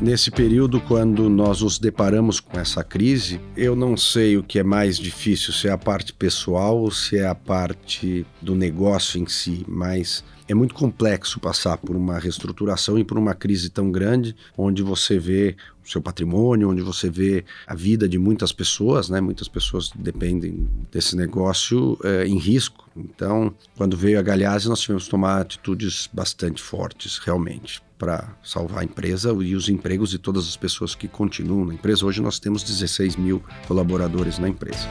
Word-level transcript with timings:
Nesse 0.00 0.30
período, 0.30 0.78
quando 0.78 1.28
nós 1.30 1.62
nos 1.62 1.78
deparamos 1.78 2.38
com 2.38 2.60
essa 2.60 2.84
crise, 2.84 3.40
eu 3.56 3.74
não 3.74 3.96
sei 3.96 4.36
o 4.36 4.42
que 4.42 4.58
é 4.58 4.62
mais 4.62 4.98
difícil, 4.98 5.54
se 5.54 5.68
é 5.68 5.70
a 5.70 5.78
parte 5.78 6.12
pessoal 6.12 6.78
ou 6.78 6.90
se 6.90 7.16
é 7.16 7.26
a 7.26 7.34
parte 7.34 8.26
do 8.40 8.54
negócio 8.54 9.18
em 9.18 9.26
si, 9.26 9.64
mas 9.66 10.22
é 10.46 10.54
muito 10.54 10.74
complexo 10.74 11.40
passar 11.40 11.78
por 11.78 11.96
uma 11.96 12.18
reestruturação 12.18 12.98
e 12.98 13.04
por 13.04 13.18
uma 13.18 13.34
crise 13.34 13.70
tão 13.70 13.90
grande, 13.90 14.36
onde 14.56 14.82
você 14.82 15.18
vê 15.18 15.56
o 15.84 15.90
seu 15.90 16.02
patrimônio, 16.02 16.70
onde 16.70 16.82
você 16.82 17.08
vê 17.08 17.44
a 17.66 17.74
vida 17.74 18.06
de 18.06 18.18
muitas 18.18 18.52
pessoas, 18.52 19.08
né? 19.08 19.20
Muitas 19.20 19.48
pessoas 19.48 19.90
dependem 19.94 20.68
desse 20.92 21.16
negócio 21.16 21.98
é, 22.04 22.26
em 22.26 22.36
risco. 22.36 22.88
Então, 22.94 23.52
quando 23.76 23.96
veio 23.96 24.18
a 24.18 24.22
Galhase, 24.22 24.68
nós 24.68 24.80
tivemos 24.80 25.04
que 25.04 25.10
tomar 25.10 25.40
atitudes 25.40 26.08
bastante 26.12 26.62
fortes, 26.62 27.18
realmente 27.18 27.85
para 27.98 28.36
salvar 28.42 28.80
a 28.80 28.84
empresa 28.84 29.32
e 29.42 29.54
os 29.54 29.68
empregos 29.68 30.10
de 30.10 30.18
todas 30.18 30.46
as 30.46 30.56
pessoas 30.56 30.94
que 30.94 31.08
continuam 31.08 31.64
na 31.64 31.74
empresa. 31.74 32.04
Hoje 32.04 32.20
nós 32.20 32.38
temos 32.38 32.62
16 32.62 33.16
mil 33.16 33.42
colaboradores 33.66 34.38
na 34.38 34.48
empresa. 34.48 34.86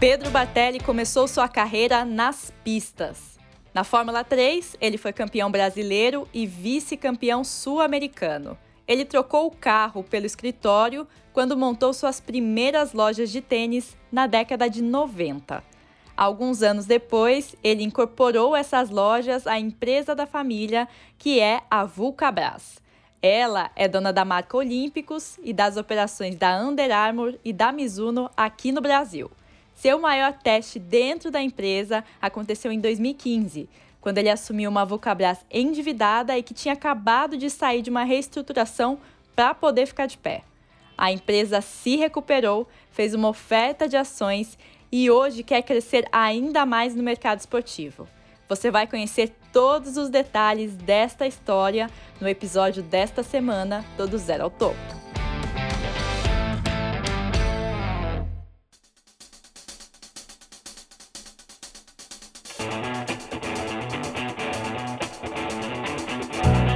Pedro 0.00 0.30
Batelli 0.30 0.80
começou 0.80 1.28
sua 1.28 1.48
carreira 1.48 2.04
nas 2.04 2.52
pistas. 2.64 3.38
Na 3.72 3.84
Fórmula 3.84 4.24
3, 4.24 4.76
ele 4.80 4.98
foi 4.98 5.12
campeão 5.12 5.50
brasileiro 5.50 6.28
e 6.34 6.46
vice-campeão 6.46 7.44
sul-americano. 7.44 8.58
Ele 8.86 9.04
trocou 9.04 9.46
o 9.46 9.50
carro 9.50 10.02
pelo 10.02 10.26
escritório 10.26 11.06
quando 11.32 11.56
montou 11.56 11.94
suas 11.94 12.20
primeiras 12.20 12.92
lojas 12.92 13.30
de 13.30 13.40
tênis 13.40 13.96
na 14.10 14.26
década 14.26 14.68
de 14.68 14.82
90. 14.82 15.62
Alguns 16.16 16.62
anos 16.62 16.86
depois, 16.86 17.56
ele 17.64 17.82
incorporou 17.82 18.54
essas 18.54 18.90
lojas 18.90 19.46
à 19.46 19.58
empresa 19.58 20.14
da 20.14 20.26
família, 20.26 20.86
que 21.18 21.40
é 21.40 21.62
a 21.70 21.84
Vulcabras. 21.84 22.80
Ela 23.22 23.70
é 23.76 23.88
dona 23.88 24.12
da 24.12 24.24
marca 24.24 24.56
Olímpicos 24.56 25.38
e 25.42 25.52
das 25.52 25.76
operações 25.76 26.36
da 26.36 26.60
Under 26.60 26.94
Armour 26.94 27.38
e 27.44 27.52
da 27.52 27.72
Mizuno 27.72 28.30
aqui 28.36 28.72
no 28.72 28.80
Brasil. 28.80 29.30
Seu 29.74 29.98
maior 29.98 30.32
teste 30.32 30.78
dentro 30.78 31.30
da 31.30 31.40
empresa 31.40 32.04
aconteceu 32.20 32.70
em 32.70 32.80
2015, 32.80 33.68
quando 34.00 34.18
ele 34.18 34.28
assumiu 34.28 34.68
uma 34.68 34.84
Vulcabras 34.84 35.38
endividada 35.50 36.36
e 36.36 36.42
que 36.42 36.52
tinha 36.52 36.74
acabado 36.74 37.36
de 37.36 37.48
sair 37.48 37.80
de 37.80 37.90
uma 37.90 38.04
reestruturação 38.04 38.98
para 39.34 39.54
poder 39.54 39.86
ficar 39.86 40.06
de 40.06 40.18
pé. 40.18 40.42
A 40.96 41.10
empresa 41.10 41.60
se 41.60 41.96
recuperou, 41.96 42.68
fez 42.90 43.14
uma 43.14 43.28
oferta 43.28 43.88
de 43.88 43.96
ações 43.96 44.58
e 44.92 45.10
hoje 45.10 45.42
quer 45.42 45.62
crescer 45.62 46.06
ainda 46.12 46.66
mais 46.66 46.94
no 46.94 47.02
mercado 47.02 47.40
esportivo. 47.40 48.06
Você 48.46 48.70
vai 48.70 48.86
conhecer 48.86 49.32
todos 49.50 49.96
os 49.96 50.10
detalhes 50.10 50.76
desta 50.76 51.26
história 51.26 51.88
no 52.20 52.28
episódio 52.28 52.82
desta 52.82 53.22
semana 53.22 53.82
do 53.96 54.18
Zero 54.18 54.44
ao 54.44 54.50
Topo. 54.50 54.76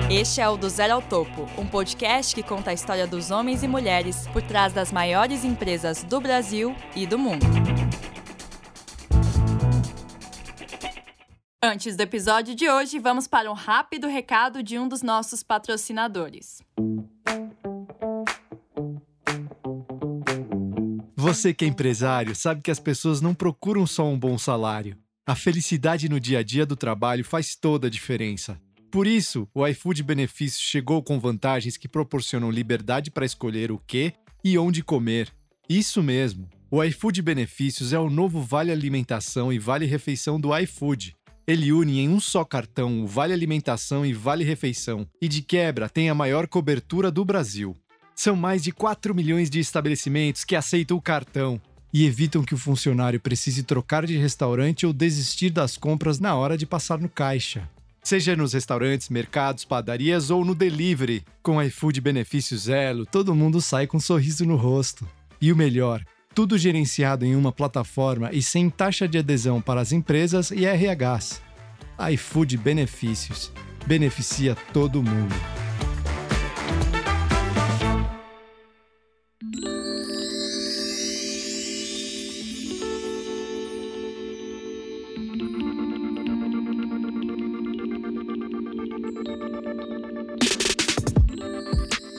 Este 0.09 0.41
é 0.41 0.49
o 0.49 0.57
Do 0.57 0.71
Zero 0.71 0.95
ao 0.95 1.03
Topo, 1.03 1.47
um 1.59 1.67
podcast 1.67 2.35
que 2.35 2.43
conta 2.43 2.71
a 2.71 2.73
história 2.73 3.07
dos 3.07 3.31
homens 3.31 3.63
e 3.63 3.69
mulheres 3.69 4.27
por 4.29 4.41
trás 4.41 4.73
das 4.73 4.91
maiores 4.91 5.45
empresas 5.45 6.03
do 6.05 6.19
Brasil 6.23 6.75
e 6.95 7.07
do 7.07 7.19
mundo. 7.19 7.45
Antes 11.69 11.97
do 11.97 12.01
episódio 12.01 12.55
de 12.55 12.71
hoje, 12.71 13.01
vamos 13.01 13.27
para 13.27 13.51
um 13.51 13.55
rápido 13.55 14.07
recado 14.07 14.63
de 14.63 14.79
um 14.79 14.87
dos 14.87 15.03
nossos 15.03 15.43
patrocinadores. 15.43 16.63
Você 21.17 21.53
que 21.53 21.65
é 21.65 21.69
empresário 21.69 22.37
sabe 22.37 22.63
que 22.63 22.71
as 22.71 22.79
pessoas 22.79 23.21
não 23.21 23.35
procuram 23.35 23.85
só 23.85 24.07
um 24.07 24.17
bom 24.17 24.39
salário. 24.39 24.97
A 25.27 25.35
felicidade 25.35 26.09
no 26.09 26.21
dia 26.21 26.39
a 26.39 26.43
dia 26.45 26.65
do 26.65 26.77
trabalho 26.77 27.25
faz 27.25 27.57
toda 27.57 27.89
a 27.89 27.91
diferença. 27.91 28.61
Por 28.89 29.05
isso, 29.05 29.49
o 29.53 29.67
iFood 29.67 30.05
Benefícios 30.05 30.63
chegou 30.63 31.03
com 31.03 31.19
vantagens 31.19 31.77
que 31.77 31.89
proporcionam 31.89 32.49
liberdade 32.49 33.11
para 33.11 33.27
escolher 33.27 33.73
o 33.73 33.83
que 33.85 34.13
e 34.45 34.57
onde 34.57 34.85
comer. 34.85 35.35
Isso 35.69 36.01
mesmo! 36.01 36.49
O 36.71 36.83
iFood 36.85 37.21
Benefícios 37.23 37.93
é 37.93 37.99
o 37.99 38.09
novo 38.09 38.41
Vale 38.41 38.71
Alimentação 38.71 39.53
e 39.53 39.59
Vale 39.59 39.85
Refeição 39.85 40.39
do 40.39 40.57
iFood 40.57 41.16
ele 41.47 41.73
une 41.73 42.01
em 42.01 42.09
um 42.09 42.19
só 42.19 42.45
cartão 42.45 43.03
o 43.03 43.07
Vale 43.07 43.33
Alimentação 43.33 44.05
e 44.05 44.13
Vale 44.13 44.43
Refeição, 44.43 45.07
e 45.23 45.29
de 45.29 45.43
quebra 45.43 45.89
tem 45.89 46.11
a 46.11 46.15
maior 46.15 46.49
cobertura 46.49 47.11
do 47.11 47.25
Brasil. 47.25 47.77
São 48.15 48.35
mais 48.35 48.63
de 48.63 48.73
4 48.73 49.15
milhões 49.15 49.49
de 49.49 49.61
estabelecimentos 49.61 50.43
que 50.43 50.57
aceitam 50.57 50.97
o 50.97 51.03
cartão 51.03 51.61
e 51.93 52.05
evitam 52.05 52.43
que 52.43 52.55
o 52.55 52.59
funcionário 52.59 53.21
precise 53.21 53.63
trocar 53.63 54.07
de 54.07 54.17
restaurante 54.17 54.85
ou 54.85 54.93
desistir 54.93 55.51
das 55.51 55.77
compras 55.77 56.19
na 56.19 56.35
hora 56.35 56.59
de 56.59 56.67
passar 56.67 56.99
no 56.99 57.09
caixa. 57.09 57.69
Seja 58.03 58.37
nos 58.37 58.53
restaurantes, 58.53 59.09
mercados, 59.09 59.65
padarias 59.65 60.31
ou 60.31 60.45
no 60.45 60.55
delivery, 60.55 61.25
com 61.43 61.63
iFood 61.63 62.01
Benefício 62.01 62.57
Zelo, 62.57 63.07
todo 63.07 63.35
mundo 63.35 63.61
sai 63.61 63.87
com 63.87 63.97
um 63.97 64.01
sorriso 64.01 64.45
no 64.45 64.57
rosto. 64.57 65.09
E 65.41 65.53
o 65.53 65.57
melhor, 65.57 66.05
tudo 66.37 66.59
gerenciado 66.59 67.25
em 67.25 67.35
uma 67.35 67.51
plataforma 67.51 68.29
e 68.31 68.43
sem 68.43 68.69
taxa 68.69 69.09
de 69.09 69.17
adesão 69.17 69.59
para 69.59 69.81
as 69.81 69.91
empresas 69.91 70.51
e 70.51 70.67
RHs. 70.67 71.41
iFood 72.13 72.59
Benefícios 72.59 73.51
beneficia 73.87 74.55
todo 74.71 75.03
mundo. 75.03 75.35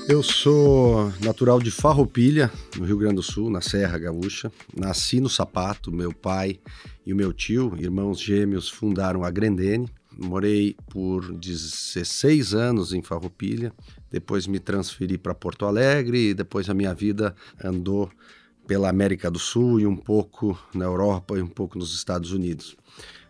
Eu 0.10 0.24
sou 0.24 1.12
natural 1.22 1.60
de 1.60 1.70
Farroupilha, 1.70 2.50
no 2.78 2.86
Rio 2.86 2.98
Grande 2.98 3.16
do 3.16 3.22
Sul, 3.22 3.50
na 3.50 3.60
Serra 3.60 3.98
Gaúcha. 3.98 4.50
Nasci 4.74 5.20
no 5.20 5.28
Sapato, 5.28 5.92
meu 5.92 6.14
pai 6.14 6.62
e 7.06 7.12
o 7.12 7.16
meu 7.16 7.34
tio, 7.34 7.76
irmãos 7.78 8.18
gêmeos, 8.18 8.70
fundaram 8.70 9.26
a 9.26 9.30
Grendene. 9.30 9.90
Morei 10.18 10.78
por 10.90 11.34
16 11.34 12.54
anos 12.54 12.94
em 12.94 13.04
Farroupilha, 13.04 13.74
depois 14.10 14.48
me 14.48 14.60
transferi 14.60 15.18
para 15.18 15.36
Porto 15.36 15.66
Alegre 15.66 16.30
e 16.30 16.34
depois 16.34 16.70
a 16.70 16.74
minha 16.74 16.94
vida 16.94 17.36
andou 17.62 18.10
pela 18.66 18.88
América 18.88 19.30
do 19.30 19.38
Sul 19.38 19.78
e 19.82 19.86
um 19.86 19.98
pouco 19.98 20.58
na 20.74 20.86
Europa 20.86 21.38
e 21.38 21.42
um 21.42 21.48
pouco 21.48 21.78
nos 21.78 21.94
Estados 21.94 22.32
Unidos. 22.32 22.78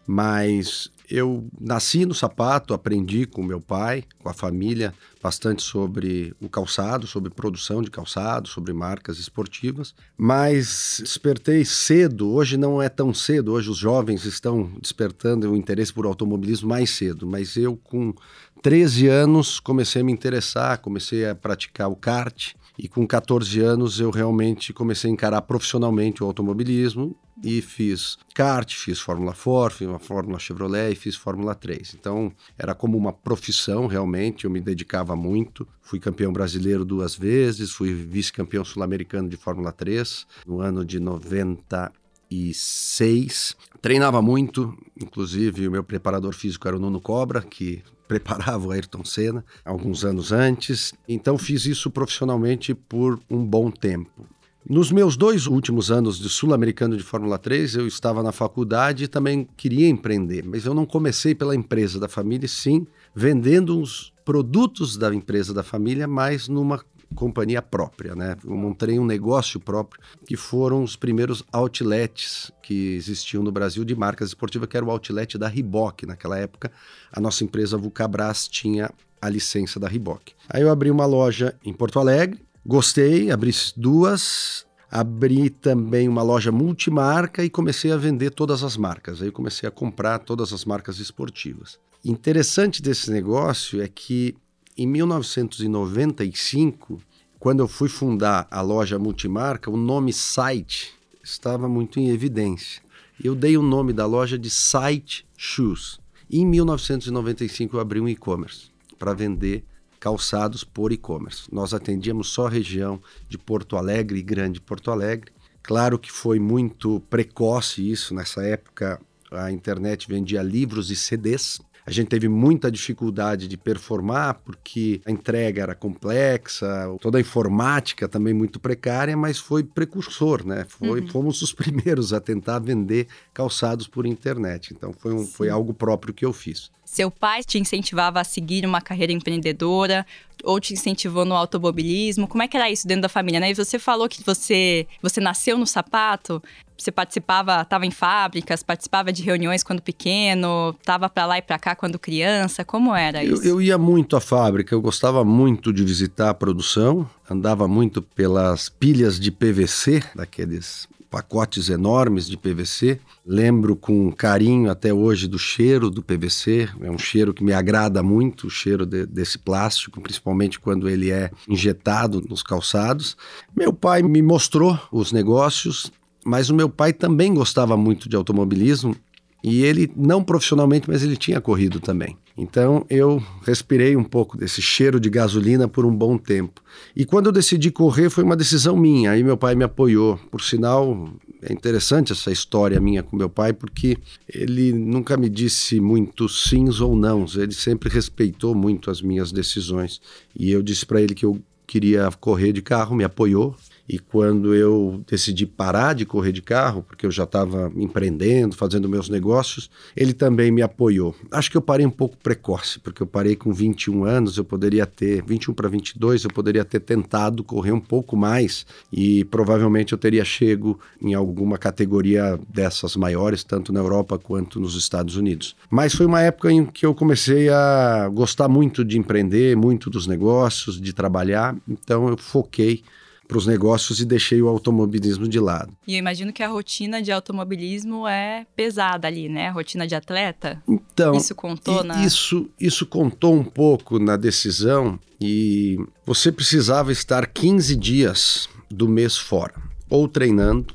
Mas 0.06 0.92
eu 1.10 1.48
nasci 1.60 2.06
no 2.06 2.14
sapato, 2.14 2.74
aprendi 2.74 3.26
com 3.26 3.42
meu 3.42 3.62
pai, 3.62 4.04
com 4.20 4.30
a 4.30 4.34
família, 4.34 4.94
bastante 5.24 5.64
sobre 5.64 6.36
o 6.42 6.50
calçado, 6.50 7.08
sobre 7.08 7.30
produção 7.30 7.82
de 7.82 7.90
calçado, 7.90 8.48
sobre 8.48 8.74
marcas 8.74 9.18
esportivas, 9.18 9.96
mas 10.18 11.00
despertei 11.02 11.64
cedo. 11.64 12.30
Hoje 12.30 12.58
não 12.58 12.82
é 12.82 12.90
tão 12.90 13.14
cedo, 13.14 13.54
hoje 13.54 13.70
os 13.70 13.78
jovens 13.78 14.26
estão 14.26 14.72
despertando 14.82 15.50
o 15.52 15.56
interesse 15.56 15.94
por 15.94 16.06
automobilismo 16.06 16.70
mais 16.70 16.90
cedo, 16.90 17.26
mas 17.26 17.56
eu 17.56 17.78
com 17.78 18.14
13 18.62 19.08
anos 19.08 19.60
comecei 19.60 20.02
a 20.02 20.06
me 20.06 20.12
interessar, 20.12 20.80
comecei 20.80 21.28
a 21.28 21.34
praticar 21.36 21.90
o 21.90 21.96
kart 21.96 22.54
e 22.78 22.88
com 22.88 23.08
14 23.08 23.60
anos 23.60 24.00
eu 24.00 24.12
realmente 24.12 24.72
comecei 24.72 25.10
a 25.10 25.14
encarar 25.14 25.42
profissionalmente 25.42 26.24
o 26.24 26.28
automobilismo 26.28 27.18
e 27.44 27.62
fiz 27.62 28.18
kart, 28.34 28.74
fiz 28.74 29.00
Fórmula 29.00 29.34
4, 29.34 29.78
fiz 29.78 29.88
uma 29.88 30.00
Fórmula 30.00 30.40
Chevrolet 30.40 30.92
e 30.92 30.96
fiz 30.96 31.16
Fórmula 31.16 31.56
3. 31.56 31.96
Então 32.00 32.32
era 32.58 32.76
como 32.76 32.98
uma 32.98 33.14
profissão 33.14 33.88
realmente, 33.88 34.46
eu 34.46 34.52
me 34.52 34.60
dedicava 34.60 35.16
muito. 35.16 35.66
Fui 35.82 36.00
campeão 36.00 36.34
brasileiro 36.34 36.86
duas 36.86 37.16
vezes, 37.16 37.72
fui 37.72 37.94
vice-campeão 37.94 38.66
sul-americano 38.66 39.30
de 39.30 39.38
Fórmula 39.38 39.72
3 39.72 40.26
no 40.46 40.62
ano 40.62 40.86
de 40.86 41.00
96. 41.00 43.56
Treinava 43.82 44.22
muito, 44.22 44.78
inclusive 45.00 45.68
o 45.68 45.72
meu 45.72 45.84
preparador 45.84 46.34
físico 46.34 46.68
era 46.68 46.78
o 46.78 46.80
Nuno 46.80 47.00
Cobra, 47.00 47.42
que 47.42 47.84
preparava 48.08 48.68
o 48.68 48.72
Ayrton 48.72 49.04
Senna 49.04 49.44
alguns 49.66 50.06
anos 50.06 50.32
antes. 50.32 50.94
Então 51.08 51.38
fiz 51.38 51.66
isso 51.66 51.92
profissionalmente 51.92 52.74
por 52.74 53.20
um 53.30 53.44
bom 53.44 53.70
tempo. 53.70 54.26
Nos 54.70 54.92
meus 54.92 55.16
dois 55.16 55.48
últimos 55.48 55.90
anos 55.90 56.20
de 56.20 56.28
sul-americano 56.28 56.98
de 56.98 57.04
Fórmula 57.04 57.38
3, 57.38 57.76
eu 57.76 57.88
estava 57.88 58.22
na 58.22 58.34
faculdade 58.34 59.06
e 59.06 59.08
também 59.08 59.48
queria 59.56 59.88
empreender, 59.88 60.44
mas 60.46 60.66
eu 60.66 60.74
não 60.74 60.86
comecei 60.86 61.34
pela 61.34 61.56
empresa 61.56 61.98
da 61.98 62.10
família, 62.10 62.50
sim 62.50 62.86
vendendo 63.16 63.80
os 63.80 64.12
produtos 64.26 64.98
da 64.98 65.16
empresa 65.16 65.54
da 65.54 65.64
família, 65.64 66.06
mas 66.06 66.50
numa 66.50 66.84
companhia 67.16 67.62
própria, 67.62 68.16
né? 68.16 68.36
Eu 68.44 68.56
montei 68.56 69.00
um 69.00 69.06
negócio 69.06 69.60
próprio 69.60 70.02
que 70.26 70.36
foram 70.36 70.84
os 70.84 70.96
primeiros 70.96 71.44
outlets 71.52 72.52
que 72.62 72.96
existiam 72.96 73.44
no 73.44 73.52
Brasil 73.52 73.84
de 73.84 73.96
marcas 73.96 74.30
esportivas, 74.30 74.68
que 74.68 74.78
era 74.78 74.86
o 74.86 74.92
outlet 74.92 75.38
da 75.38 75.48
Reebok. 75.48 76.06
Naquela 76.06 76.38
época, 76.38 76.72
a 77.12 77.20
nossa 77.20 77.44
empresa 77.44 77.78
Vulcabras 77.78 78.48
tinha 78.48 78.90
a 79.22 79.30
licença 79.30 79.80
da 79.80 79.88
Reebok. 79.88 80.34
Aí 80.50 80.62
eu 80.62 80.70
abri 80.70 80.92
uma 80.92 81.06
loja 81.06 81.56
em 81.64 81.74
Porto 81.74 82.00
Alegre, 82.00 82.40
gostei, 82.66 83.32
abri 83.32 83.52
duas, 83.76 84.66
abri 84.92 85.50
também 85.50 86.08
uma 86.08 86.22
loja 86.22 86.52
multimarca 86.52 87.44
e 87.44 87.50
comecei 87.50 87.92
a 87.92 87.98
vender 87.98 88.32
todas 88.32 88.64
as 88.64 88.78
marcas. 88.78 89.22
Aí 89.22 89.28
eu 89.28 89.34
comecei 89.34 89.68
a 89.68 89.72
comprar 89.72 90.20
todas 90.20 90.54
as 90.54 90.66
marcas 90.66 91.00
esportivas. 91.00 91.80
Interessante 92.06 92.82
desse 92.82 93.12
negócio 93.12 93.82
é 93.82 93.88
que 93.88 94.36
em 94.78 94.86
1995, 94.86 97.02
quando 97.40 97.62
eu 97.62 97.68
fui 97.68 97.90
fundar 97.90 98.48
a 98.52 98.62
loja 98.62 99.00
multimarca, 99.00 99.72
o 99.72 99.78
nome 99.78 100.14
site 100.14 100.94
estava 101.24 101.68
muito 101.68 102.00
em 102.00 102.10
evidência. 102.10 102.84
Eu 103.24 103.34
dei 103.34 103.58
o 103.58 103.64
nome 103.64 103.92
da 103.92 104.06
loja 104.06 104.38
de 104.38 104.52
Site 104.52 105.26
Shoes. 105.36 106.00
Em 106.30 106.46
1995 106.46 107.76
eu 107.76 107.80
abri 107.80 108.00
um 108.00 108.08
e-commerce 108.08 108.70
para 109.00 109.14
vender 109.14 109.66
calçados 110.00 110.64
por 110.64 110.92
e-commerce. 110.92 111.44
Nós 111.52 111.74
atendíamos 111.74 112.30
só 112.30 112.46
a 112.46 112.52
região 112.52 113.02
de 113.28 113.38
Porto 113.38 113.76
Alegre 113.76 114.20
e 114.20 114.24
Grande 114.24 114.62
Porto 114.62 114.92
Alegre. 114.92 115.32
Claro 115.64 115.98
que 115.98 116.12
foi 116.12 116.40
muito 116.40 117.00
precoce 117.10 117.90
isso, 117.90 118.14
nessa 118.14 118.44
época 118.44 119.02
a 119.32 119.52
internet 119.52 120.08
vendia 120.08 120.42
livros 120.42 120.90
e 120.90 120.96
CDs, 120.96 121.60
a 121.88 121.92
gente 121.92 122.10
teve 122.10 122.28
muita 122.28 122.70
dificuldade 122.70 123.48
de 123.48 123.56
performar 123.56 124.42
porque 124.44 125.00
a 125.06 125.10
entrega 125.10 125.62
era 125.64 125.74
complexa, 125.74 126.68
toda 127.00 127.18
a 127.18 127.22
informática 127.22 128.10
também 128.10 128.34
muito 128.34 128.60
precária, 128.60 129.16
mas 129.16 129.40
foi 129.40 129.64
precursor, 129.64 130.46
né? 130.46 130.66
Foi, 130.68 131.00
uhum. 131.00 131.08
Fomos 131.08 131.42
os 131.42 131.54
primeiros 131.56 132.12
a 132.12 132.20
tentar 132.20 132.60
vender 132.60 133.08
calçados 133.34 133.88
por 133.88 134.06
internet. 134.06 134.74
Então 134.74 134.92
foi, 134.92 135.14
um, 135.14 135.26
foi 135.26 135.50
algo 135.50 135.74
próprio 135.74 136.14
que 136.14 136.26
eu 136.26 136.34
fiz. 136.34 136.70
Seu 136.88 137.12
pai 137.12 137.44
te 137.44 137.60
incentivava 137.60 138.22
a 138.22 138.24
seguir 138.24 138.66
uma 138.66 138.80
carreira 138.80 139.12
empreendedora 139.12 140.06
ou 140.42 140.58
te 140.58 140.74
incentivou 140.74 141.26
no 141.26 141.36
automobilismo? 141.36 142.30
Como 142.30 142.42
é 142.42 142.48
que 142.48 142.56
era 142.56 142.72
isso 142.72 142.88
dentro 142.88 143.02
da 143.02 143.10
família, 143.10 143.42
né? 143.42 143.52
E 143.52 143.54
você 143.54 143.78
falou 143.78 144.08
que 144.08 144.24
você, 144.24 144.88
você 145.02 145.20
nasceu 145.20 145.58
no 145.58 145.68
sapato, 145.68 146.42
você 146.78 146.90
participava, 146.90 147.62
estava 147.62 147.86
em 147.86 147.92
fábricas, 147.92 148.64
participava 148.64 149.12
de 149.12 149.22
reuniões 149.22 149.64
quando 149.64 149.82
pequeno, 149.82 150.74
estava 150.80 151.10
para 151.10 151.26
lá 151.26 151.38
e 151.38 151.42
para 151.42 151.60
cá 151.60 151.76
quando 151.76 152.00
criança, 152.00 152.64
como 152.64 152.96
era 152.96 153.22
isso? 153.22 153.44
Eu, 153.44 153.56
eu 153.56 153.62
ia 153.62 153.78
muito 153.78 154.16
à 154.16 154.22
fábrica, 154.22 154.74
eu 154.74 154.82
gostava 154.82 155.26
muito 155.26 155.74
de 155.74 155.84
visitar 155.84 156.30
a 156.30 156.34
produção, 156.34 157.10
andava 157.30 157.68
muito 157.68 158.02
pelas 158.02 158.70
pilhas 158.70 159.20
de 159.20 159.32
PVC, 159.32 160.04
daqueles 160.16 160.88
pacotes 161.10 161.70
enormes 161.70 162.28
de 162.28 162.38
PVC. 162.38 163.00
Lembro 163.26 163.76
com 163.76 164.12
carinho 164.12 164.70
até 164.70 164.94
hoje 164.94 165.28
do 165.28 165.40
cheiro 165.40 165.90
do 165.90 166.02
PVC, 166.04 166.70
é 166.82 166.92
um 166.92 166.98
cheiro 166.98 167.34
que 167.34 167.44
me 167.44 167.54
agrada 167.54 168.04
muito, 168.04 168.48
o 168.48 168.50
cheiro 168.50 168.86
de, 168.86 169.06
desse 169.06 169.38
plástico, 169.38 170.02
principalmente 170.02 170.60
quando 170.60 170.90
ele 170.90 171.12
é 171.12 171.32
injetado 171.48 172.24
nos 172.30 172.44
calçados. 172.44 173.18
Meu 173.56 173.74
pai 173.74 174.02
me 174.02 174.22
mostrou 174.22 174.80
os 174.92 175.12
negócios, 175.12 175.92
mas 176.26 176.50
o 176.50 176.56
meu 176.56 176.70
pai 176.70 176.94
também 176.94 177.34
gostava 177.34 177.76
muito 177.78 178.10
de 178.10 178.16
automobilismo 178.16 178.96
e 179.44 179.64
ele, 179.64 179.92
não 179.96 180.24
profissionalmente, 180.24 180.90
mas 180.90 181.04
ele 181.04 181.16
tinha 181.16 181.40
corrido 181.40 181.80
também. 181.80 182.18
Então 182.38 182.86
eu 182.88 183.22
respirei 183.42 183.96
um 183.96 184.04
pouco 184.04 184.38
desse 184.38 184.62
cheiro 184.62 185.00
de 185.00 185.10
gasolina 185.10 185.68
por 185.68 185.86
um 185.86 185.96
bom 185.96 186.18
tempo. 186.18 186.62
E 186.96 187.04
quando 187.04 187.26
eu 187.26 187.32
decidi 187.32 187.72
correr, 187.72 188.12
foi 188.12 188.24
uma 188.24 188.36
decisão 188.36 188.78
minha. 188.78 189.12
Aí 189.12 189.24
meu 189.24 189.36
pai 189.36 189.56
me 189.56 189.64
apoiou. 189.64 190.18
Por 190.30 190.42
sinal, 190.42 191.10
é 191.42 191.52
interessante 191.52 192.12
essa 192.12 192.32
história 192.32 192.80
minha 192.80 193.02
com 193.02 193.18
meu 193.18 193.30
pai, 193.30 193.54
porque 193.54 193.98
ele 194.32 194.72
nunca 194.72 195.18
me 195.18 195.30
disse 195.30 195.80
muito 195.80 196.30
sims 196.30 196.80
ou 196.80 196.96
não. 196.96 197.26
Ele 197.36 197.54
sempre 197.54 197.90
respeitou 197.90 198.54
muito 198.54 198.92
as 198.92 199.02
minhas 199.02 199.32
decisões. 199.32 200.00
E 200.38 200.52
eu 200.52 200.62
disse 200.62 200.86
para 200.86 201.02
ele 201.02 201.16
que 201.16 201.26
eu 201.26 201.42
queria 201.66 202.10
correr 202.20 202.54
de 202.54 202.62
carro, 202.62 202.96
me 202.96 203.04
apoiou. 203.04 203.56
E 203.88 203.98
quando 203.98 204.54
eu 204.54 205.02
decidi 205.10 205.46
parar 205.46 205.94
de 205.94 206.06
correr 206.06 206.34
de 206.34 206.42
carro, 206.42 206.84
porque 206.84 207.06
eu 207.06 207.12
já 207.12 207.24
estava 207.24 207.72
empreendendo, 207.76 208.56
fazendo 208.56 208.90
meus 208.90 209.08
negócios, 209.08 209.70
ele 209.96 210.14
também 210.14 210.52
me 210.52 210.62
apoiou. 210.62 211.16
Acho 211.32 211.50
que 211.50 211.56
eu 211.56 211.62
parei 211.62 211.86
um 211.86 211.92
pouco 211.92 212.18
precoce, 212.18 212.80
porque 212.80 213.02
eu 213.02 213.08
parei 213.08 213.36
com 213.36 213.54
21 213.54 214.04
anos, 214.04 214.38
eu 214.38 214.44
poderia 214.44 214.86
ter, 214.86 215.24
21 215.24 215.54
para 215.54 215.70
22, 215.70 216.26
eu 216.26 216.30
poderia 216.30 216.66
ter 216.66 216.82
tentado 216.82 217.44
correr 217.44 217.72
um 217.72 217.80
pouco 217.80 218.18
mais 218.18 218.66
e 218.92 219.24
provavelmente 219.26 219.94
eu 219.94 219.98
teria 219.98 220.26
chego 220.26 220.78
em 221.02 221.14
alguma 221.14 221.58
categoria 221.58 222.38
dessas 222.50 222.96
maiores, 222.98 223.44
tanto 223.44 223.72
na 223.72 223.80
Europa 223.80 224.18
quanto 224.18 224.60
nos 224.60 224.76
Estados 224.76 225.16
Unidos. 225.16 225.56
Mas 225.70 225.96
foi 225.96 226.06
uma 226.06 226.22
época 226.22 226.52
em 226.52 226.66
que 226.66 226.86
eu 226.86 226.94
comecei 226.94 227.50
a 227.50 228.10
gostar 228.14 228.50
muito 228.50 228.84
de 228.84 228.98
empreender, 228.98 229.56
muito 229.56 229.90
dos 229.90 230.08
negócios, 230.08 230.80
de 230.80 230.92
trabalhar, 230.92 231.56
então 231.68 232.10
eu 232.10 232.18
foquei 232.18 232.84
para 233.28 233.38
os 233.38 233.46
negócios 233.46 234.00
e 234.00 234.06
deixei 234.06 234.42
o 234.42 234.48
automobilismo 234.48 235.28
de 235.28 235.40
lado. 235.40 235.74
E 235.86 235.94
eu 235.94 236.00
imagino 236.00 236.32
que 236.32 236.42
a 236.42 236.48
rotina 236.48 237.02
de 237.02 237.12
automobilismo 237.12 238.08
é 238.08 238.46
pesada 238.56 239.08
ali, 239.08 239.28
né? 239.28 239.50
A 239.50 239.52
rotina 239.52 239.86
de 239.86 239.96
atleta. 239.96 240.64
Então, 240.68 241.14
isso 241.16 241.36
contou 241.36 241.84
na 241.84 242.06
isso 242.06 242.50
isso 242.60 242.86
contou 242.86 243.36
um 243.36 243.44
pouco 243.44 244.00
na 244.00 244.16
decisão 244.16 245.00
e 245.20 245.78
você 246.06 246.32
precisava 246.32 246.92
estar 246.92 247.28
15 247.28 247.76
dias 247.76 248.50
do 248.70 248.88
mês 248.88 249.18
fora, 249.18 249.56
ou 249.90 250.08
treinando 250.08 250.74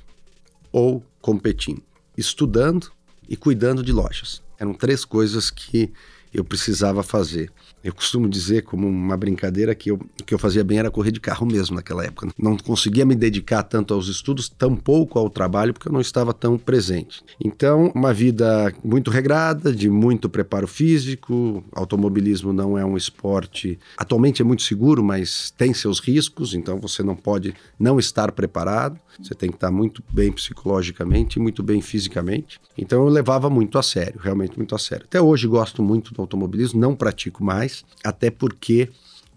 ou 0.71 1.03
competindo, 1.21 1.83
estudando 2.17 2.91
e 3.29 3.37
cuidando 3.37 3.83
de 3.83 3.93
lojas. 3.93 4.43
Eram 4.59 4.75
três 4.75 5.05
coisas 5.05 5.51
que 5.51 5.93
eu 6.33 6.45
precisava 6.45 7.03
fazer. 7.03 7.51
Eu 7.85 7.93
costumo 7.93 8.29
dizer, 8.29 8.63
como 8.63 8.89
uma 8.89 9.17
brincadeira, 9.17 9.75
que 9.75 9.91
eu, 9.91 9.99
que 10.25 10.33
eu 10.33 10.39
fazia 10.39 10.63
bem 10.63 10.79
era 10.79 10.91
correr 10.91 11.11
de 11.11 11.19
carro 11.19 11.45
mesmo 11.45 11.75
naquela 11.75 12.05
época. 12.05 12.29
Não 12.39 12.57
conseguia 12.57 13.05
me 13.05 13.17
dedicar 13.17 13.65
tanto 13.65 13.93
aos 13.93 14.07
estudos, 14.07 14.49
tão 14.49 14.77
pouco 14.77 15.19
ao 15.19 15.29
trabalho, 15.29 15.73
porque 15.73 15.89
eu 15.89 15.93
não 15.93 16.01
estava 16.01 16.33
tão 16.33 16.57
presente. 16.57 17.23
Então, 17.45 17.91
uma 17.95 18.15
vida 18.15 18.73
muito 18.85 19.11
regrada, 19.11 19.73
de 19.73 19.91
muito 19.91 20.29
preparo 20.29 20.69
físico. 20.69 21.65
Automobilismo 21.73 22.53
não 22.53 22.79
é 22.79 22.85
um 22.85 22.97
esporte. 22.97 23.79
Atualmente 23.97 24.41
é 24.41 24.45
muito 24.45 24.63
seguro, 24.63 25.03
mas 25.03 25.51
tem 25.51 25.75
seus 25.75 25.99
riscos, 25.99 26.55
então 26.55 26.79
você 26.79 27.03
não 27.03 27.17
pode 27.17 27.53
não 27.79 27.99
estar 27.99 28.31
preparado. 28.31 28.99
Você 29.21 29.35
tem 29.35 29.51
que 29.51 29.57
estar 29.57 29.71
muito 29.71 30.03
bem 30.11 30.33
psicologicamente 30.33 31.39
e 31.39 31.43
muito 31.43 31.63
bem 31.63 31.83
fisicamente. 31.83 32.61
Então, 32.79 33.05
eu 33.05 33.09
levava 33.09 33.51
muito 33.51 33.77
a 33.77 33.83
sério, 33.83 34.21
realmente 34.23 34.57
muito 34.57 34.75
a 34.75 34.79
sério. 34.79 35.05
Até 35.05 35.21
hoje 35.21 35.47
gosto 35.47 35.83
muito 35.83 36.15
do 36.15 36.22
automobilismo, 36.23 36.81
não 36.81 36.95
pratico 36.95 37.45
mais 37.45 37.85
até 38.03 38.31
porque, 38.31 38.89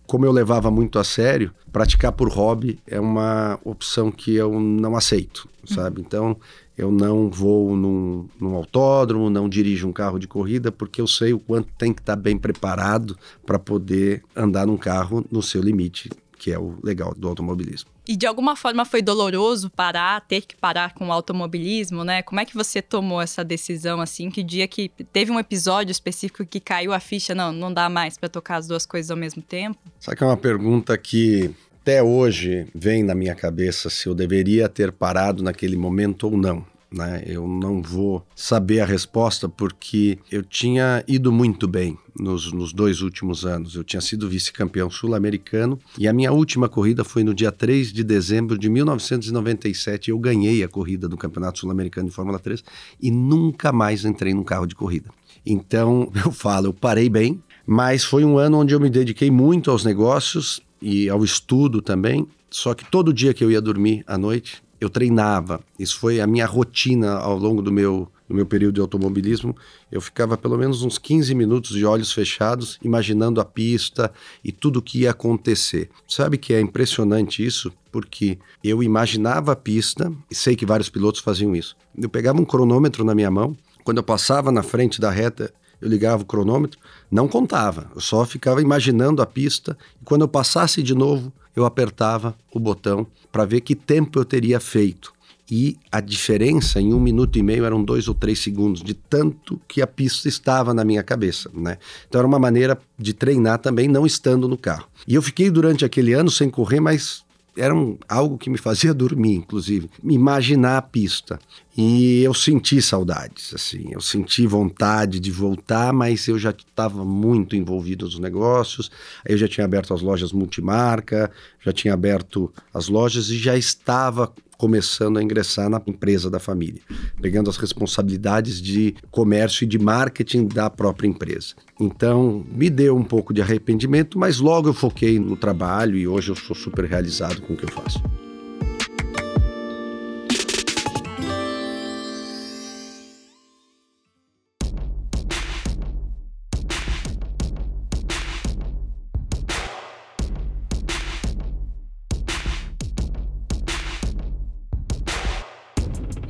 como 0.08 0.26
eu 0.26 0.32
levava 0.32 0.72
muito 0.72 0.98
a 0.98 1.04
sério, 1.04 1.52
praticar 1.72 2.12
por 2.12 2.30
hobby 2.30 2.80
é 2.88 3.00
uma 3.00 3.60
opção 3.64 4.12
que 4.12 4.34
eu 4.36 4.60
não 4.60 4.96
aceito, 4.96 5.48
sabe? 5.66 6.02
Então, 6.02 6.38
eu 6.78 6.92
não 6.92 7.30
vou 7.30 7.76
num, 7.76 8.28
num, 8.40 8.56
autódromo, 8.56 9.30
não 9.30 9.48
dirijo 9.48 9.88
um 9.88 9.94
carro 9.94 10.20
de 10.20 10.28
corrida, 10.28 10.72
porque 10.72 11.00
eu 11.00 11.08
sei 11.08 11.34
o 11.34 11.40
quanto 11.40 11.70
tem 11.78 11.94
que 11.94 12.02
estar 12.02 12.16
bem 12.16 12.38
preparado 12.38 13.18
para 13.46 13.58
poder 13.58 14.24
andar 14.36 14.68
num 14.68 14.78
carro 14.78 15.26
no 15.32 15.42
seu 15.42 15.62
limite 15.62 16.10
que 16.46 16.52
é 16.52 16.60
o 16.60 16.78
legal 16.84 17.12
do 17.18 17.28
automobilismo. 17.28 17.90
E 18.08 18.16
de 18.16 18.28
alguma 18.28 18.56
forma 18.56 18.86
foi 18.86 19.02
doloroso 19.02 19.68
parar, 19.68 20.22
ter 20.22 20.42
que 20.42 20.56
parar 20.56 20.94
com 20.94 21.08
o 21.08 21.12
automobilismo, 21.12 22.04
né? 22.04 22.22
Como 22.22 22.40
é 22.40 22.46
que 22.46 22.54
você 22.54 22.84
tomou 22.84 23.20
essa 23.20 23.44
decisão 23.44 24.00
assim? 24.00 24.30
Que 24.30 24.44
dia 24.44 24.68
que 24.68 24.90
teve 25.12 25.32
um 25.32 25.40
episódio 25.40 25.92
específico 25.92 26.46
que 26.46 26.60
caiu 26.60 26.94
a 26.94 27.00
ficha, 27.00 27.34
não, 27.34 27.52
não 27.52 27.74
dá 27.74 27.90
mais 27.90 28.16
para 28.16 28.30
tocar 28.30 28.58
as 28.58 28.68
duas 28.68 28.86
coisas 28.86 29.10
ao 29.10 29.18
mesmo 29.18 29.42
tempo? 29.42 29.80
Sabe 30.00 30.18
que 30.18 30.24
é 30.24 30.28
uma 30.28 30.38
pergunta 30.38 30.96
que 31.00 31.50
até 31.82 32.04
hoje 32.04 32.68
vem 32.76 33.02
na 33.02 33.16
minha 33.16 33.34
cabeça 33.34 33.90
se 33.90 34.08
eu 34.08 34.14
deveria 34.14 34.70
ter 34.70 34.92
parado 34.92 35.42
naquele 35.42 35.76
momento 35.76 36.26
ou 36.26 36.38
não. 36.38 36.64
Né? 36.96 37.24
Eu 37.26 37.46
não 37.46 37.82
vou 37.82 38.26
saber 38.34 38.80
a 38.80 38.86
resposta 38.86 39.50
porque 39.50 40.18
eu 40.32 40.42
tinha 40.42 41.04
ido 41.06 41.30
muito 41.30 41.68
bem 41.68 41.98
nos, 42.18 42.54
nos 42.54 42.72
dois 42.72 43.02
últimos 43.02 43.46
anos. 43.46 43.76
Eu 43.76 43.84
tinha 43.84 44.00
sido 44.00 44.30
vice-campeão 44.30 44.90
sul-americano 44.90 45.78
e 45.98 46.08
a 46.08 46.14
minha 46.14 46.32
última 46.32 46.70
corrida 46.70 47.04
foi 47.04 47.22
no 47.22 47.34
dia 47.34 47.52
3 47.52 47.92
de 47.92 48.02
dezembro 48.02 48.58
de 48.58 48.70
1997. 48.70 50.10
Eu 50.10 50.18
ganhei 50.18 50.64
a 50.64 50.70
corrida 50.70 51.10
do 51.10 51.18
Campeonato 51.18 51.60
Sul-Americano 51.60 52.08
de 52.08 52.16
Fórmula 52.16 52.40
3 52.40 52.64
e 53.02 53.12
nunca 53.12 53.74
mais 53.74 54.06
entrei 54.06 54.34
num 54.34 54.44
carro 54.44 54.66
de 54.66 54.74
corrida. 54.74 55.10
Então, 55.46 56.10
eu 56.24 56.32
falo, 56.32 56.68
eu 56.68 56.74
parei 56.74 57.10
bem, 57.10 57.44
mas 57.68 58.06
foi 58.06 58.24
um 58.24 58.38
ano 58.38 58.60
onde 58.60 58.74
eu 58.74 58.80
me 58.80 58.90
dediquei 58.90 59.30
muito 59.30 59.70
aos 59.70 59.84
negócios 59.84 60.62
e 60.82 61.10
ao 61.10 61.26
estudo 61.26 61.82
também. 61.82 62.26
Só 62.50 62.74
que 62.74 62.90
todo 62.90 63.14
dia 63.14 63.34
que 63.34 63.44
eu 63.44 63.52
ia 63.52 63.62
dormir 63.62 64.02
à 64.08 64.18
noite, 64.18 64.64
eu 64.80 64.90
treinava. 64.90 65.62
Isso 65.80 66.00
foi 66.00 66.20
a 66.20 66.28
minha 66.28 66.46
rotina 66.46 67.18
ao 67.18 67.38
longo 67.38 67.62
do 67.62 67.72
meu 67.72 68.10
no 68.28 68.36
meu 68.36 68.46
período 68.46 68.76
de 68.76 68.82
automobilismo, 68.82 69.56
eu 69.92 70.02
ficava 70.02 70.38
pelo 70.38 70.58
menos 70.58 70.82
uns 70.82 70.98
15 70.98 71.34
minutos 71.36 71.72
de 71.72 71.86
olhos 71.86 72.12
fechados, 72.12 72.80
imaginando 72.84 73.40
a 73.40 73.46
pista 73.46 74.12
e 74.44 74.52
tudo 74.52 74.80
o 74.80 74.82
que 74.82 75.02
ia 75.02 75.12
acontecer. 75.12 75.90
Sabe 76.08 76.38
que 76.38 76.54
é 76.54 76.60
impressionante 76.60 77.46
isso? 77.46 77.72
Porque 77.92 78.38
eu 78.64 78.82
imaginava 78.82 79.52
a 79.52 79.56
pista, 79.56 80.12
e 80.30 80.36
sei 80.36 80.56
que 80.56 80.66
vários 80.66 80.90
pilotos 80.90 81.22
faziam 81.22 81.56
isso. 81.56 81.78
Eu 81.98 82.10
pegava 82.10 82.42
um 82.42 82.46
cronômetro 82.46 83.04
na 83.04 83.16
minha 83.16 83.32
mão, 83.32 83.56
quando 83.84 83.98
eu 83.98 84.04
passava 84.04 84.52
na 84.52 84.64
frente 84.64 85.00
da 85.00 85.12
reta, 85.12 85.54
eu 85.80 85.88
ligava 85.88 86.24
o 86.24 86.26
cronômetro, 86.26 86.80
não 87.12 87.28
contava, 87.28 87.92
eu 87.94 88.02
só 88.02 88.26
ficava 88.26 88.62
imaginando 88.62 89.22
a 89.22 89.26
pista 89.26 89.78
e 90.02 90.06
quando 90.06 90.22
eu 90.22 90.28
passasse 90.28 90.82
de 90.82 90.96
novo, 90.96 91.32
eu 91.56 91.66
apertava 91.66 92.36
o 92.54 92.60
botão 92.60 93.08
para 93.32 93.46
ver 93.46 93.62
que 93.62 93.76
tempo 93.76 94.20
eu 94.20 94.26
teria 94.26 94.60
feito. 94.60 95.14
E 95.50 95.78
a 95.92 96.02
diferença 96.02 96.82
em 96.82 96.92
um 96.92 97.00
minuto 97.00 97.38
e 97.38 97.44
meio 97.44 97.66
eram 97.66 97.84
dois 97.84 98.08
ou 98.08 98.16
três 98.16 98.40
segundos, 98.40 98.82
de 98.82 98.96
tanto 98.96 99.62
que 99.68 99.80
a 99.80 99.86
pista 99.86 100.28
estava 100.28 100.74
na 100.74 100.84
minha 100.84 101.04
cabeça, 101.04 101.52
né? 101.54 101.78
Então 102.08 102.20
era 102.20 102.28
uma 102.28 102.40
maneira 102.40 102.80
de 102.98 103.14
treinar 103.14 103.60
também, 103.60 103.88
não 103.88 104.08
estando 104.08 104.48
no 104.48 104.58
carro. 104.58 104.88
E 105.08 105.14
eu 105.14 105.22
fiquei 105.22 105.52
durante 105.52 105.86
aquele 105.86 106.14
ano 106.14 106.32
sem 106.32 106.50
correr, 106.50 106.80
mas 106.80 107.25
era 107.58 107.74
um, 107.74 107.98
algo 108.08 108.38
que 108.38 108.50
me 108.50 108.58
fazia 108.58 108.94
dormir, 108.94 109.36
inclusive, 109.36 109.90
imaginar 110.04 110.78
a 110.78 110.82
pista. 110.82 111.40
E 111.78 112.22
eu 112.24 112.34
senti 112.34 112.82
saudades, 112.82 113.54
assim, 113.54 113.90
eu 113.92 114.00
senti 114.00 114.48
vontade 114.48 115.20
de 115.20 115.30
voltar, 115.30 115.92
mas 115.92 116.26
eu 116.28 116.40
já 116.40 116.52
estava 116.52 117.04
muito 117.04 117.56
envolvido 117.56 118.06
nos 118.06 118.18
negócios. 118.18 118.90
Eu 119.26 119.38
já 119.38 119.48
tinha 119.48 119.66
aberto 119.66 119.94
as 119.94 120.02
lojas 120.02 120.32
multimarca, 120.32 121.30
já 121.60 121.74
tinha 121.74 121.94
aberto 121.94 122.52
as 122.74 122.88
lojas 122.88 123.30
e 123.30 123.38
já 123.38 123.58
estava 123.58 124.34
começando 124.58 125.18
a 125.18 125.24
ingressar 125.24 125.70
na 125.70 125.82
empresa 125.86 126.30
da 126.30 126.40
família, 126.40 126.82
pegando 127.22 127.50
as 127.50 127.58
responsabilidades 127.58 128.62
de 128.62 128.96
comércio 129.12 129.64
e 129.64 129.68
de 129.68 129.80
marketing 129.80 130.48
da 130.48 130.70
própria 130.70 131.08
empresa. 131.08 131.56
Então, 131.80 132.46
me 132.52 132.70
deu 132.70 132.96
um 132.96 133.04
pouco 133.04 133.34
de 133.34 133.42
arrependimento, 133.42 134.18
mas 134.18 134.40
logo 134.40 134.70
eu 134.70 134.74
foquei 134.74 135.20
no 135.20 135.36
trabalho 135.36 135.98
e 135.98 136.08
hoje 136.08 136.30
eu 136.30 136.36
sou 136.36 136.56
super 136.56 136.86
realizado 136.86 137.42
com 137.42 137.54
o 137.54 137.58
que 137.58 137.66
eu 137.66 137.72
faço. 137.72 138.02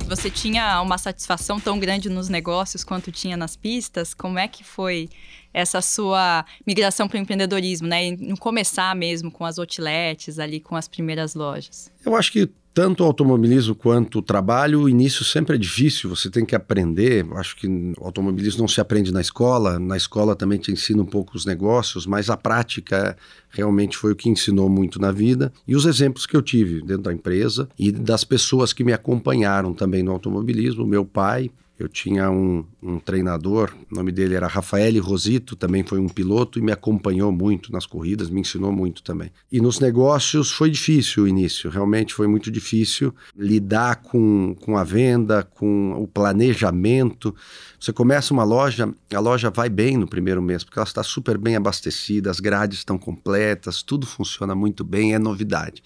Você 0.08 0.30
tinha 0.30 0.80
uma 0.82 0.98
satisfação 0.98 1.58
tão 1.58 1.80
grande 1.80 2.08
nos 2.08 2.28
negócios 2.28 2.84
quanto 2.84 3.10
tinha 3.10 3.36
nas 3.36 3.56
pistas? 3.56 4.14
Como 4.14 4.38
é 4.38 4.46
que 4.46 4.62
foi 4.62 5.08
essa 5.52 5.82
sua 5.82 6.44
migração 6.64 7.08
para 7.08 7.18
o 7.18 7.20
empreendedorismo, 7.20 7.88
né? 7.88 8.12
No 8.12 8.36
começar 8.36 8.94
mesmo 8.94 9.32
com 9.32 9.44
as 9.44 9.58
outlets 9.58 10.38
ali, 10.38 10.60
com 10.60 10.76
as 10.76 10.86
primeiras 10.86 11.34
lojas? 11.34 11.90
Eu 12.04 12.14
acho 12.14 12.30
que 12.30 12.48
tanto 12.76 13.02
o 13.02 13.06
automobilismo 13.06 13.74
quanto 13.74 14.18
o 14.18 14.22
trabalho, 14.22 14.82
o 14.82 14.88
início 14.88 15.24
sempre 15.24 15.56
é 15.56 15.58
difícil, 15.58 16.10
você 16.10 16.28
tem 16.28 16.44
que 16.44 16.54
aprender. 16.54 17.26
Acho 17.36 17.56
que 17.56 17.66
o 17.66 18.04
automobilismo 18.04 18.60
não 18.60 18.68
se 18.68 18.82
aprende 18.82 19.10
na 19.10 19.22
escola, 19.22 19.78
na 19.78 19.96
escola 19.96 20.36
também 20.36 20.58
te 20.58 20.70
ensina 20.70 21.00
um 21.00 21.06
pouco 21.06 21.38
os 21.38 21.46
negócios, 21.46 22.04
mas 22.04 22.28
a 22.28 22.36
prática 22.36 23.16
realmente 23.48 23.96
foi 23.96 24.12
o 24.12 24.14
que 24.14 24.28
ensinou 24.28 24.68
muito 24.68 25.00
na 25.00 25.10
vida. 25.10 25.50
E 25.66 25.74
os 25.74 25.86
exemplos 25.86 26.26
que 26.26 26.36
eu 26.36 26.42
tive 26.42 26.82
dentro 26.82 27.04
da 27.04 27.14
empresa 27.14 27.66
e 27.78 27.90
das 27.90 28.24
pessoas 28.24 28.74
que 28.74 28.84
me 28.84 28.92
acompanharam 28.92 29.72
também 29.72 30.02
no 30.02 30.12
automobilismo, 30.12 30.86
meu 30.86 31.06
pai, 31.06 31.50
eu 31.78 31.88
tinha 31.88 32.30
um, 32.30 32.62
um, 32.86 32.98
treinador, 33.00 33.74
o 33.90 33.94
nome 33.94 34.12
dele 34.12 34.34
era 34.34 34.46
Rafael 34.46 35.02
Rosito, 35.02 35.56
também 35.56 35.82
foi 35.82 35.98
um 35.98 36.08
piloto 36.08 36.58
e 36.58 36.62
me 36.62 36.70
acompanhou 36.70 37.32
muito 37.32 37.72
nas 37.72 37.84
corridas, 37.84 38.30
me 38.30 38.40
ensinou 38.40 38.70
muito 38.70 39.02
também. 39.02 39.30
E 39.50 39.60
nos 39.60 39.80
negócios 39.80 40.52
foi 40.52 40.70
difícil 40.70 41.24
o 41.24 41.28
início, 41.28 41.68
realmente 41.68 42.14
foi 42.14 42.26
muito 42.26 42.50
difícil 42.50 43.14
lidar 43.36 43.96
com, 43.96 44.54
com 44.60 44.76
a 44.76 44.84
venda, 44.84 45.42
com 45.42 45.92
o 46.00 46.06
planejamento. 46.06 47.34
Você 47.80 47.92
começa 47.92 48.32
uma 48.32 48.44
loja, 48.44 48.92
a 49.12 49.20
loja 49.20 49.50
vai 49.50 49.68
bem 49.68 49.96
no 49.96 50.06
primeiro 50.06 50.40
mês, 50.40 50.62
porque 50.62 50.78
ela 50.78 50.86
está 50.86 51.02
super 51.02 51.36
bem 51.36 51.56
abastecida, 51.56 52.30
as 52.30 52.40
grades 52.40 52.78
estão 52.78 52.96
completas, 52.96 53.82
tudo 53.82 54.06
funciona 54.06 54.54
muito 54.54 54.84
bem, 54.84 55.14
é 55.14 55.18
novidade. 55.18 55.82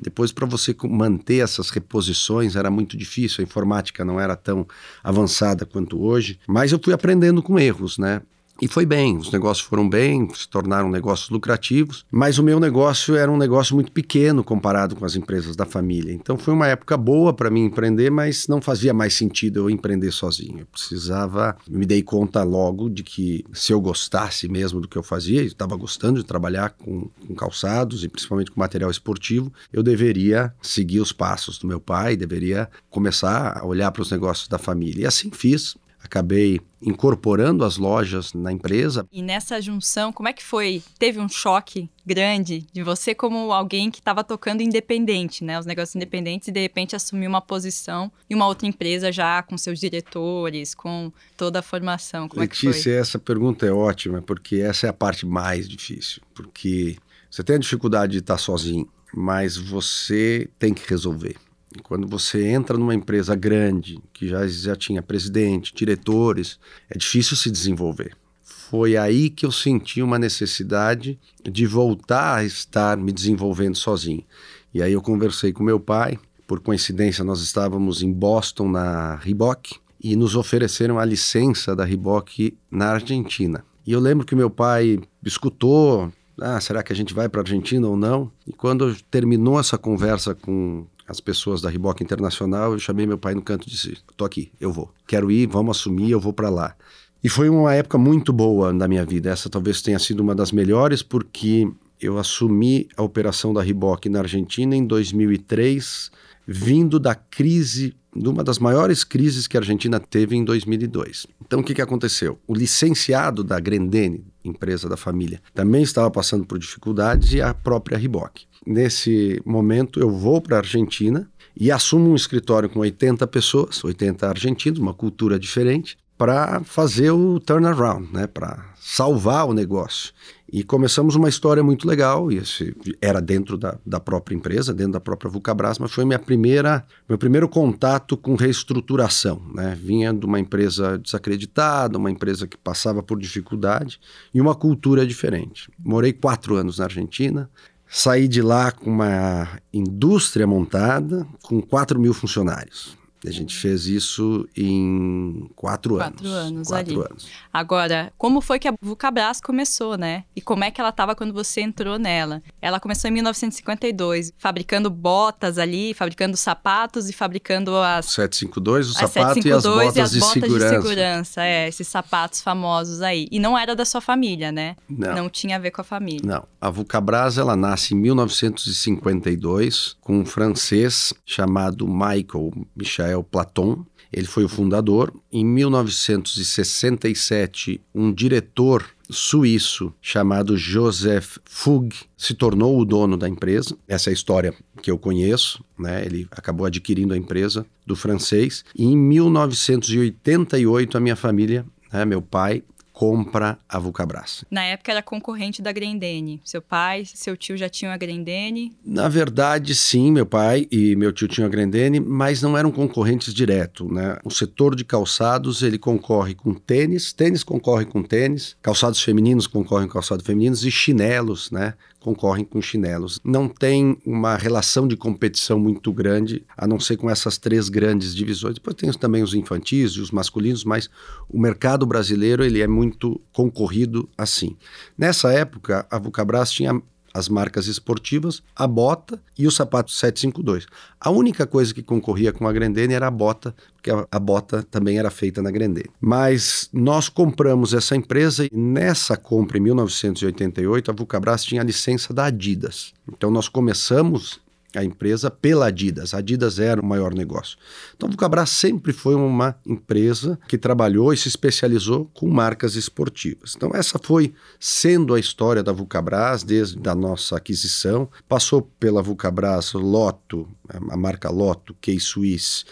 Depois, 0.00 0.30
para 0.30 0.46
você 0.46 0.74
manter 0.84 1.42
essas 1.42 1.70
reposições, 1.70 2.54
era 2.54 2.70
muito 2.70 2.96
difícil, 2.96 3.42
a 3.42 3.44
informática 3.44 4.04
não 4.04 4.20
era 4.20 4.36
tão 4.36 4.64
avançada 5.02 5.66
quanto 5.66 6.00
hoje, 6.00 6.37
mas 6.46 6.72
eu 6.72 6.80
fui 6.82 6.92
aprendendo 6.92 7.42
com 7.42 7.58
erros, 7.58 7.98
né? 7.98 8.22
E 8.60 8.66
foi 8.66 8.84
bem, 8.84 9.16
os 9.16 9.30
negócios 9.30 9.64
foram 9.64 9.88
bem, 9.88 10.28
se 10.34 10.48
tornaram 10.48 10.90
negócios 10.90 11.30
lucrativos, 11.30 12.04
mas 12.10 12.38
o 12.38 12.42
meu 12.42 12.58
negócio 12.58 13.14
era 13.14 13.30
um 13.30 13.36
negócio 13.36 13.72
muito 13.72 13.92
pequeno 13.92 14.42
comparado 14.42 14.96
com 14.96 15.04
as 15.04 15.14
empresas 15.14 15.54
da 15.54 15.64
família. 15.64 16.12
Então 16.12 16.36
foi 16.36 16.52
uma 16.52 16.66
época 16.66 16.96
boa 16.96 17.32
para 17.32 17.50
mim 17.50 17.66
empreender, 17.66 18.10
mas 18.10 18.48
não 18.48 18.60
fazia 18.60 18.92
mais 18.92 19.14
sentido 19.14 19.60
eu 19.60 19.70
empreender 19.70 20.10
sozinho. 20.10 20.60
Eu 20.60 20.66
precisava, 20.66 21.56
me 21.68 21.86
dei 21.86 22.02
conta 22.02 22.42
logo 22.42 22.90
de 22.90 23.04
que 23.04 23.44
se 23.52 23.72
eu 23.72 23.80
gostasse 23.80 24.48
mesmo 24.48 24.80
do 24.80 24.88
que 24.88 24.98
eu 24.98 25.04
fazia, 25.04 25.40
eu 25.40 25.46
estava 25.46 25.76
gostando 25.76 26.18
de 26.18 26.26
trabalhar 26.26 26.70
com, 26.70 27.08
com 27.28 27.34
calçados 27.36 28.02
e 28.02 28.08
principalmente 28.08 28.50
com 28.50 28.58
material 28.58 28.90
esportivo, 28.90 29.52
eu 29.72 29.84
deveria 29.84 30.52
seguir 30.60 30.98
os 30.98 31.12
passos 31.12 31.58
do 31.58 31.68
meu 31.68 31.78
pai, 31.78 32.16
deveria 32.16 32.68
começar 32.90 33.56
a 33.56 33.64
olhar 33.64 33.92
para 33.92 34.02
os 34.02 34.10
negócios 34.10 34.48
da 34.48 34.58
família. 34.58 35.02
E 35.02 35.06
assim 35.06 35.30
fiz 35.30 35.76
acabei 36.02 36.60
incorporando 36.80 37.64
as 37.64 37.76
lojas 37.76 38.32
na 38.32 38.52
empresa. 38.52 39.06
E 39.10 39.20
nessa 39.20 39.60
junção, 39.60 40.12
como 40.12 40.28
é 40.28 40.32
que 40.32 40.44
foi? 40.44 40.82
Teve 40.98 41.18
um 41.18 41.28
choque 41.28 41.90
grande 42.06 42.64
de 42.72 42.82
você 42.82 43.14
como 43.14 43.52
alguém 43.52 43.90
que 43.90 43.98
estava 43.98 44.22
tocando 44.22 44.62
independente, 44.62 45.44
né? 45.44 45.58
Os 45.58 45.66
negócios 45.66 45.96
independentes 45.96 46.48
e 46.48 46.52
de 46.52 46.60
repente 46.60 46.94
assumir 46.94 47.26
uma 47.26 47.40
posição 47.40 48.10
em 48.30 48.34
uma 48.34 48.46
outra 48.46 48.66
empresa 48.66 49.10
já 49.10 49.42
com 49.42 49.58
seus 49.58 49.80
diretores, 49.80 50.74
com 50.74 51.12
toda 51.36 51.58
a 51.58 51.62
formação. 51.62 52.28
Como 52.28 52.40
Letícia, 52.40 52.68
é 52.68 52.72
que 52.72 52.82
foi? 52.82 52.92
essa 52.92 53.18
pergunta 53.18 53.66
é 53.66 53.72
ótima 53.72 54.22
porque 54.22 54.56
essa 54.56 54.86
é 54.86 54.90
a 54.90 54.94
parte 54.94 55.26
mais 55.26 55.68
difícil, 55.68 56.22
porque 56.32 56.96
você 57.30 57.42
tem 57.42 57.56
a 57.56 57.58
dificuldade 57.58 58.12
de 58.12 58.18
estar 58.18 58.38
sozinho, 58.38 58.88
mas 59.12 59.56
você 59.56 60.48
tem 60.58 60.72
que 60.72 60.88
resolver. 60.88 61.36
Quando 61.82 62.06
você 62.06 62.46
entra 62.48 62.78
numa 62.78 62.94
empresa 62.94 63.34
grande, 63.34 64.00
que 64.12 64.28
já, 64.28 64.46
já 64.46 64.74
tinha 64.74 65.02
presidente, 65.02 65.74
diretores, 65.74 66.58
é 66.88 66.96
difícil 66.96 67.36
se 67.36 67.50
desenvolver. 67.50 68.16
Foi 68.42 68.96
aí 68.96 69.30
que 69.30 69.46
eu 69.46 69.52
senti 69.52 70.02
uma 70.02 70.18
necessidade 70.18 71.18
de 71.42 71.66
voltar 71.66 72.36
a 72.36 72.44
estar 72.44 72.96
me 72.96 73.12
desenvolvendo 73.12 73.76
sozinho. 73.76 74.24
E 74.72 74.82
aí 74.82 74.92
eu 74.92 75.00
conversei 75.00 75.52
com 75.52 75.62
meu 75.62 75.80
pai, 75.80 76.18
por 76.46 76.60
coincidência 76.60 77.24
nós 77.24 77.40
estávamos 77.40 78.02
em 78.02 78.12
Boston 78.12 78.68
na 78.68 79.16
Reebok 79.16 79.76
e 80.02 80.16
nos 80.16 80.36
ofereceram 80.36 80.98
a 80.98 81.04
licença 81.04 81.74
da 81.74 81.84
Reebok 81.84 82.56
na 82.70 82.90
Argentina. 82.92 83.64
E 83.86 83.92
eu 83.92 84.00
lembro 84.00 84.26
que 84.26 84.34
meu 84.34 84.50
pai 84.50 84.98
escutou, 85.24 86.12
ah, 86.40 86.60
será 86.60 86.82
que 86.82 86.92
a 86.92 86.96
gente 86.96 87.14
vai 87.14 87.28
para 87.28 87.40
a 87.40 87.44
Argentina 87.44 87.86
ou 87.86 87.96
não? 87.96 88.30
E 88.46 88.52
quando 88.52 88.94
terminou 89.10 89.58
essa 89.58 89.78
conversa 89.78 90.34
com, 90.34 90.86
as 91.08 91.20
pessoas 91.20 91.62
da 91.62 91.70
Riboc 91.70 92.02
Internacional, 92.02 92.72
eu 92.72 92.78
chamei 92.78 93.06
meu 93.06 93.18
pai 93.18 93.34
no 93.34 93.42
canto 93.42 93.66
e 93.66 93.70
disse: 93.70 93.96
"Tô 94.16 94.24
aqui, 94.24 94.52
eu 94.60 94.70
vou. 94.70 94.92
Quero 95.06 95.30
ir, 95.30 95.46
vamos 95.46 95.78
assumir, 95.78 96.10
eu 96.10 96.20
vou 96.20 96.32
para 96.32 96.50
lá". 96.50 96.76
E 97.24 97.28
foi 97.28 97.48
uma 97.48 97.74
época 97.74 97.98
muito 97.98 98.32
boa 98.32 98.72
na 98.72 98.86
minha 98.86 99.04
vida. 99.04 99.30
Essa 99.30 99.50
talvez 99.50 99.82
tenha 99.82 99.98
sido 99.98 100.20
uma 100.20 100.34
das 100.34 100.52
melhores 100.52 101.02
porque 101.02 101.68
eu 102.00 102.16
assumi 102.18 102.88
a 102.96 103.02
operação 103.02 103.52
da 103.52 103.62
Riboc 103.62 104.06
na 104.06 104.20
Argentina 104.20 104.76
em 104.76 104.86
2003, 104.86 106.12
vindo 106.46 107.00
da 107.00 107.14
crise, 107.16 107.96
de 108.14 108.28
uma 108.28 108.44
das 108.44 108.58
maiores 108.58 109.02
crises 109.02 109.48
que 109.48 109.56
a 109.56 109.60
Argentina 109.60 109.98
teve 109.98 110.36
em 110.36 110.44
2002. 110.44 111.26
Então 111.44 111.60
o 111.60 111.64
que, 111.64 111.74
que 111.74 111.82
aconteceu? 111.82 112.38
O 112.46 112.54
licenciado 112.54 113.42
da 113.42 113.58
Grendene, 113.58 114.24
empresa 114.44 114.88
da 114.88 114.96
família, 114.96 115.40
também 115.54 115.82
estava 115.82 116.10
passando 116.10 116.46
por 116.46 116.58
dificuldades 116.58 117.32
e 117.32 117.42
a 117.42 117.52
própria 117.52 117.98
Riboc 117.98 118.47
nesse 118.68 119.40
momento 119.44 119.98
eu 119.98 120.10
vou 120.10 120.40
para 120.40 120.56
a 120.56 120.60
Argentina 120.60 121.28
e 121.56 121.72
assumo 121.72 122.10
um 122.10 122.14
escritório 122.14 122.68
com 122.68 122.80
80 122.80 123.26
pessoas, 123.26 123.82
80 123.82 124.28
argentinos, 124.28 124.78
uma 124.78 124.94
cultura 124.94 125.38
diferente, 125.38 125.96
para 126.18 126.60
fazer 126.64 127.12
o 127.12 127.38
turnaround, 127.38 128.12
né, 128.12 128.26
para 128.26 128.74
salvar 128.80 129.46
o 129.46 129.54
negócio. 129.54 130.12
E 130.50 130.64
começamos 130.64 131.14
uma 131.14 131.28
história 131.28 131.62
muito 131.62 131.86
legal, 131.86 132.32
e 132.32 132.38
esse 132.38 132.74
era 133.00 133.20
dentro 133.20 133.56
da, 133.56 133.78
da 133.86 134.00
própria 134.00 134.34
empresa, 134.34 134.74
dentro 134.74 134.94
da 134.94 135.00
própria 135.00 135.30
Vulcabras, 135.30 135.78
mas 135.78 135.92
foi 135.92 136.04
minha 136.04 136.18
primeira, 136.18 136.84
meu 137.08 137.18
primeiro 137.18 137.48
contato 137.48 138.16
com 138.16 138.34
reestruturação. 138.34 139.40
Né? 139.54 139.78
Vinha 139.80 140.12
de 140.12 140.24
uma 140.26 140.40
empresa 140.40 140.98
desacreditada, 140.98 141.98
uma 141.98 142.10
empresa 142.10 142.48
que 142.48 142.56
passava 142.56 143.02
por 143.02 143.18
dificuldade 143.18 144.00
e 144.34 144.40
uma 144.40 144.54
cultura 144.54 145.06
diferente. 145.06 145.70
Morei 145.78 146.12
quatro 146.12 146.56
anos 146.56 146.78
na 146.78 146.86
Argentina, 146.86 147.48
Saí 147.90 148.28
de 148.28 148.42
lá 148.42 148.70
com 148.70 148.90
uma 148.90 149.48
indústria 149.72 150.46
montada, 150.46 151.26
com 151.42 151.62
4 151.62 151.98
mil 151.98 152.12
funcionários. 152.12 152.97
A 153.26 153.30
gente 153.30 153.56
fez 153.56 153.86
isso 153.86 154.48
em 154.56 155.50
quatro, 155.56 155.96
quatro 155.96 156.28
anos. 156.28 156.46
anos. 156.46 156.68
Quatro 156.68 157.00
ali. 157.00 157.10
anos. 157.10 157.26
Agora, 157.52 158.12
como 158.16 158.40
foi 158.40 158.58
que 158.58 158.68
a 158.68 158.74
Vulcabras 158.80 159.40
começou, 159.40 159.98
né? 159.98 160.24
E 160.36 160.40
como 160.40 160.62
é 160.62 160.70
que 160.70 160.80
ela 160.80 160.90
estava 160.90 161.16
quando 161.16 161.32
você 161.32 161.60
entrou 161.60 161.98
nela? 161.98 162.40
Ela 162.62 162.78
começou 162.78 163.10
em 163.10 163.14
1952, 163.14 164.32
fabricando 164.38 164.88
botas 164.88 165.58
ali, 165.58 165.94
fabricando 165.94 166.36
sapatos 166.36 167.08
e 167.08 167.12
fabricando 167.12 167.76
as 167.76 168.06
752, 168.06 168.90
o 168.90 168.92
sapato 168.92 169.46
e 169.46 169.52
as 169.52 169.62
752 169.62 169.74
botas, 169.74 169.96
e 169.96 170.00
as 170.00 170.10
de, 170.12 170.20
botas 170.20 170.32
segurança. 170.34 170.68
de 170.68 170.82
segurança. 170.82 171.42
É, 171.42 171.68
esses 171.68 171.88
sapatos 171.88 172.40
famosos 172.40 173.02
aí. 173.02 173.26
E 173.32 173.40
não 173.40 173.58
era 173.58 173.74
da 173.74 173.84
sua 173.84 174.00
família, 174.00 174.52
né? 174.52 174.76
Não. 174.88 175.14
Não 175.14 175.28
tinha 175.28 175.56
a 175.56 175.58
ver 175.58 175.72
com 175.72 175.80
a 175.80 175.84
família. 175.84 176.22
Não, 176.24 176.46
a 176.60 176.70
Vulcabras 176.70 177.36
ela 177.36 177.56
nasce 177.56 177.94
em 177.94 177.96
1952 177.98 179.96
com 180.00 180.20
um 180.20 180.24
francês 180.24 181.12
chamado 181.26 181.86
Michael 181.86 182.52
Michel 182.76 183.07
Platon. 183.22 183.84
Ele 184.12 184.26
foi 184.26 184.44
o 184.44 184.48
fundador. 184.48 185.14
Em 185.30 185.44
1967, 185.44 187.80
um 187.94 188.12
diretor 188.12 188.84
suíço 189.10 189.92
chamado 190.00 190.56
Joseph 190.56 191.36
Fug 191.44 191.94
se 192.16 192.32
tornou 192.34 192.78
o 192.78 192.84
dono 192.84 193.16
da 193.16 193.28
empresa. 193.28 193.76
Essa 193.86 194.10
é 194.10 194.12
a 194.12 194.14
história 194.14 194.52
que 194.82 194.90
eu 194.90 194.98
conheço, 194.98 195.62
né? 195.78 196.04
Ele 196.04 196.26
acabou 196.30 196.66
adquirindo 196.66 197.14
a 197.14 197.16
empresa 197.16 197.64
do 197.86 197.94
francês. 197.96 198.64
E 198.74 198.84
em 198.84 198.96
1988 198.96 200.96
a 200.96 201.00
minha 201.00 201.16
família, 201.16 201.64
né, 201.92 202.04
meu 202.04 202.22
pai 202.22 202.62
compra 202.98 203.56
a 203.68 203.78
Vulcabras. 203.78 204.44
Na 204.50 204.64
época 204.64 204.90
era 204.90 205.00
concorrente 205.00 205.62
da 205.62 205.70
Grendene. 205.70 206.40
Seu 206.44 206.60
pai, 206.60 207.04
seu 207.06 207.36
tio 207.36 207.56
já 207.56 207.68
tinham 207.68 207.92
a 207.92 207.96
Grendene. 207.96 208.76
Na 208.84 209.08
verdade, 209.08 209.72
sim, 209.76 210.10
meu 210.10 210.26
pai 210.26 210.66
e 210.68 210.96
meu 210.96 211.12
tio 211.12 211.28
tinham 211.28 211.46
a 211.46 211.48
Grendene, 211.48 212.00
mas 212.00 212.42
não 212.42 212.58
eram 212.58 212.72
concorrentes 212.72 213.32
direto, 213.32 213.86
né? 213.88 214.18
O 214.24 214.32
setor 214.32 214.74
de 214.74 214.84
calçados, 214.84 215.62
ele 215.62 215.78
concorre 215.78 216.34
com 216.34 216.52
tênis, 216.52 217.12
tênis 217.12 217.44
concorre 217.44 217.84
com 217.84 218.02
tênis, 218.02 218.56
calçados 218.60 219.00
femininos 219.00 219.46
concorrem 219.46 219.86
com 219.86 219.92
calçados 219.92 220.26
femininos 220.26 220.64
e 220.64 220.70
chinelos, 220.72 221.52
né? 221.52 221.74
Concorrem 222.00 222.44
com 222.44 222.62
chinelos. 222.62 223.20
Não 223.24 223.48
tem 223.48 223.98
uma 224.06 224.36
relação 224.36 224.86
de 224.86 224.96
competição 224.96 225.58
muito 225.58 225.92
grande, 225.92 226.44
a 226.56 226.66
não 226.66 226.78
ser 226.78 226.96
com 226.96 227.10
essas 227.10 227.38
três 227.38 227.68
grandes 227.68 228.14
divisões. 228.14 228.54
Depois 228.54 228.76
tem 228.76 228.90
também 228.92 229.22
os 229.22 229.34
infantis 229.34 229.92
e 229.92 230.00
os 230.00 230.10
masculinos, 230.10 230.64
mas 230.64 230.88
o 231.28 231.38
mercado 231.38 231.84
brasileiro 231.84 232.44
ele 232.44 232.60
é 232.60 232.66
muito 232.66 233.20
concorrido 233.32 234.08
assim. 234.16 234.56
Nessa 234.96 235.32
época, 235.32 235.86
a 235.90 235.98
Vulcabras 235.98 236.50
tinha 236.50 236.80
as 237.18 237.28
marcas 237.28 237.66
esportivas, 237.66 238.42
a 238.54 238.66
bota 238.66 239.20
e 239.36 239.46
o 239.46 239.50
sapato 239.50 239.90
752. 239.90 240.66
A 241.00 241.10
única 241.10 241.46
coisa 241.46 241.74
que 241.74 241.82
concorria 241.82 242.32
com 242.32 242.46
a 242.46 242.52
Grendene 242.52 242.94
era 242.94 243.06
a 243.06 243.10
bota, 243.10 243.54
porque 243.74 243.90
a, 243.90 244.06
a, 244.10 244.18
bota 244.18 244.62
também 244.62 244.98
era 244.98 245.10
feita 245.10 245.42
na 245.42 245.50
Grendene. 245.50 245.90
Mas 246.00 246.68
nós 246.72 247.08
compramos 247.08 247.74
essa 247.74 247.96
empresa 247.96 248.44
e 248.44 248.50
nessa 248.52 249.16
compra 249.16 249.58
em 249.58 249.60
1988 249.60 250.90
a 250.90 250.94
Vulcabras 250.94 251.44
tinha 251.44 251.60
a 251.60 251.64
licença 251.64 252.14
da 252.14 252.26
Adidas. 252.26 252.92
Então 253.12 253.30
nós 253.30 253.48
começamos 253.48 254.40
a 254.74 254.84
empresa 254.84 255.30
pela 255.30 255.66
Adidas. 255.66 256.12
A 256.12 256.18
Adidas 256.18 256.58
era 256.58 256.80
o 256.80 256.84
maior 256.84 257.14
negócio. 257.14 257.56
Então, 257.96 258.08
Vulcabras 258.08 258.50
sempre 258.50 258.92
foi 258.92 259.14
uma 259.14 259.56
empresa 259.66 260.38
que 260.46 260.58
trabalhou 260.58 261.12
e 261.12 261.16
se 261.16 261.28
especializou 261.28 262.10
com 262.14 262.28
marcas 262.28 262.74
esportivas. 262.74 263.54
Então, 263.56 263.70
essa 263.74 263.98
foi 263.98 264.34
sendo 264.60 265.14
a 265.14 265.20
história 265.20 265.62
da 265.62 265.72
Vulcabras 265.72 266.42
desde 266.42 266.88
a 266.88 266.94
nossa 266.94 267.36
aquisição. 267.36 268.08
Passou 268.28 268.62
pela 268.62 269.02
Vulcabras 269.02 269.72
Lotto, 269.72 270.48
a 270.68 270.96
marca 270.96 271.30
Lotto, 271.30 271.74
K-Swiss, 271.80 272.64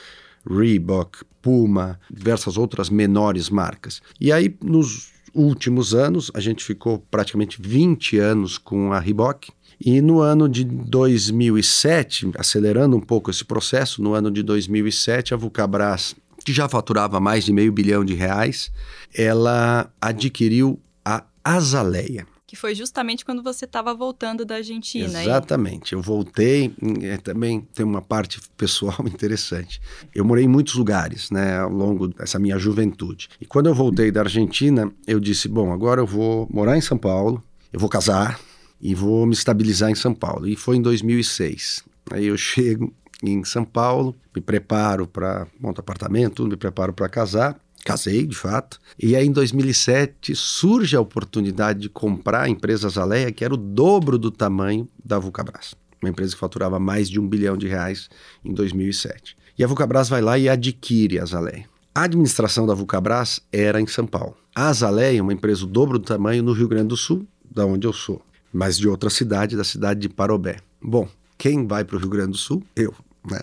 Reebok, 0.49 1.25
Puma, 1.41 1.99
diversas 2.11 2.57
outras 2.57 2.91
menores 2.91 3.49
marcas. 3.49 4.03
E 4.21 4.33
aí, 4.33 4.55
nos 4.63 5.13
últimos 5.35 5.95
anos, 5.95 6.31
a 6.35 6.41
gente 6.41 6.65
ficou 6.65 6.99
praticamente 7.11 7.61
20 7.61 8.19
anos 8.19 8.59
com 8.59 8.93
a 8.93 8.99
Reebok, 8.99 9.53
e 9.81 10.01
no 10.01 10.21
ano 10.21 10.49
de 10.49 10.65
2007, 10.65 12.31
acelerando 12.37 12.97
um 12.97 13.01
pouco 13.01 13.31
esse 13.31 13.45
processo, 13.45 14.03
no 14.03 14.15
ano 14.15 14.31
de 14.31 14.43
2007, 14.43 15.35
a 15.35 15.37
Vulcabras, 15.37 16.15
que 16.45 16.53
já 16.53 16.69
faturava 16.69 17.21
mais 17.21 17.45
de 17.45 17.53
meio 17.53 17.73
bilhão 17.73 18.05
de 18.05 18.15
reais, 18.15 18.71
ela 19.15 19.91
adquiriu 20.01 20.81
a 21.05 21.25
Azaleia. 21.45 22.27
Que 22.47 22.55
foi 22.55 22.77
justamente 22.77 23.25
quando 23.25 23.43
você 23.43 23.65
estava 23.65 23.93
voltando 23.93 24.45
da 24.45 24.55
Argentina. 24.55 25.21
Exatamente. 25.21 25.93
Eu 25.93 26.01
voltei, 26.01 26.73
é, 27.03 27.17
também 27.17 27.61
tem 27.75 27.85
uma 27.85 28.01
parte 28.01 28.41
pessoal 28.57 28.97
interessante. 29.05 29.81
Eu 30.15 30.25
morei 30.25 30.45
em 30.45 30.49
muitos 30.49 30.75
lugares, 30.77 31.29
né, 31.31 31.59
ao 31.59 31.71
longo 31.71 32.07
dessa 32.07 32.39
minha 32.39 32.57
juventude. 32.57 33.29
E 33.41 33.45
quando 33.45 33.67
eu 33.67 33.75
voltei 33.75 34.13
da 34.13 34.21
Argentina, 34.21 34.91
eu 35.09 35.19
disse: 35.19 35.49
bom, 35.49 35.73
agora 35.73 36.01
eu 36.01 36.07
vou 36.07 36.49
morar 36.49 36.79
em 36.79 36.81
São 36.81 36.97
Paulo, 36.97 37.43
eu 37.73 37.81
vou 37.81 37.89
casar, 37.89 38.39
e 38.81 38.95
vou 38.95 39.27
me 39.27 39.33
estabilizar 39.33 39.91
em 39.91 39.95
São 39.95 40.15
Paulo. 40.15 40.47
E 40.47 40.57
foi 40.57 40.77
em 40.77 40.83
2006. 40.83 41.85
Aí 42.11 42.27
eu 42.27 42.37
chego 42.37 42.93
em 43.23 43.43
São 43.45 43.65
Paulo, 43.65 44.15
me 44.35 44.41
preparo 44.41 45.07
para 45.07 45.47
montar 45.59 45.81
apartamento, 45.81 46.47
me 46.47 46.57
preparo 46.57 46.93
para 46.93 47.09
casar. 47.09 47.59
Casei, 47.85 48.27
de 48.27 48.37
fato. 48.37 48.81
E 48.99 49.15
aí, 49.15 49.25
em 49.25 49.31
2007, 49.31 50.35
surge 50.35 50.97
a 50.97 51.01
oportunidade 51.01 51.79
de 51.79 51.89
comprar 51.89 52.43
a 52.43 52.49
empresa 52.49 52.89
Zaleia, 52.89 53.31
que 53.31 53.45
era 53.45 53.55
o 53.55 53.57
dobro 53.57 54.19
do 54.19 54.29
tamanho 54.29 54.89
da 55.05 55.21
Vulcabras. 55.21 55.77
Uma 56.03 56.11
empresa 56.11 56.35
que 56.35 56.41
faturava 56.41 56.81
mais 56.81 57.09
de 57.09 57.21
um 57.21 57.29
bilhão 57.29 57.57
de 57.57 57.69
reais 57.69 58.11
em 58.45 58.53
2007. 58.53 59.37
E 59.57 59.63
a 59.63 59.69
Vulcabras 59.69 60.09
vai 60.09 60.21
lá 60.21 60.37
e 60.37 60.49
adquire 60.49 61.21
a 61.21 61.25
Zaleia. 61.25 61.65
A 61.95 62.03
administração 62.03 62.67
da 62.67 62.75
Vulcabras 62.75 63.41
era 63.53 63.81
em 63.81 63.87
São 63.87 64.07
Paulo. 64.07 64.37
A 64.53 64.69
Azaleia, 64.69 65.23
uma 65.23 65.33
empresa 65.33 65.65
o 65.65 65.69
dobro 65.69 65.97
do 65.97 66.05
tamanho 66.05 66.43
no 66.43 66.53
Rio 66.53 66.67
Grande 66.67 66.89
do 66.89 66.97
Sul, 66.97 67.25
da 67.49 67.65
onde 67.65 67.87
eu 67.87 67.93
sou 67.93 68.21
mas 68.57 68.79
de 68.79 68.89
outra 68.89 69.11
cidade, 69.11 69.57
da 69.57 69.65
cidade 69.65 70.01
de 70.01 70.09
Parobé. 70.09 70.57
Bom, 70.83 71.09
quem 71.37 71.67
vai 71.67 71.85
para 71.85 71.97
o 71.97 71.99
Rio 71.99 72.09
Grande 72.09 72.33
do 72.33 72.39
Sul? 72.39 72.63
Eu. 72.75 72.95
Né? 73.31 73.41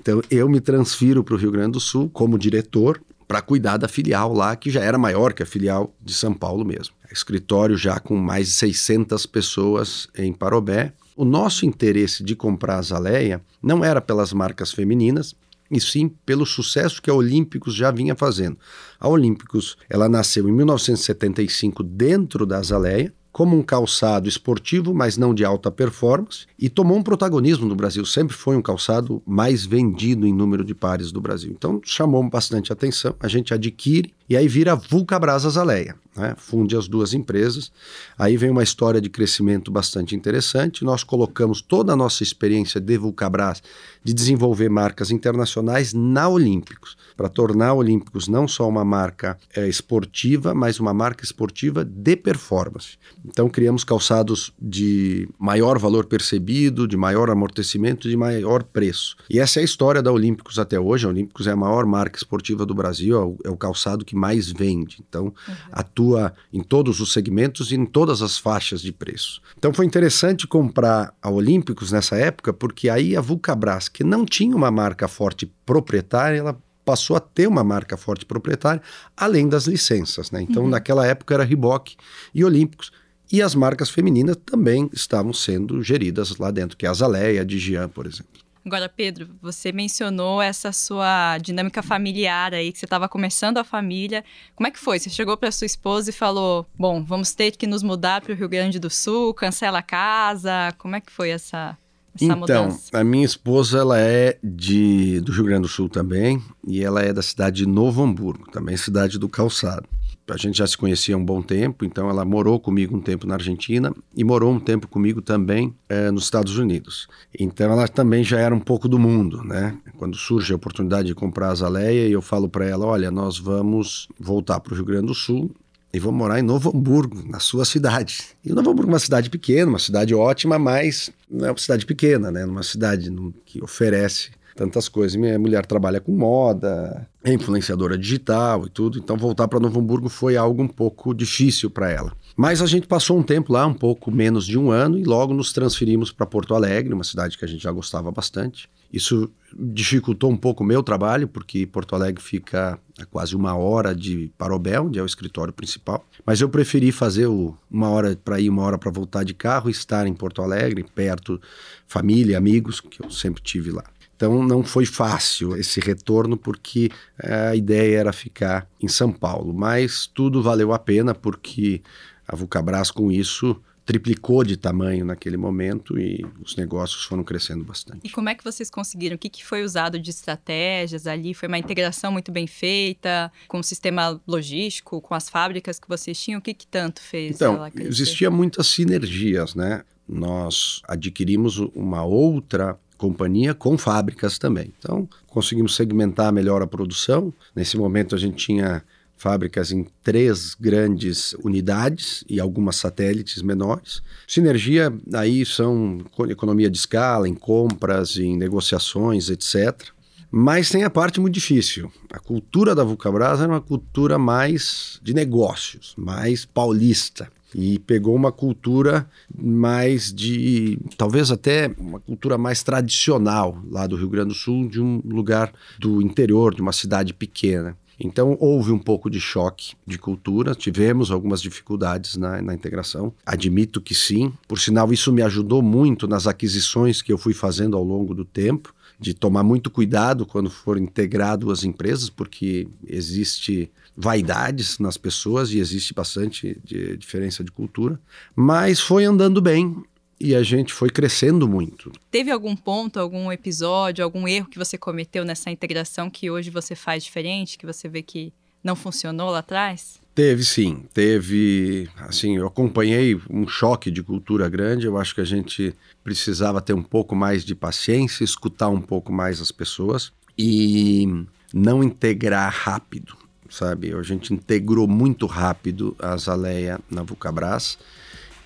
Então 0.00 0.22
eu 0.30 0.48
me 0.48 0.60
transfiro 0.60 1.22
para 1.22 1.34
o 1.34 1.38
Rio 1.38 1.50
Grande 1.50 1.72
do 1.72 1.80
Sul 1.80 2.08
como 2.08 2.38
diretor 2.38 3.00
para 3.26 3.42
cuidar 3.42 3.76
da 3.76 3.86
filial 3.86 4.32
lá, 4.32 4.56
que 4.56 4.70
já 4.70 4.80
era 4.80 4.96
maior 4.96 5.34
que 5.34 5.42
a 5.42 5.46
filial 5.46 5.94
de 6.00 6.14
São 6.14 6.32
Paulo 6.32 6.64
mesmo. 6.64 6.94
Escritório 7.12 7.76
já 7.76 8.00
com 8.00 8.16
mais 8.16 8.46
de 8.46 8.52
600 8.54 9.26
pessoas 9.26 10.08
em 10.16 10.32
Parobé. 10.32 10.94
O 11.14 11.26
nosso 11.26 11.66
interesse 11.66 12.24
de 12.24 12.34
comprar 12.34 12.78
a 12.78 12.82
Zaleia 12.82 13.42
não 13.62 13.84
era 13.84 14.00
pelas 14.00 14.32
marcas 14.32 14.72
femininas, 14.72 15.34
e 15.70 15.78
sim 15.78 16.08
pelo 16.08 16.46
sucesso 16.46 17.02
que 17.02 17.10
a 17.10 17.14
Olímpicos 17.14 17.74
já 17.74 17.90
vinha 17.90 18.14
fazendo. 18.14 18.56
A 18.98 19.06
Olímpicos, 19.08 19.76
ela 19.90 20.08
nasceu 20.08 20.48
em 20.48 20.52
1975 20.52 21.82
dentro 21.82 22.46
da 22.46 22.56
Azaleia, 22.58 23.12
como 23.38 23.56
um 23.56 23.62
calçado 23.62 24.28
esportivo, 24.28 24.92
mas 24.92 25.16
não 25.16 25.32
de 25.32 25.44
alta 25.44 25.70
performance, 25.70 26.44
e 26.58 26.68
tomou 26.68 26.98
um 26.98 27.04
protagonismo 27.04 27.68
no 27.68 27.76
Brasil. 27.76 28.04
Sempre 28.04 28.34
foi 28.34 28.56
um 28.56 28.60
calçado 28.60 29.22
mais 29.24 29.64
vendido 29.64 30.26
em 30.26 30.34
número 30.34 30.64
de 30.64 30.74
pares 30.74 31.12
do 31.12 31.20
Brasil. 31.20 31.52
Então 31.56 31.80
chamou 31.84 32.28
bastante 32.28 32.72
atenção. 32.72 33.14
A 33.20 33.28
gente 33.28 33.54
adquire 33.54 34.12
e 34.28 34.36
aí 34.36 34.46
vira 34.46 34.76
Vulcabras 34.76 35.46
Azaleia. 35.46 35.94
Né? 36.18 36.34
Funde 36.36 36.76
as 36.76 36.88
duas 36.88 37.14
empresas. 37.14 37.70
Aí 38.18 38.36
vem 38.36 38.50
uma 38.50 38.62
história 38.62 39.00
de 39.00 39.08
crescimento 39.08 39.70
bastante 39.70 40.16
interessante. 40.16 40.84
Nós 40.84 41.04
colocamos 41.04 41.62
toda 41.62 41.92
a 41.92 41.96
nossa 41.96 42.22
experiência 42.22 42.80
de 42.80 42.98
Vulcabras 42.98 43.62
de 44.02 44.12
desenvolver 44.12 44.68
marcas 44.68 45.10
internacionais 45.10 45.92
na 45.92 46.28
Olímpicos, 46.28 46.96
para 47.16 47.28
tornar 47.28 47.68
a 47.68 47.74
Olímpicos 47.74 48.26
não 48.26 48.48
só 48.48 48.68
uma 48.68 48.84
marca 48.84 49.38
é, 49.54 49.68
esportiva, 49.68 50.54
mas 50.54 50.80
uma 50.80 50.94
marca 50.94 51.24
esportiva 51.24 51.84
de 51.84 52.16
performance. 52.16 52.96
Então 53.24 53.48
criamos 53.48 53.84
calçados 53.84 54.52
de 54.60 55.28
maior 55.38 55.78
valor 55.78 56.06
percebido, 56.06 56.88
de 56.88 56.96
maior 56.96 57.30
amortecimento, 57.30 58.08
de 58.08 58.16
maior 58.16 58.62
preço. 58.64 59.16
E 59.28 59.38
essa 59.38 59.60
é 59.60 59.62
a 59.62 59.64
história 59.64 60.02
da 60.02 60.10
Olímpicos 60.10 60.58
até 60.58 60.80
hoje. 60.80 61.06
A 61.06 61.10
Olímpicos 61.10 61.46
é 61.46 61.52
a 61.52 61.56
maior 61.56 61.84
marca 61.86 62.16
esportiva 62.16 62.64
do 62.64 62.74
Brasil, 62.74 63.16
é 63.16 63.24
o, 63.24 63.36
é 63.44 63.50
o 63.50 63.56
calçado 63.56 64.04
que 64.04 64.16
mais 64.18 64.50
vende. 64.50 64.98
Então 65.08 65.26
uhum. 65.26 65.54
atua 65.72 66.34
em 66.52 66.62
todos 66.62 67.00
os 67.00 67.12
segmentos 67.12 67.70
e 67.70 67.76
em 67.76 67.86
todas 67.86 68.20
as 68.20 68.36
faixas 68.36 68.82
de 68.82 68.92
preço. 68.92 69.40
Então 69.56 69.72
foi 69.72 69.86
interessante 69.86 70.46
comprar 70.46 71.14
a 71.22 71.30
Olímpicos 71.30 71.92
nessa 71.92 72.16
época, 72.16 72.52
porque 72.52 72.88
aí 72.88 73.16
a 73.16 73.20
Vulcabras, 73.20 73.88
que 73.88 74.02
não 74.02 74.24
tinha 74.24 74.56
uma 74.56 74.70
marca 74.70 75.06
forte 75.06 75.46
proprietária, 75.64 76.38
ela 76.38 76.58
passou 76.84 77.16
a 77.16 77.20
ter 77.20 77.46
uma 77.46 77.62
marca 77.62 77.98
forte 77.98 78.24
proprietária, 78.24 78.80
além 79.14 79.46
das 79.46 79.66
licenças. 79.66 80.30
Né? 80.30 80.40
Então, 80.40 80.62
uhum. 80.62 80.70
naquela 80.70 81.06
época 81.06 81.34
era 81.34 81.44
Reebok 81.44 81.94
e 82.34 82.42
Olímpicos. 82.42 82.90
E 83.30 83.42
as 83.42 83.54
marcas 83.54 83.90
femininas 83.90 84.36
também 84.36 84.88
estavam 84.90 85.34
sendo 85.34 85.82
geridas 85.82 86.38
lá 86.38 86.50
dentro, 86.50 86.78
que 86.78 86.86
é 86.86 86.88
a 86.88 86.94
Zaleia, 86.94 87.42
a 87.42 87.44
Digian, 87.44 87.88
por 87.90 88.06
exemplo. 88.06 88.40
Agora, 88.68 88.86
Pedro, 88.86 89.30
você 89.40 89.72
mencionou 89.72 90.42
essa 90.42 90.72
sua 90.72 91.38
dinâmica 91.38 91.82
familiar 91.82 92.52
aí, 92.52 92.70
que 92.70 92.78
você 92.78 92.84
estava 92.84 93.08
começando 93.08 93.56
a 93.56 93.64
família. 93.64 94.22
Como 94.54 94.66
é 94.66 94.70
que 94.70 94.78
foi? 94.78 94.98
Você 94.98 95.08
chegou 95.08 95.38
para 95.38 95.50
sua 95.50 95.64
esposa 95.64 96.10
e 96.10 96.12
falou: 96.12 96.66
Bom, 96.78 97.02
vamos 97.02 97.32
ter 97.32 97.52
que 97.52 97.66
nos 97.66 97.82
mudar 97.82 98.20
para 98.20 98.34
o 98.34 98.36
Rio 98.36 98.46
Grande 98.46 98.78
do 98.78 98.90
Sul, 98.90 99.32
cancela 99.32 99.78
a 99.78 99.82
casa. 99.82 100.74
Como 100.76 100.94
é 100.94 101.00
que 101.00 101.10
foi 101.10 101.30
essa, 101.30 101.78
essa 102.14 102.26
então, 102.26 102.40
mudança? 102.40 102.90
a 102.92 103.02
minha 103.02 103.24
esposa 103.24 103.78
ela 103.78 103.98
é 103.98 104.36
de 104.44 105.18
do 105.22 105.32
Rio 105.32 105.44
Grande 105.44 105.62
do 105.62 105.68
Sul 105.68 105.88
também 105.88 106.42
e 106.66 106.84
ela 106.84 107.00
é 107.00 107.10
da 107.10 107.22
cidade 107.22 107.64
de 107.64 107.66
Novo 107.66 108.02
Hamburgo, 108.02 108.50
também 108.50 108.76
cidade 108.76 109.18
do 109.18 109.30
calçado. 109.30 109.88
A 110.28 110.36
gente 110.36 110.58
já 110.58 110.66
se 110.66 110.76
conhecia 110.76 111.14
há 111.14 111.18
um 111.18 111.24
bom 111.24 111.40
tempo, 111.40 111.84
então 111.84 112.08
ela 112.10 112.24
morou 112.24 112.60
comigo 112.60 112.96
um 112.96 113.00
tempo 113.00 113.26
na 113.26 113.34
Argentina 113.34 113.94
e 114.14 114.22
morou 114.22 114.52
um 114.52 114.60
tempo 114.60 114.86
comigo 114.86 115.22
também 115.22 115.74
é, 115.88 116.10
nos 116.10 116.24
Estados 116.24 116.58
Unidos. 116.58 117.08
Então 117.38 117.70
ela 117.72 117.88
também 117.88 118.22
já 118.22 118.38
era 118.38 118.54
um 118.54 118.60
pouco 118.60 118.88
do 118.88 118.98
mundo, 118.98 119.42
né? 119.42 119.76
Quando 119.96 120.16
surge 120.16 120.52
a 120.52 120.56
oportunidade 120.56 121.08
de 121.08 121.14
comprar 121.14 121.48
a 121.48 121.52
Azaleia, 121.52 122.08
eu 122.08 122.20
falo 122.20 122.48
para 122.48 122.66
ela: 122.66 122.84
olha, 122.84 123.10
nós 123.10 123.38
vamos 123.38 124.08
voltar 124.18 124.60
para 124.60 124.72
o 124.72 124.76
Rio 124.76 124.84
Grande 124.84 125.06
do 125.06 125.14
Sul 125.14 125.50
e 125.92 125.98
vou 125.98 126.12
morar 126.12 126.38
em 126.38 126.42
Novo 126.42 126.70
Hamburgo, 126.76 127.22
na 127.26 127.40
sua 127.40 127.64
cidade. 127.64 128.18
E 128.44 128.52
Novo 128.52 128.70
Hamburgo 128.70 128.90
é 128.90 128.94
uma 128.94 128.98
cidade 128.98 129.30
pequena, 129.30 129.70
uma 129.70 129.78
cidade 129.78 130.14
ótima, 130.14 130.58
mas 130.58 131.10
não 131.30 131.46
é 131.46 131.50
uma 131.50 131.58
cidade 131.58 131.86
pequena, 131.86 132.30
né? 132.30 132.44
Uma 132.44 132.62
cidade 132.62 133.10
que 133.46 133.62
oferece 133.62 134.30
tantas 134.58 134.88
coisas. 134.88 135.14
Minha 135.14 135.38
mulher 135.38 135.64
trabalha 135.64 136.00
com 136.00 136.10
moda, 136.10 137.08
é 137.22 137.32
influenciadora 137.32 137.96
digital 137.96 138.66
e 138.66 138.68
tudo, 138.68 138.98
então 138.98 139.16
voltar 139.16 139.46
para 139.46 139.60
Novo 139.60 139.78
Hamburgo 139.78 140.08
foi 140.08 140.36
algo 140.36 140.60
um 140.60 140.68
pouco 140.68 141.14
difícil 141.14 141.70
para 141.70 141.88
ela. 141.88 142.12
Mas 142.36 142.60
a 142.60 142.66
gente 142.66 142.86
passou 142.86 143.16
um 143.16 143.22
tempo 143.22 143.52
lá, 143.52 143.64
um 143.66 143.74
pouco 143.74 144.10
menos 144.10 144.44
de 144.44 144.58
um 144.58 144.70
ano, 144.70 144.98
e 144.98 145.04
logo 145.04 145.32
nos 145.32 145.52
transferimos 145.52 146.10
para 146.10 146.26
Porto 146.26 146.54
Alegre, 146.54 146.92
uma 146.92 147.04
cidade 147.04 147.38
que 147.38 147.44
a 147.44 147.48
gente 147.48 147.62
já 147.62 147.70
gostava 147.70 148.10
bastante. 148.10 148.68
Isso 148.92 149.30
dificultou 149.56 150.30
um 150.30 150.36
pouco 150.36 150.64
o 150.64 150.66
meu 150.66 150.82
trabalho, 150.82 151.28
porque 151.28 151.66
Porto 151.66 151.94
Alegre 151.94 152.22
fica 152.22 152.78
a 152.98 153.04
quase 153.04 153.36
uma 153.36 153.54
hora 153.54 153.94
de 153.94 154.32
Parobel, 154.36 154.86
onde 154.86 154.98
é 154.98 155.02
o 155.02 155.06
escritório 155.06 155.52
principal. 155.52 156.04
Mas 156.24 156.40
eu 156.40 156.48
preferi 156.48 156.90
fazer 156.90 157.26
o, 157.26 157.54
uma 157.70 157.90
hora 157.90 158.16
para 158.16 158.40
ir, 158.40 158.48
uma 158.48 158.62
hora 158.62 158.78
para 158.78 158.90
voltar 158.90 159.24
de 159.24 159.34
carro 159.34 159.70
estar 159.70 160.06
em 160.06 160.14
Porto 160.14 160.42
Alegre, 160.42 160.84
perto, 160.94 161.40
família, 161.86 162.38
amigos, 162.38 162.80
que 162.80 163.04
eu 163.04 163.10
sempre 163.10 163.42
tive 163.42 163.70
lá. 163.70 163.84
Então 164.18 164.42
não 164.42 164.64
foi 164.64 164.84
fácil 164.84 165.56
esse 165.56 165.78
retorno 165.78 166.36
porque 166.36 166.90
a 167.22 167.54
ideia 167.54 168.00
era 168.00 168.12
ficar 168.12 168.68
em 168.80 168.88
São 168.88 169.12
Paulo, 169.12 169.54
mas 169.54 170.08
tudo 170.08 170.42
valeu 170.42 170.72
a 170.72 170.78
pena 170.78 171.14
porque 171.14 171.80
a 172.26 172.34
Vulcabras 172.34 172.90
com 172.90 173.12
isso 173.12 173.56
triplicou 173.86 174.42
de 174.42 174.56
tamanho 174.56 175.04
naquele 175.04 175.36
momento 175.36 175.98
e 175.98 176.26
os 176.44 176.56
negócios 176.56 177.04
foram 177.04 177.22
crescendo 177.22 177.64
bastante. 177.64 178.00
E 178.02 178.10
como 178.10 178.28
é 178.28 178.34
que 178.34 178.42
vocês 178.42 178.68
conseguiram? 178.68 179.14
O 179.14 179.18
que, 179.18 179.30
que 179.30 179.44
foi 179.44 179.62
usado 179.62 180.00
de 180.00 180.10
estratégias 180.10 181.06
ali? 181.06 181.32
Foi 181.32 181.46
uma 181.46 181.56
integração 181.56 182.10
muito 182.10 182.32
bem 182.32 182.46
feita 182.48 183.32
com 183.46 183.60
o 183.60 183.64
sistema 183.64 184.20
logístico, 184.26 185.00
com 185.00 185.14
as 185.14 185.30
fábricas 185.30 185.78
que 185.78 185.88
vocês 185.88 186.20
tinham? 186.20 186.40
O 186.40 186.42
que, 186.42 186.52
que 186.52 186.66
tanto 186.66 187.00
fez? 187.00 187.36
Então, 187.36 187.58
existia 187.76 188.30
muitas 188.30 188.66
sinergias, 188.66 189.54
né? 189.54 189.84
Nós 190.08 190.82
adquirimos 190.86 191.58
uma 191.58 192.04
outra 192.04 192.78
companhia 192.98 193.54
com 193.54 193.78
fábricas 193.78 194.38
também. 194.38 194.74
Então, 194.78 195.08
conseguimos 195.28 195.74
segmentar 195.76 196.32
melhor 196.32 196.60
a 196.60 196.66
produção. 196.66 197.32
Nesse 197.54 197.78
momento, 197.78 198.14
a 198.14 198.18
gente 198.18 198.36
tinha 198.36 198.82
fábricas 199.16 199.72
em 199.72 199.86
três 200.02 200.54
grandes 200.54 201.32
unidades 201.44 202.24
e 202.28 202.38
algumas 202.40 202.76
satélites 202.76 203.42
menores. 203.42 204.02
Sinergia 204.26 204.92
aí 205.14 205.46
são 205.46 205.98
economia 206.28 206.70
de 206.70 206.76
escala, 206.76 207.28
em 207.28 207.34
compras, 207.34 208.16
em 208.16 208.36
negociações, 208.36 209.30
etc. 209.30 209.88
Mas 210.30 210.70
tem 210.70 210.84
a 210.84 210.90
parte 210.90 211.20
muito 211.20 211.34
difícil. 211.34 211.90
A 212.12 212.18
cultura 212.18 212.74
da 212.74 212.84
Vulcabras 212.84 213.40
era 213.40 213.48
uma 213.50 213.60
cultura 213.60 214.18
mais 214.18 215.00
de 215.02 215.14
negócios, 215.14 215.94
mais 215.96 216.44
paulista 216.44 217.28
e 217.54 217.78
pegou 217.78 218.14
uma 218.14 218.30
cultura 218.30 219.08
mais 219.34 220.12
de, 220.12 220.78
talvez 220.96 221.30
até 221.30 221.70
uma 221.78 222.00
cultura 222.00 222.36
mais 222.36 222.62
tradicional 222.62 223.62
lá 223.70 223.86
do 223.86 223.96
Rio 223.96 224.08
Grande 224.08 224.28
do 224.28 224.34
Sul, 224.34 224.68
de 224.68 224.80
um 224.80 225.00
lugar 225.04 225.52
do 225.78 226.02
interior, 226.02 226.54
de 226.54 226.60
uma 226.60 226.72
cidade 226.72 227.14
pequena. 227.14 227.76
Então 228.00 228.36
houve 228.38 228.70
um 228.70 228.78
pouco 228.78 229.10
de 229.10 229.20
choque 229.20 229.74
de 229.84 229.98
cultura, 229.98 230.54
tivemos 230.54 231.10
algumas 231.10 231.42
dificuldades 231.42 232.16
na, 232.16 232.40
na, 232.40 232.54
integração, 232.54 233.12
admito 233.26 233.80
que 233.80 233.94
sim. 233.94 234.32
Por 234.46 234.60
sinal, 234.60 234.92
isso 234.92 235.12
me 235.12 235.22
ajudou 235.22 235.62
muito 235.62 236.06
nas 236.06 236.26
aquisições 236.26 237.02
que 237.02 237.12
eu 237.12 237.18
fui 237.18 237.34
fazendo 237.34 237.76
ao 237.76 237.82
longo 237.82 238.14
do 238.14 238.24
tempo, 238.24 238.72
de 239.00 239.14
tomar 239.14 239.42
muito 239.42 239.68
cuidado 239.68 240.24
quando 240.24 240.48
for 240.48 240.78
integrar 240.78 241.36
duas 241.36 241.64
empresas, 241.64 242.08
porque 242.08 242.68
existe 242.86 243.70
vaidades 244.00 244.78
nas 244.78 244.96
pessoas 244.96 245.50
e 245.50 245.58
existe 245.58 245.92
bastante 245.92 246.56
de 246.62 246.96
diferença 246.96 247.42
de 247.42 247.50
cultura, 247.50 248.00
mas 248.34 248.78
foi 248.78 249.04
andando 249.04 249.42
bem 249.42 249.82
e 250.20 250.36
a 250.36 250.42
gente 250.42 250.72
foi 250.72 250.88
crescendo 250.88 251.48
muito. 251.48 251.90
Teve 252.08 252.30
algum 252.30 252.54
ponto, 252.54 253.00
algum 253.00 253.30
episódio, 253.32 254.04
algum 254.04 254.28
erro 254.28 254.46
que 254.46 254.58
você 254.58 254.78
cometeu 254.78 255.24
nessa 255.24 255.50
integração 255.50 256.08
que 256.08 256.30
hoje 256.30 256.48
você 256.48 256.76
faz 256.76 257.02
diferente, 257.02 257.58
que 257.58 257.66
você 257.66 257.88
vê 257.88 258.00
que 258.00 258.32
não 258.62 258.76
funcionou 258.76 259.30
lá 259.30 259.38
atrás? 259.38 260.00
Teve 260.14 260.44
sim, 260.44 260.84
teve, 260.94 261.88
assim, 261.96 262.36
eu 262.36 262.46
acompanhei 262.46 263.20
um 263.28 263.48
choque 263.48 263.90
de 263.90 264.02
cultura 264.02 264.48
grande, 264.48 264.86
eu 264.86 264.96
acho 264.96 265.14
que 265.14 265.20
a 265.20 265.24
gente 265.24 265.74
precisava 266.04 266.60
ter 266.60 266.72
um 266.72 266.82
pouco 266.82 267.16
mais 267.16 267.44
de 267.44 267.54
paciência, 267.54 268.22
escutar 268.22 268.68
um 268.68 268.80
pouco 268.80 269.12
mais 269.12 269.40
as 269.40 269.50
pessoas 269.50 270.12
e 270.36 271.24
não 271.52 271.82
integrar 271.82 272.52
rápido 272.52 273.27
sabe? 273.48 273.92
A 273.94 274.02
gente 274.02 274.32
integrou 274.32 274.86
muito 274.86 275.26
rápido 275.26 275.96
a 275.98 276.16
Zaleia 276.16 276.78
na 276.90 277.02
Vulcabras 277.02 277.78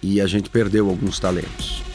e 0.03 0.21
a 0.21 0.27
gente 0.27 0.51
perdeu 0.51 0.89
alguns 0.89 1.19
talentos. 1.19 1.92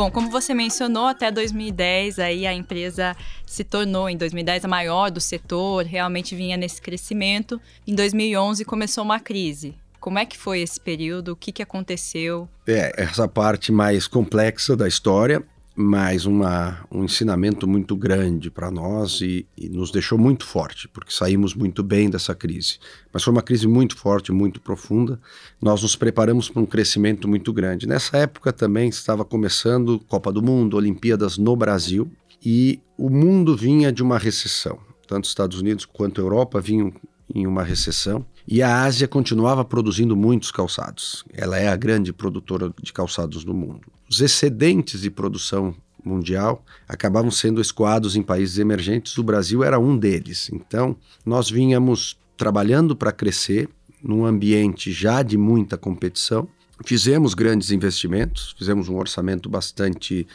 Bom, 0.00 0.10
como 0.10 0.30
você 0.30 0.54
mencionou, 0.54 1.08
até 1.08 1.30
2010 1.30 2.18
aí 2.20 2.46
a 2.46 2.54
empresa 2.54 3.14
se 3.44 3.62
tornou 3.62 4.08
em 4.08 4.16
2010 4.16 4.64
a 4.64 4.68
maior 4.68 5.10
do 5.10 5.20
setor, 5.20 5.84
realmente 5.84 6.34
vinha 6.34 6.56
nesse 6.56 6.80
crescimento. 6.80 7.60
Em 7.86 7.94
2011 7.94 8.64
começou 8.64 9.04
uma 9.04 9.20
crise. 9.20 9.74
Como 10.00 10.18
é 10.18 10.24
que 10.24 10.38
foi 10.38 10.62
esse 10.62 10.80
período? 10.80 11.32
O 11.32 11.36
que, 11.36 11.52
que 11.52 11.62
aconteceu? 11.62 12.48
É, 12.66 12.94
essa 12.96 13.28
parte 13.28 13.70
mais 13.70 14.06
complexa 14.06 14.74
da 14.74 14.88
história 14.88 15.44
mas 15.80 16.26
uma, 16.26 16.84
um 16.92 17.04
ensinamento 17.04 17.66
muito 17.66 17.96
grande 17.96 18.50
para 18.50 18.70
nós 18.70 19.22
e, 19.22 19.46
e, 19.56 19.66
nos 19.70 19.90
deixou 19.90 20.18
muito 20.18 20.44
forte, 20.44 20.86
porque 20.88 21.10
saímos 21.10 21.54
muito 21.54 21.82
bem 21.82 22.10
dessa 22.10 22.34
crise. 22.34 22.78
Mas 23.10 23.22
foi 23.22 23.32
uma 23.32 23.42
crise 23.42 23.66
muito 23.66 23.96
forte, 23.96 24.30
muito 24.30 24.60
profunda. 24.60 25.18
Nós 25.60 25.82
nos 25.82 25.96
preparamos 25.96 26.50
para 26.50 26.60
um 26.60 26.66
crescimento 26.66 27.26
muito 27.26 27.50
grande. 27.50 27.88
Nessa 27.88 28.18
época 28.18 28.52
também 28.52 28.90
estava 28.90 29.24
começando 29.24 29.98
Copa 30.00 30.30
do 30.30 30.42
Mundo, 30.42 30.76
Olimpíadas 30.76 31.38
no 31.38 31.56
Brasil, 31.56 32.10
e 32.44 32.78
o 32.98 33.08
mundo 33.08 33.56
vinha 33.56 33.90
de 33.90 34.02
uma 34.02 34.18
recessão. 34.18 34.78
Tanto 35.06 35.24
Estados 35.24 35.58
Unidos 35.60 35.86
quanto 35.86 36.20
Europa 36.20 36.60
vinham 36.60 36.92
em 37.34 37.46
uma 37.46 37.62
recessão 37.62 38.26
e 38.46 38.62
a 38.62 38.82
Ásia 38.82 39.08
continuava 39.08 39.64
produzindo 39.64 40.14
muitos 40.14 40.50
calçados. 40.50 41.24
Ela 41.32 41.58
é 41.58 41.68
a 41.68 41.76
grande 41.76 42.12
produtora 42.12 42.70
de 42.82 42.92
calçados 42.92 43.44
do 43.44 43.54
mundo. 43.54 43.82
Os 44.10 44.20
excedentes 44.20 45.02
de 45.02 45.10
produção 45.10 45.72
mundial 46.04 46.64
acabavam 46.88 47.30
sendo 47.30 47.60
escoados 47.60 48.16
em 48.16 48.22
países 48.22 48.58
emergentes, 48.58 49.16
o 49.16 49.22
Brasil 49.22 49.62
era 49.62 49.78
um 49.78 49.96
deles. 49.96 50.50
Então, 50.52 50.96
nós 51.24 51.48
vínhamos 51.48 52.18
trabalhando 52.36 52.96
para 52.96 53.12
crescer 53.12 53.68
num 54.02 54.24
ambiente 54.24 54.90
já 54.90 55.22
de 55.22 55.38
muita 55.38 55.76
competição. 55.76 56.48
Fizemos 56.84 57.34
grandes 57.34 57.70
investimentos, 57.70 58.54
fizemos 58.58 58.88
um 58.88 58.96
orçamento 58.96 59.48
bastante 59.48 60.26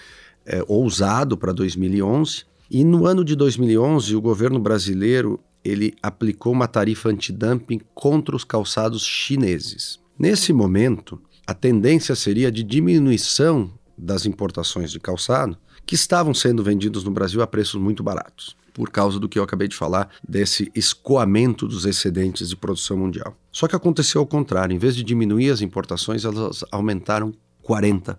é, 0.45 0.63
ousado 0.67 1.35
para 1.35 1.51
2011. 1.51 2.43
E 2.71 2.83
no 2.83 3.05
ano 3.05 3.25
de 3.25 3.35
2011, 3.35 4.15
o 4.15 4.21
governo 4.21 4.59
brasileiro 4.59 5.39
ele 5.63 5.95
aplicou 6.01 6.53
uma 6.53 6.67
tarifa 6.67 7.09
antidumping 7.09 7.81
contra 7.93 8.35
os 8.35 8.43
calçados 8.43 9.03
chineses. 9.03 9.99
Nesse 10.17 10.53
momento, 10.53 11.19
a 11.47 11.53
tendência 11.53 12.15
seria 12.15 12.51
de 12.51 12.63
diminuição 12.63 13.71
das 13.97 14.25
importações 14.25 14.91
de 14.91 14.99
calçado 14.99 15.57
que 15.85 15.95
estavam 15.95 16.33
sendo 16.33 16.63
vendidos 16.63 17.03
no 17.03 17.11
Brasil 17.11 17.41
a 17.41 17.47
preços 17.47 17.79
muito 17.79 18.01
baratos, 18.01 18.55
por 18.73 18.89
causa 18.89 19.19
do 19.19 19.29
que 19.29 19.37
eu 19.37 19.43
acabei 19.43 19.67
de 19.67 19.75
falar, 19.75 20.09
desse 20.27 20.71
escoamento 20.73 21.67
dos 21.67 21.85
excedentes 21.85 22.49
de 22.49 22.55
produção 22.55 22.97
mundial. 22.97 23.37
Só 23.51 23.67
que 23.67 23.75
aconteceu 23.75 24.19
ao 24.19 24.27
contrário, 24.27 24.73
em 24.73 24.79
vez 24.79 24.95
de 24.95 25.03
diminuir 25.03 25.51
as 25.51 25.61
importações, 25.61 26.25
elas 26.25 26.63
aumentaram 26.71 27.33
40%. 27.63 28.17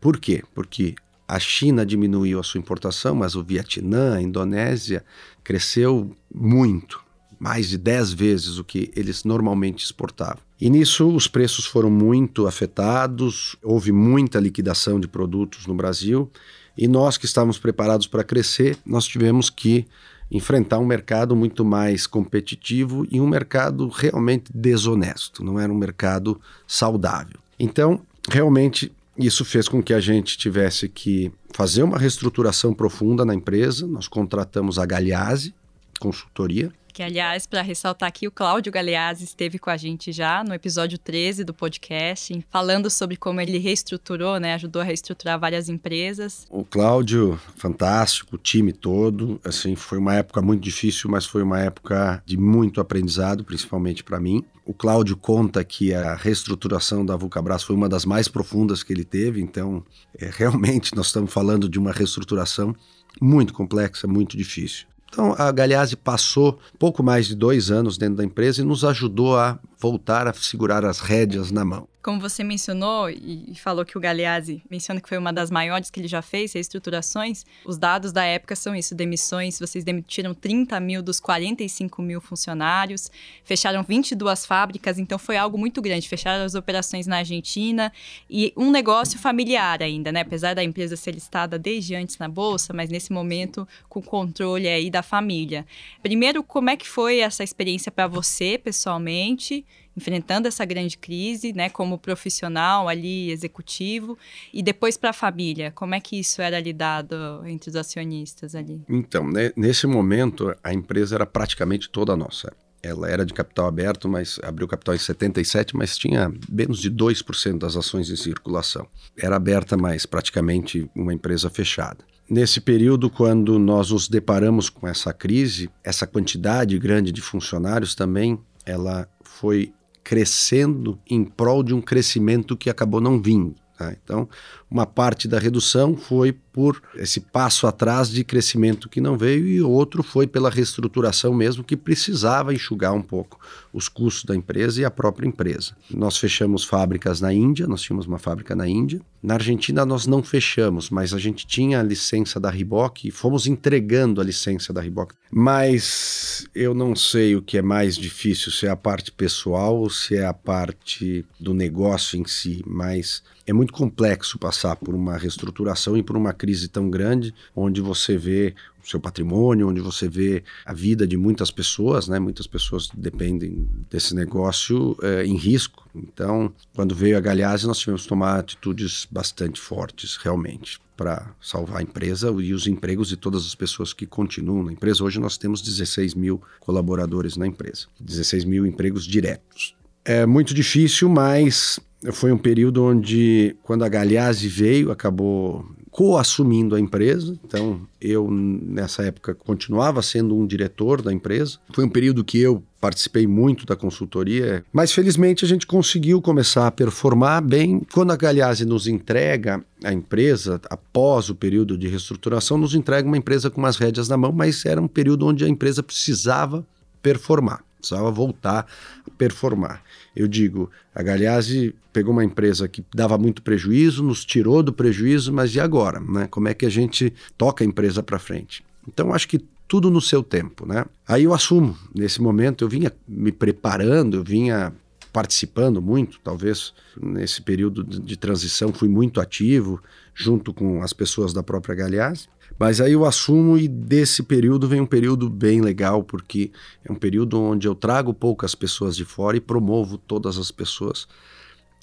Por 0.00 0.18
quê? 0.18 0.42
Porque 0.54 0.94
a 1.28 1.38
China 1.38 1.84
diminuiu 1.84 2.40
a 2.40 2.42
sua 2.42 2.58
importação, 2.58 3.14
mas 3.14 3.34
o 3.34 3.44
Vietnã, 3.44 4.14
a 4.14 4.22
Indonésia 4.22 5.04
cresceu 5.42 6.14
muito, 6.34 7.02
mais 7.38 7.68
de 7.68 7.76
10 7.76 8.12
vezes 8.12 8.58
o 8.58 8.64
que 8.64 8.90
eles 8.96 9.24
normalmente 9.24 9.84
exportavam. 9.84 10.42
E 10.64 10.70
nisso 10.70 11.14
os 11.14 11.28
preços 11.28 11.66
foram 11.66 11.90
muito 11.90 12.46
afetados, 12.46 13.54
houve 13.62 13.92
muita 13.92 14.40
liquidação 14.40 14.98
de 14.98 15.06
produtos 15.06 15.66
no 15.66 15.74
Brasil 15.74 16.30
E 16.74 16.88
nós 16.88 17.18
que 17.18 17.26
estávamos 17.26 17.58
preparados 17.58 18.06
para 18.06 18.24
crescer, 18.24 18.78
nós 18.86 19.04
tivemos 19.04 19.50
que 19.50 19.86
enfrentar 20.30 20.78
um 20.78 20.86
mercado 20.86 21.36
muito 21.36 21.66
mais 21.66 22.06
competitivo 22.06 23.06
e 23.10 23.20
um 23.20 23.26
mercado 23.26 23.88
realmente 23.88 24.50
desonesto, 24.54 25.44
não 25.44 25.60
era 25.60 25.70
um 25.70 25.76
mercado 25.76 26.40
saudável. 26.66 27.38
Então, 27.60 28.00
realmente, 28.30 28.90
isso 29.18 29.44
fez 29.44 29.68
com 29.68 29.82
que 29.82 29.92
a 29.92 30.00
gente 30.00 30.38
tivesse 30.38 30.88
que 30.88 31.30
fazer 31.52 31.82
uma 31.82 31.98
reestruturação 31.98 32.72
profunda 32.72 33.22
na 33.22 33.34
empresa. 33.34 33.86
Nós 33.86 34.08
contratamos 34.08 34.78
a 34.78 34.86
Galeazzi 34.86 35.54
Consultoria, 36.00 36.72
que, 36.94 37.02
aliás, 37.02 37.44
para 37.44 37.60
ressaltar 37.60 38.08
aqui, 38.08 38.28
o 38.28 38.30
Cláudio 38.30 38.70
Galeazzi 38.70 39.24
esteve 39.24 39.58
com 39.58 39.68
a 39.68 39.76
gente 39.76 40.12
já 40.12 40.44
no 40.44 40.54
episódio 40.54 40.96
13 40.96 41.42
do 41.42 41.52
podcast, 41.52 42.46
falando 42.48 42.88
sobre 42.88 43.16
como 43.16 43.40
ele 43.40 43.58
reestruturou, 43.58 44.38
né? 44.38 44.54
Ajudou 44.54 44.80
a 44.80 44.84
reestruturar 44.84 45.38
várias 45.38 45.68
empresas. 45.68 46.46
O 46.48 46.64
Cláudio, 46.64 47.38
fantástico, 47.56 48.36
o 48.36 48.38
time 48.38 48.72
todo. 48.72 49.40
Assim, 49.44 49.74
foi 49.74 49.98
uma 49.98 50.14
época 50.14 50.40
muito 50.40 50.62
difícil, 50.62 51.10
mas 51.10 51.26
foi 51.26 51.42
uma 51.42 51.58
época 51.58 52.22
de 52.24 52.36
muito 52.36 52.80
aprendizado, 52.80 53.42
principalmente 53.42 54.04
para 54.04 54.20
mim. 54.20 54.44
O 54.64 54.72
Cláudio 54.72 55.16
conta 55.16 55.64
que 55.64 55.92
a 55.92 56.14
reestruturação 56.14 57.04
da 57.04 57.16
Vulcabras 57.16 57.64
foi 57.64 57.74
uma 57.74 57.88
das 57.88 58.04
mais 58.04 58.28
profundas 58.28 58.84
que 58.84 58.92
ele 58.92 59.04
teve, 59.04 59.40
então, 59.40 59.84
é, 60.16 60.30
realmente, 60.32 60.94
nós 60.94 61.06
estamos 61.06 61.32
falando 61.32 61.68
de 61.68 61.76
uma 61.76 61.90
reestruturação 61.90 62.72
muito 63.20 63.52
complexa, 63.52 64.06
muito 64.06 64.36
difícil. 64.36 64.86
Então, 65.14 65.32
a 65.38 65.52
Galeazzi 65.52 65.94
passou 65.96 66.58
pouco 66.76 67.00
mais 67.00 67.26
de 67.26 67.36
dois 67.36 67.70
anos 67.70 67.96
dentro 67.96 68.16
da 68.16 68.24
empresa 68.24 68.60
e 68.60 68.64
nos 68.64 68.84
ajudou 68.84 69.38
a 69.38 69.60
voltar 69.78 70.26
a 70.26 70.32
segurar 70.32 70.84
as 70.84 70.98
rédeas 70.98 71.52
na 71.52 71.64
mão. 71.64 71.86
Como 72.04 72.20
você 72.20 72.44
mencionou 72.44 73.08
e 73.08 73.54
falou 73.56 73.82
que 73.82 73.96
o 73.96 74.00
Galeazzi 74.00 74.62
menciona 74.70 75.00
que 75.00 75.08
foi 75.08 75.16
uma 75.16 75.32
das 75.32 75.50
maiores 75.50 75.88
que 75.88 75.98
ele 75.98 76.06
já 76.06 76.20
fez, 76.20 76.52
reestruturações, 76.52 77.46
os 77.64 77.78
dados 77.78 78.12
da 78.12 78.22
época 78.22 78.54
são 78.54 78.76
isso, 78.76 78.94
demissões, 78.94 79.58
vocês 79.58 79.82
demitiram 79.84 80.34
30 80.34 80.78
mil 80.80 81.02
dos 81.02 81.18
45 81.18 82.02
mil 82.02 82.20
funcionários, 82.20 83.10
fecharam 83.42 83.82
22 83.82 84.44
fábricas, 84.44 84.98
então 84.98 85.18
foi 85.18 85.38
algo 85.38 85.56
muito 85.56 85.80
grande, 85.80 86.06
fecharam 86.06 86.44
as 86.44 86.54
operações 86.54 87.06
na 87.06 87.16
Argentina 87.16 87.90
e 88.28 88.52
um 88.54 88.70
negócio 88.70 89.18
familiar 89.18 89.82
ainda, 89.82 90.12
né? 90.12 90.20
Apesar 90.20 90.52
da 90.52 90.62
empresa 90.62 90.96
ser 90.96 91.12
listada 91.12 91.58
desde 91.58 91.94
antes 91.94 92.18
na 92.18 92.28
Bolsa, 92.28 92.74
mas 92.74 92.90
nesse 92.90 93.14
momento 93.14 93.66
com 93.88 94.02
controle 94.02 94.68
aí 94.68 94.90
da 94.90 95.02
família. 95.02 95.64
Primeiro, 96.02 96.42
como 96.42 96.68
é 96.68 96.76
que 96.76 96.86
foi 96.86 97.20
essa 97.20 97.42
experiência 97.42 97.90
para 97.90 98.06
você, 98.06 98.58
pessoalmente? 98.58 99.64
Enfrentando 99.96 100.48
essa 100.48 100.64
grande 100.64 100.98
crise, 100.98 101.52
né, 101.52 101.68
como 101.68 101.98
profissional 101.98 102.88
ali, 102.88 103.30
executivo, 103.30 104.18
e 104.52 104.62
depois 104.62 104.96
para 104.96 105.10
a 105.10 105.14
família, 105.14 105.70
como 105.70 105.94
é 105.94 106.00
que 106.00 106.18
isso 106.18 106.42
era 106.42 106.58
lidado 106.60 107.16
entre 107.46 107.70
os 107.70 107.76
acionistas 107.76 108.54
ali? 108.54 108.82
Então, 108.88 109.28
né, 109.28 109.52
nesse 109.56 109.86
momento, 109.86 110.54
a 110.62 110.72
empresa 110.72 111.14
era 111.14 111.26
praticamente 111.26 111.88
toda 111.88 112.16
nossa. 112.16 112.52
Ela 112.82 113.08
era 113.08 113.24
de 113.24 113.32
capital 113.32 113.66
aberto, 113.66 114.08
mas 114.08 114.38
abriu 114.42 114.68
capital 114.68 114.94
em 114.94 114.98
77, 114.98 115.74
mas 115.74 115.96
tinha 115.96 116.30
menos 116.50 116.80
de 116.80 116.90
2% 116.90 117.58
das 117.58 117.76
ações 117.76 118.10
em 118.10 118.16
circulação. 118.16 118.86
Era 119.16 119.36
aberta, 119.36 119.74
mas 119.74 120.04
praticamente 120.04 120.88
uma 120.94 121.14
empresa 121.14 121.48
fechada. 121.48 122.04
Nesse 122.28 122.60
período, 122.60 123.08
quando 123.08 123.58
nós 123.58 123.90
nos 123.90 124.08
deparamos 124.08 124.68
com 124.68 124.86
essa 124.86 125.12
crise, 125.12 125.70
essa 125.82 126.06
quantidade 126.06 126.78
grande 126.78 127.10
de 127.10 127.22
funcionários 127.22 127.94
também, 127.94 128.38
ela 128.66 129.08
foi 129.22 129.72
crescendo 130.04 130.98
em 131.08 131.24
prol 131.24 131.62
de 131.62 131.74
um 131.74 131.80
crescimento 131.80 132.56
que 132.56 132.68
acabou 132.68 133.00
não 133.00 133.20
vindo. 133.20 133.56
Tá? 133.76 133.92
Então, 134.04 134.28
uma 134.74 134.84
parte 134.84 135.28
da 135.28 135.38
redução 135.38 135.96
foi 135.96 136.32
por 136.32 136.82
esse 136.96 137.20
passo 137.20 137.64
atrás 137.64 138.10
de 138.10 138.24
crescimento 138.24 138.88
que 138.88 139.00
não 139.00 139.16
veio 139.16 139.46
e 139.46 139.62
outro 139.62 140.02
foi 140.02 140.26
pela 140.26 140.50
reestruturação 140.50 141.32
mesmo 141.32 141.62
que 141.62 141.76
precisava 141.76 142.52
enxugar 142.52 142.92
um 142.92 143.02
pouco 143.02 143.38
os 143.72 143.88
custos 143.88 144.24
da 144.24 144.34
empresa 144.34 144.80
e 144.80 144.84
a 144.84 144.90
própria 144.90 145.28
empresa. 145.28 145.76
Nós 145.90 146.16
fechamos 146.16 146.64
fábricas 146.64 147.20
na 147.20 147.32
Índia, 147.32 147.68
nós 147.68 147.82
tínhamos 147.82 148.06
uma 148.06 148.18
fábrica 148.18 148.54
na 148.56 148.68
Índia. 148.68 149.00
Na 149.22 149.34
Argentina 149.34 149.86
nós 149.86 150.06
não 150.06 150.22
fechamos, 150.22 150.90
mas 150.90 151.14
a 151.14 151.18
gente 151.18 151.46
tinha 151.46 151.80
a 151.80 151.82
licença 151.82 152.38
da 152.38 152.50
Reebok 152.50 153.08
e 153.08 153.10
fomos 153.10 153.46
entregando 153.46 154.20
a 154.20 154.24
licença 154.24 154.72
da 154.72 154.80
Reebok. 154.80 155.14
Mas 155.30 156.46
eu 156.54 156.74
não 156.74 156.94
sei 156.94 157.34
o 157.34 157.42
que 157.42 157.58
é 157.58 157.62
mais 157.62 157.96
difícil, 157.96 158.52
se 158.52 158.66
é 158.66 158.70
a 158.70 158.76
parte 158.76 159.10
pessoal 159.10 159.76
ou 159.76 159.88
se 159.88 160.16
é 160.16 160.24
a 160.24 160.34
parte 160.34 161.24
do 161.40 161.54
negócio 161.54 162.18
em 162.18 162.24
si, 162.26 162.62
mas 162.66 163.22
é 163.46 163.52
muito 163.52 163.72
complexo 163.72 164.38
passar 164.38 164.63
por 164.76 164.94
uma 164.94 165.16
reestruturação 165.16 165.96
e 165.96 166.02
por 166.02 166.16
uma 166.16 166.32
crise 166.32 166.68
tão 166.68 166.88
grande, 166.88 167.34
onde 167.56 167.80
você 167.80 168.16
vê 168.16 168.54
o 168.84 168.88
seu 168.88 169.00
patrimônio, 169.00 169.68
onde 169.68 169.80
você 169.80 170.08
vê 170.08 170.44
a 170.64 170.72
vida 170.72 171.06
de 171.06 171.16
muitas 171.16 171.50
pessoas, 171.50 172.06
né? 172.06 172.18
Muitas 172.18 172.46
pessoas 172.46 172.88
dependem 172.94 173.66
desse 173.90 174.14
negócio 174.14 174.96
é, 175.02 175.24
em 175.24 175.36
risco. 175.36 175.88
Então, 175.94 176.52
quando 176.74 176.94
veio 176.94 177.16
a 177.16 177.20
Galhase, 177.20 177.66
nós 177.66 177.78
tivemos 177.78 178.02
que 178.02 178.08
tomar 178.08 178.38
atitudes 178.38 179.08
bastante 179.10 179.60
fortes, 179.60 180.16
realmente, 180.16 180.78
para 180.96 181.34
salvar 181.40 181.78
a 181.78 181.82
empresa 181.82 182.30
e 182.40 182.52
os 182.52 182.66
empregos 182.66 183.08
de 183.08 183.16
todas 183.16 183.44
as 183.46 183.54
pessoas 183.54 183.92
que 183.92 184.06
continuam 184.06 184.62
na 184.62 184.72
empresa. 184.72 185.02
Hoje 185.02 185.18
nós 185.18 185.36
temos 185.36 185.60
16 185.60 186.14
mil 186.14 186.40
colaboradores 186.60 187.36
na 187.36 187.46
empresa, 187.46 187.86
16 187.98 188.44
mil 188.44 188.66
empregos 188.66 189.04
diretos. 189.04 189.74
É 190.04 190.26
muito 190.26 190.52
difícil, 190.52 191.08
mas 191.08 191.80
foi 192.12 192.32
um 192.32 192.38
período 192.38 192.84
onde, 192.84 193.56
quando 193.62 193.84
a 193.84 193.88
Galeazzi 193.88 194.48
veio, 194.48 194.90
acabou 194.90 195.64
co-assumindo 195.94 196.74
a 196.74 196.80
empresa. 196.80 197.38
Então, 197.44 197.80
eu, 198.00 198.28
nessa 198.28 199.04
época, 199.04 199.32
continuava 199.32 200.02
sendo 200.02 200.36
um 200.36 200.44
diretor 200.44 201.00
da 201.00 201.12
empresa. 201.12 201.58
Foi 201.72 201.84
um 201.84 201.88
período 201.88 202.24
que 202.24 202.40
eu 202.40 202.60
participei 202.80 203.28
muito 203.28 203.64
da 203.64 203.76
consultoria, 203.76 204.64
mas 204.72 204.90
felizmente 204.90 205.44
a 205.44 205.48
gente 205.48 205.68
conseguiu 205.68 206.20
começar 206.20 206.66
a 206.66 206.70
performar 206.72 207.40
bem. 207.42 207.80
Quando 207.92 208.10
a 208.10 208.16
Galeazzi 208.16 208.64
nos 208.64 208.88
entrega 208.88 209.64
a 209.84 209.92
empresa, 209.92 210.60
após 210.68 211.30
o 211.30 211.34
período 211.34 211.78
de 211.78 211.86
reestruturação, 211.86 212.58
nos 212.58 212.74
entrega 212.74 213.06
uma 213.06 213.16
empresa 213.16 213.48
com 213.48 213.60
umas 213.60 213.76
rédeas 213.76 214.08
na 214.08 214.16
mão, 214.16 214.32
mas 214.32 214.66
era 214.66 214.82
um 214.82 214.88
período 214.88 215.26
onde 215.26 215.44
a 215.44 215.48
empresa 215.48 215.80
precisava 215.80 216.66
performar, 217.00 217.62
precisava 217.84 218.10
voltar 218.10 218.66
a 219.06 219.10
performar. 219.16 219.82
Eu 220.14 220.26
digo, 220.26 220.70
a 220.94 221.02
Galeazzi 221.02 221.74
pegou 221.92 222.12
uma 222.12 222.24
empresa 222.24 222.66
que 222.66 222.84
dava 222.94 223.16
muito 223.16 223.42
prejuízo, 223.42 224.02
nos 224.02 224.24
tirou 224.24 224.62
do 224.62 224.72
prejuízo, 224.72 225.32
mas 225.32 225.54
e 225.54 225.60
agora? 225.60 226.00
Né? 226.00 226.26
Como 226.28 226.48
é 226.48 226.54
que 226.54 226.66
a 226.66 226.70
gente 226.70 227.12
toca 227.36 227.62
a 227.62 227.66
empresa 227.66 228.02
para 228.02 228.18
frente? 228.18 228.64
Então, 228.88 229.12
acho 229.12 229.28
que 229.28 229.38
tudo 229.66 229.90
no 229.90 230.00
seu 230.00 230.22
tempo, 230.22 230.66
né? 230.66 230.84
Aí 231.08 231.24
eu 231.24 231.32
assumo, 231.32 231.76
nesse 231.94 232.20
momento 232.20 232.64
eu 232.64 232.68
vinha 232.68 232.92
me 233.08 233.32
preparando, 233.32 234.18
eu 234.18 234.24
vinha 234.24 234.72
participando 235.12 235.80
muito, 235.80 236.18
talvez 236.24 236.74
nesse 237.00 237.40
período 237.40 237.84
de 237.84 238.16
transição 238.16 238.72
fui 238.72 238.88
muito 238.88 239.20
ativo 239.20 239.80
junto 240.12 240.52
com 240.52 240.82
as 240.82 240.92
pessoas 240.92 241.32
da 241.32 241.42
própria 241.42 241.74
Galeazzi. 241.74 242.28
Mas 242.58 242.80
aí 242.80 242.92
eu 242.92 243.04
assumo 243.04 243.58
e 243.58 243.66
desse 243.66 244.22
período 244.22 244.68
vem 244.68 244.80
um 244.80 244.86
período 244.86 245.28
bem 245.28 245.60
legal, 245.60 246.02
porque 246.04 246.52
é 246.84 246.92
um 246.92 246.94
período 246.94 247.40
onde 247.40 247.66
eu 247.66 247.74
trago 247.74 248.14
poucas 248.14 248.54
pessoas 248.54 248.96
de 248.96 249.04
fora 249.04 249.36
e 249.36 249.40
promovo 249.40 249.98
todas 249.98 250.38
as 250.38 250.50
pessoas 250.50 251.08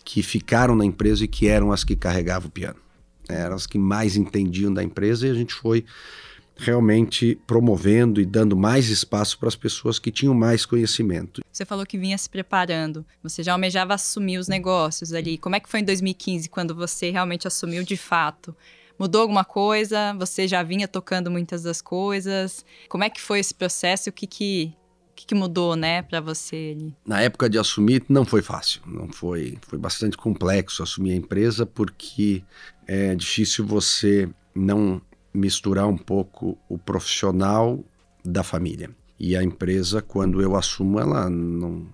que 0.04 0.24
ficaram 0.24 0.76
na 0.76 0.86
empresa 0.86 1.24
e 1.26 1.28
que 1.28 1.48
eram 1.48 1.72
as 1.72 1.84
que 1.84 1.96
carregavam 1.96 2.48
o 2.48 2.52
piano. 2.52 2.80
Eram 3.30 3.56
as 3.56 3.68
que 3.68 3.78
mais 3.78 4.16
entendiam 4.16 4.74
da 4.74 4.84
empresa 4.84 5.28
e 5.28 5.32
a 5.32 5.34
gente 5.34 5.54
foi 5.54 5.86
realmente 6.56 7.40
promovendo 7.48 8.22
e 8.22 8.26
dando 8.26 8.56
mais 8.56 8.90
espaço 8.90 9.38
para 9.40 9.48
as 9.48 9.56
pessoas 9.56 9.98
que 9.98 10.12
tinham 10.12 10.34
mais 10.34 10.66
conhecimento. 10.66 11.42
Você 11.52 11.66
falou 11.66 11.86
que 11.86 11.98
vinha 11.98 12.18
se 12.18 12.30
preparando, 12.30 13.06
você 13.22 13.42
já 13.42 13.54
almejava 13.54 13.94
assumir 13.94 14.38
os 14.38 14.48
negócios 14.48 15.12
ali. 15.12 15.38
Como 15.38 15.56
é 15.56 15.60
que 15.60 15.70
foi 15.70 15.80
em 15.80 15.86
2015, 15.86 16.50
quando 16.50 16.76
você 16.76 17.10
realmente 17.10 17.48
assumiu 17.48 17.84
de 17.84 17.98
fato? 17.98 18.56
Mudou 19.02 19.24
alguma 19.24 19.44
coisa? 19.44 20.14
Você 20.20 20.48
já 20.48 20.62
vinha 20.62 20.88
tocando 20.88 21.32
muitas 21.32 21.64
das 21.64 21.82
coisas? 21.82 22.64
Como 22.88 23.04
é 23.04 23.10
que 23.10 23.20
foi 23.20 23.40
esse 23.40 23.52
processo? 23.52 24.12
O 24.12 24.14
que 24.14 24.28
que, 24.28 24.76
que, 25.16 25.26
que 25.26 25.34
mudou, 25.34 25.76
né, 25.76 26.04
para 26.04 26.22
você? 26.22 26.78
Na 27.04 27.20
época 27.20 27.50
de 27.50 27.58
assumir, 27.58 28.04
não 28.08 28.24
foi 28.24 28.44
fácil. 28.44 28.80
Não 28.86 29.08
foi, 29.12 29.58
foi 29.64 29.80
bastante 29.80 30.16
complexo 30.16 30.84
assumir 30.84 31.14
a 31.14 31.16
empresa 31.16 31.66
porque 31.66 32.44
é 32.86 33.16
difícil 33.16 33.66
você 33.66 34.30
não 34.54 35.02
misturar 35.34 35.88
um 35.88 35.98
pouco 35.98 36.56
o 36.70 36.78
profissional 36.78 37.84
da 38.24 38.44
família. 38.44 38.92
E 39.20 39.36
a 39.36 39.42
empresa, 39.42 40.00
quando 40.04 40.44
eu 40.44 40.56
assumo, 40.56 41.00
ela 41.00 41.28
não, 41.28 41.88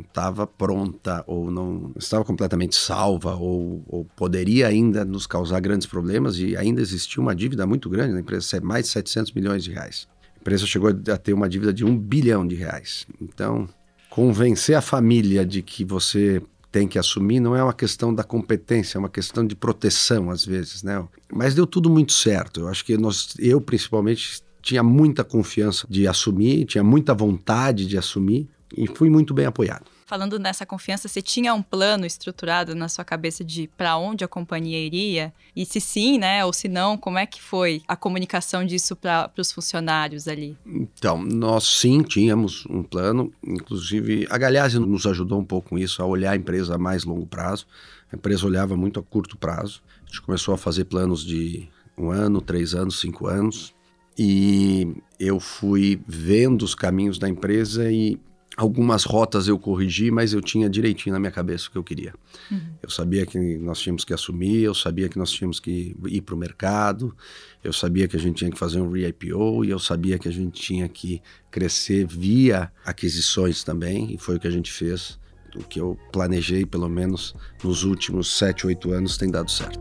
estava 0.00 0.46
pronta 0.46 1.24
ou 1.26 1.50
não 1.50 1.92
estava 1.96 2.24
completamente 2.24 2.76
salva 2.76 3.34
ou, 3.34 3.82
ou, 3.88 4.04
poderia 4.16 4.68
ainda 4.68 5.04
nos 5.04 5.26
causar 5.26 5.60
grandes 5.60 5.86
problemas 5.86 6.38
e 6.38 6.56
ainda 6.56 6.80
existia 6.80 7.20
uma 7.20 7.34
dívida 7.34 7.66
muito 7.66 7.88
grande 7.88 8.12
na 8.12 8.20
empresa, 8.20 8.60
mais 8.60 8.86
de 8.86 8.92
700 8.92 9.32
milhões 9.32 9.64
de 9.64 9.72
reais. 9.72 10.08
A 10.36 10.40
empresa 10.40 10.66
chegou 10.66 10.90
a 10.90 11.16
ter 11.16 11.32
uma 11.32 11.48
dívida 11.48 11.72
de 11.72 11.84
um 11.84 11.96
bilhão 11.98 12.46
de 12.46 12.54
reais. 12.54 13.06
Então, 13.20 13.68
convencer 14.10 14.76
a 14.76 14.80
família 14.80 15.44
de 15.44 15.62
que 15.62 15.84
você 15.84 16.42
tem 16.70 16.88
que 16.88 16.98
assumir 16.98 17.38
não 17.38 17.54
é 17.54 17.62
uma 17.62 17.74
questão 17.74 18.14
da 18.14 18.24
competência, 18.24 18.96
é 18.96 18.98
uma 18.98 19.10
questão 19.10 19.46
de 19.46 19.54
proteção 19.54 20.30
às 20.30 20.44
vezes, 20.44 20.82
né? 20.82 21.06
Mas 21.30 21.54
deu 21.54 21.66
tudo 21.66 21.90
muito 21.90 22.12
certo. 22.12 22.60
Eu 22.60 22.68
acho 22.68 22.84
que 22.84 22.96
nós, 22.96 23.34
eu 23.38 23.60
principalmente 23.60 24.42
tinha 24.62 24.82
muita 24.82 25.22
confiança 25.22 25.86
de 25.90 26.06
assumir, 26.06 26.64
tinha 26.64 26.82
muita 26.82 27.12
vontade 27.12 27.84
de 27.84 27.98
assumir 27.98 28.48
e 28.76 28.86
fui 28.86 29.10
muito 29.10 29.32
bem 29.34 29.46
apoiado 29.46 29.86
falando 30.12 30.38
nessa 30.38 30.66
confiança, 30.66 31.08
você 31.08 31.22
tinha 31.22 31.54
um 31.54 31.62
plano 31.62 32.04
estruturado 32.04 32.74
na 32.74 32.86
sua 32.86 33.02
cabeça 33.02 33.42
de 33.42 33.66
para 33.78 33.96
onde 33.96 34.22
a 34.22 34.28
companhia 34.28 34.78
iria? 34.78 35.32
E 35.56 35.64
se 35.64 35.80
sim, 35.80 36.18
né, 36.18 36.44
ou 36.44 36.52
se 36.52 36.68
não, 36.68 36.98
como 36.98 37.16
é 37.16 37.24
que 37.24 37.40
foi 37.40 37.80
a 37.88 37.96
comunicação 37.96 38.62
disso 38.62 38.94
para 38.94 39.32
os 39.38 39.50
funcionários 39.50 40.28
ali? 40.28 40.54
Então, 40.66 41.16
nós 41.22 41.64
sim 41.64 42.02
tínhamos 42.02 42.66
um 42.68 42.82
plano, 42.82 43.32
inclusive 43.42 44.26
a 44.28 44.36
Galhazzi 44.36 44.78
nos 44.78 45.06
ajudou 45.06 45.40
um 45.40 45.44
pouco 45.46 45.70
com 45.70 45.78
isso, 45.78 46.02
a 46.02 46.04
olhar 46.04 46.32
a 46.32 46.36
empresa 46.36 46.74
a 46.74 46.78
mais 46.78 47.04
longo 47.04 47.24
prazo. 47.24 47.66
A 48.12 48.16
empresa 48.16 48.44
olhava 48.44 48.76
muito 48.76 49.00
a 49.00 49.02
curto 49.02 49.38
prazo. 49.38 49.82
A 50.02 50.06
gente 50.08 50.20
começou 50.20 50.52
a 50.52 50.58
fazer 50.58 50.84
planos 50.84 51.24
de 51.24 51.66
um 51.96 52.10
ano, 52.10 52.42
três 52.42 52.74
anos, 52.74 53.00
cinco 53.00 53.28
anos. 53.28 53.74
E 54.18 54.94
eu 55.18 55.40
fui 55.40 55.98
vendo 56.06 56.66
os 56.66 56.74
caminhos 56.74 57.18
da 57.18 57.30
empresa 57.30 57.90
e 57.90 58.20
Algumas 58.56 59.04
rotas 59.04 59.48
eu 59.48 59.58
corrigi, 59.58 60.10
mas 60.10 60.34
eu 60.34 60.40
tinha 60.42 60.68
direitinho 60.68 61.14
na 61.14 61.18
minha 61.18 61.30
cabeça 61.30 61.68
o 61.68 61.70
que 61.70 61.78
eu 61.78 61.82
queria. 61.82 62.12
Uhum. 62.50 62.60
Eu 62.82 62.90
sabia 62.90 63.24
que 63.24 63.38
nós 63.58 63.80
tínhamos 63.80 64.04
que 64.04 64.12
assumir, 64.12 64.62
eu 64.62 64.74
sabia 64.74 65.08
que 65.08 65.18
nós 65.18 65.30
tínhamos 65.30 65.58
que 65.58 65.96
ir 66.06 66.20
para 66.20 66.34
o 66.34 66.38
mercado, 66.38 67.16
eu 67.64 67.72
sabia 67.72 68.06
que 68.06 68.16
a 68.16 68.20
gente 68.20 68.36
tinha 68.36 68.50
que 68.50 68.58
fazer 68.58 68.80
um 68.80 68.90
re-IPO 68.90 69.64
e 69.64 69.70
eu 69.70 69.78
sabia 69.78 70.18
que 70.18 70.28
a 70.28 70.32
gente 70.32 70.60
tinha 70.60 70.86
que 70.88 71.22
crescer 71.50 72.06
via 72.06 72.70
aquisições 72.84 73.64
também, 73.64 74.12
e 74.14 74.18
foi 74.18 74.36
o 74.36 74.40
que 74.40 74.48
a 74.48 74.50
gente 74.52 74.70
fez. 74.70 75.18
O 75.54 75.62
que 75.64 75.78
eu 75.78 75.98
planejei, 76.10 76.64
pelo 76.64 76.88
menos 76.88 77.34
nos 77.62 77.84
últimos 77.84 78.38
7, 78.38 78.66
8 78.66 78.90
anos, 78.92 79.18
tem 79.18 79.30
dado 79.30 79.50
certo. 79.50 79.80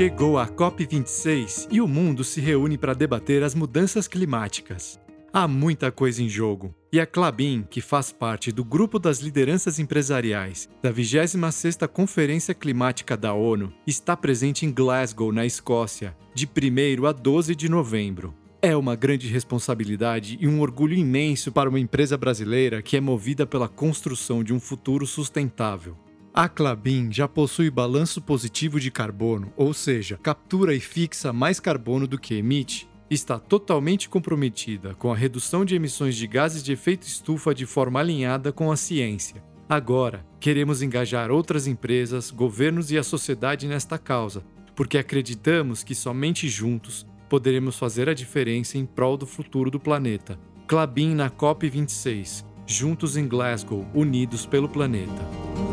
Chegou 0.00 0.38
a 0.38 0.46
COP26 0.46 1.68
e 1.70 1.78
o 1.78 1.86
mundo 1.86 2.24
se 2.24 2.40
reúne 2.40 2.78
para 2.78 2.94
debater 2.94 3.42
as 3.42 3.54
mudanças 3.54 4.08
climáticas. 4.08 4.98
Há 5.30 5.46
muita 5.46 5.92
coisa 5.92 6.22
em 6.22 6.26
jogo, 6.26 6.74
e 6.90 6.98
a 6.98 7.04
Clabin, 7.04 7.66
que 7.68 7.82
faz 7.82 8.10
parte 8.10 8.50
do 8.50 8.64
grupo 8.64 8.98
das 8.98 9.18
lideranças 9.18 9.78
empresariais 9.78 10.70
da 10.82 10.90
26ª 10.90 11.86
Conferência 11.86 12.54
Climática 12.54 13.14
da 13.14 13.34
ONU, 13.34 13.74
está 13.86 14.16
presente 14.16 14.64
em 14.64 14.72
Glasgow, 14.72 15.32
na 15.32 15.44
Escócia, 15.44 16.16
de 16.34 16.46
1 16.46 17.04
a 17.04 17.12
12 17.12 17.54
de 17.54 17.68
novembro. 17.68 18.34
É 18.62 18.74
uma 18.74 18.96
grande 18.96 19.28
responsabilidade 19.28 20.38
e 20.40 20.48
um 20.48 20.62
orgulho 20.62 20.94
imenso 20.94 21.52
para 21.52 21.68
uma 21.68 21.78
empresa 21.78 22.16
brasileira 22.16 22.80
que 22.80 22.96
é 22.96 23.02
movida 23.02 23.46
pela 23.46 23.68
construção 23.68 24.42
de 24.42 24.54
um 24.54 24.60
futuro 24.60 25.06
sustentável. 25.06 25.94
A 26.32 26.48
Clabin 26.48 27.10
já 27.10 27.26
possui 27.26 27.68
balanço 27.70 28.22
positivo 28.22 28.78
de 28.78 28.88
carbono, 28.88 29.52
ou 29.56 29.74
seja, 29.74 30.16
captura 30.22 30.72
e 30.72 30.78
fixa 30.78 31.32
mais 31.32 31.58
carbono 31.58 32.06
do 32.06 32.20
que 32.20 32.34
emite. 32.34 32.88
Está 33.10 33.36
totalmente 33.36 34.08
comprometida 34.08 34.94
com 34.94 35.12
a 35.12 35.16
redução 35.16 35.64
de 35.64 35.74
emissões 35.74 36.14
de 36.14 36.28
gases 36.28 36.62
de 36.62 36.72
efeito 36.72 37.02
estufa 37.02 37.52
de 37.52 37.66
forma 37.66 37.98
alinhada 37.98 38.52
com 38.52 38.70
a 38.70 38.76
ciência. 38.76 39.42
Agora, 39.68 40.24
queremos 40.38 40.82
engajar 40.82 41.32
outras 41.32 41.66
empresas, 41.66 42.30
governos 42.30 42.92
e 42.92 42.98
a 42.98 43.02
sociedade 43.02 43.66
nesta 43.66 43.98
causa, 43.98 44.44
porque 44.76 44.98
acreditamos 44.98 45.82
que 45.82 45.96
somente 45.96 46.48
juntos 46.48 47.04
poderemos 47.28 47.76
fazer 47.76 48.08
a 48.08 48.14
diferença 48.14 48.78
em 48.78 48.86
prol 48.86 49.16
do 49.16 49.26
futuro 49.26 49.68
do 49.68 49.80
planeta. 49.80 50.38
Clabin 50.68 51.12
na 51.12 51.28
COP26. 51.28 52.44
Juntos 52.64 53.16
em 53.16 53.26
Glasgow, 53.26 53.84
unidos 53.92 54.46
pelo 54.46 54.68
planeta. 54.68 55.69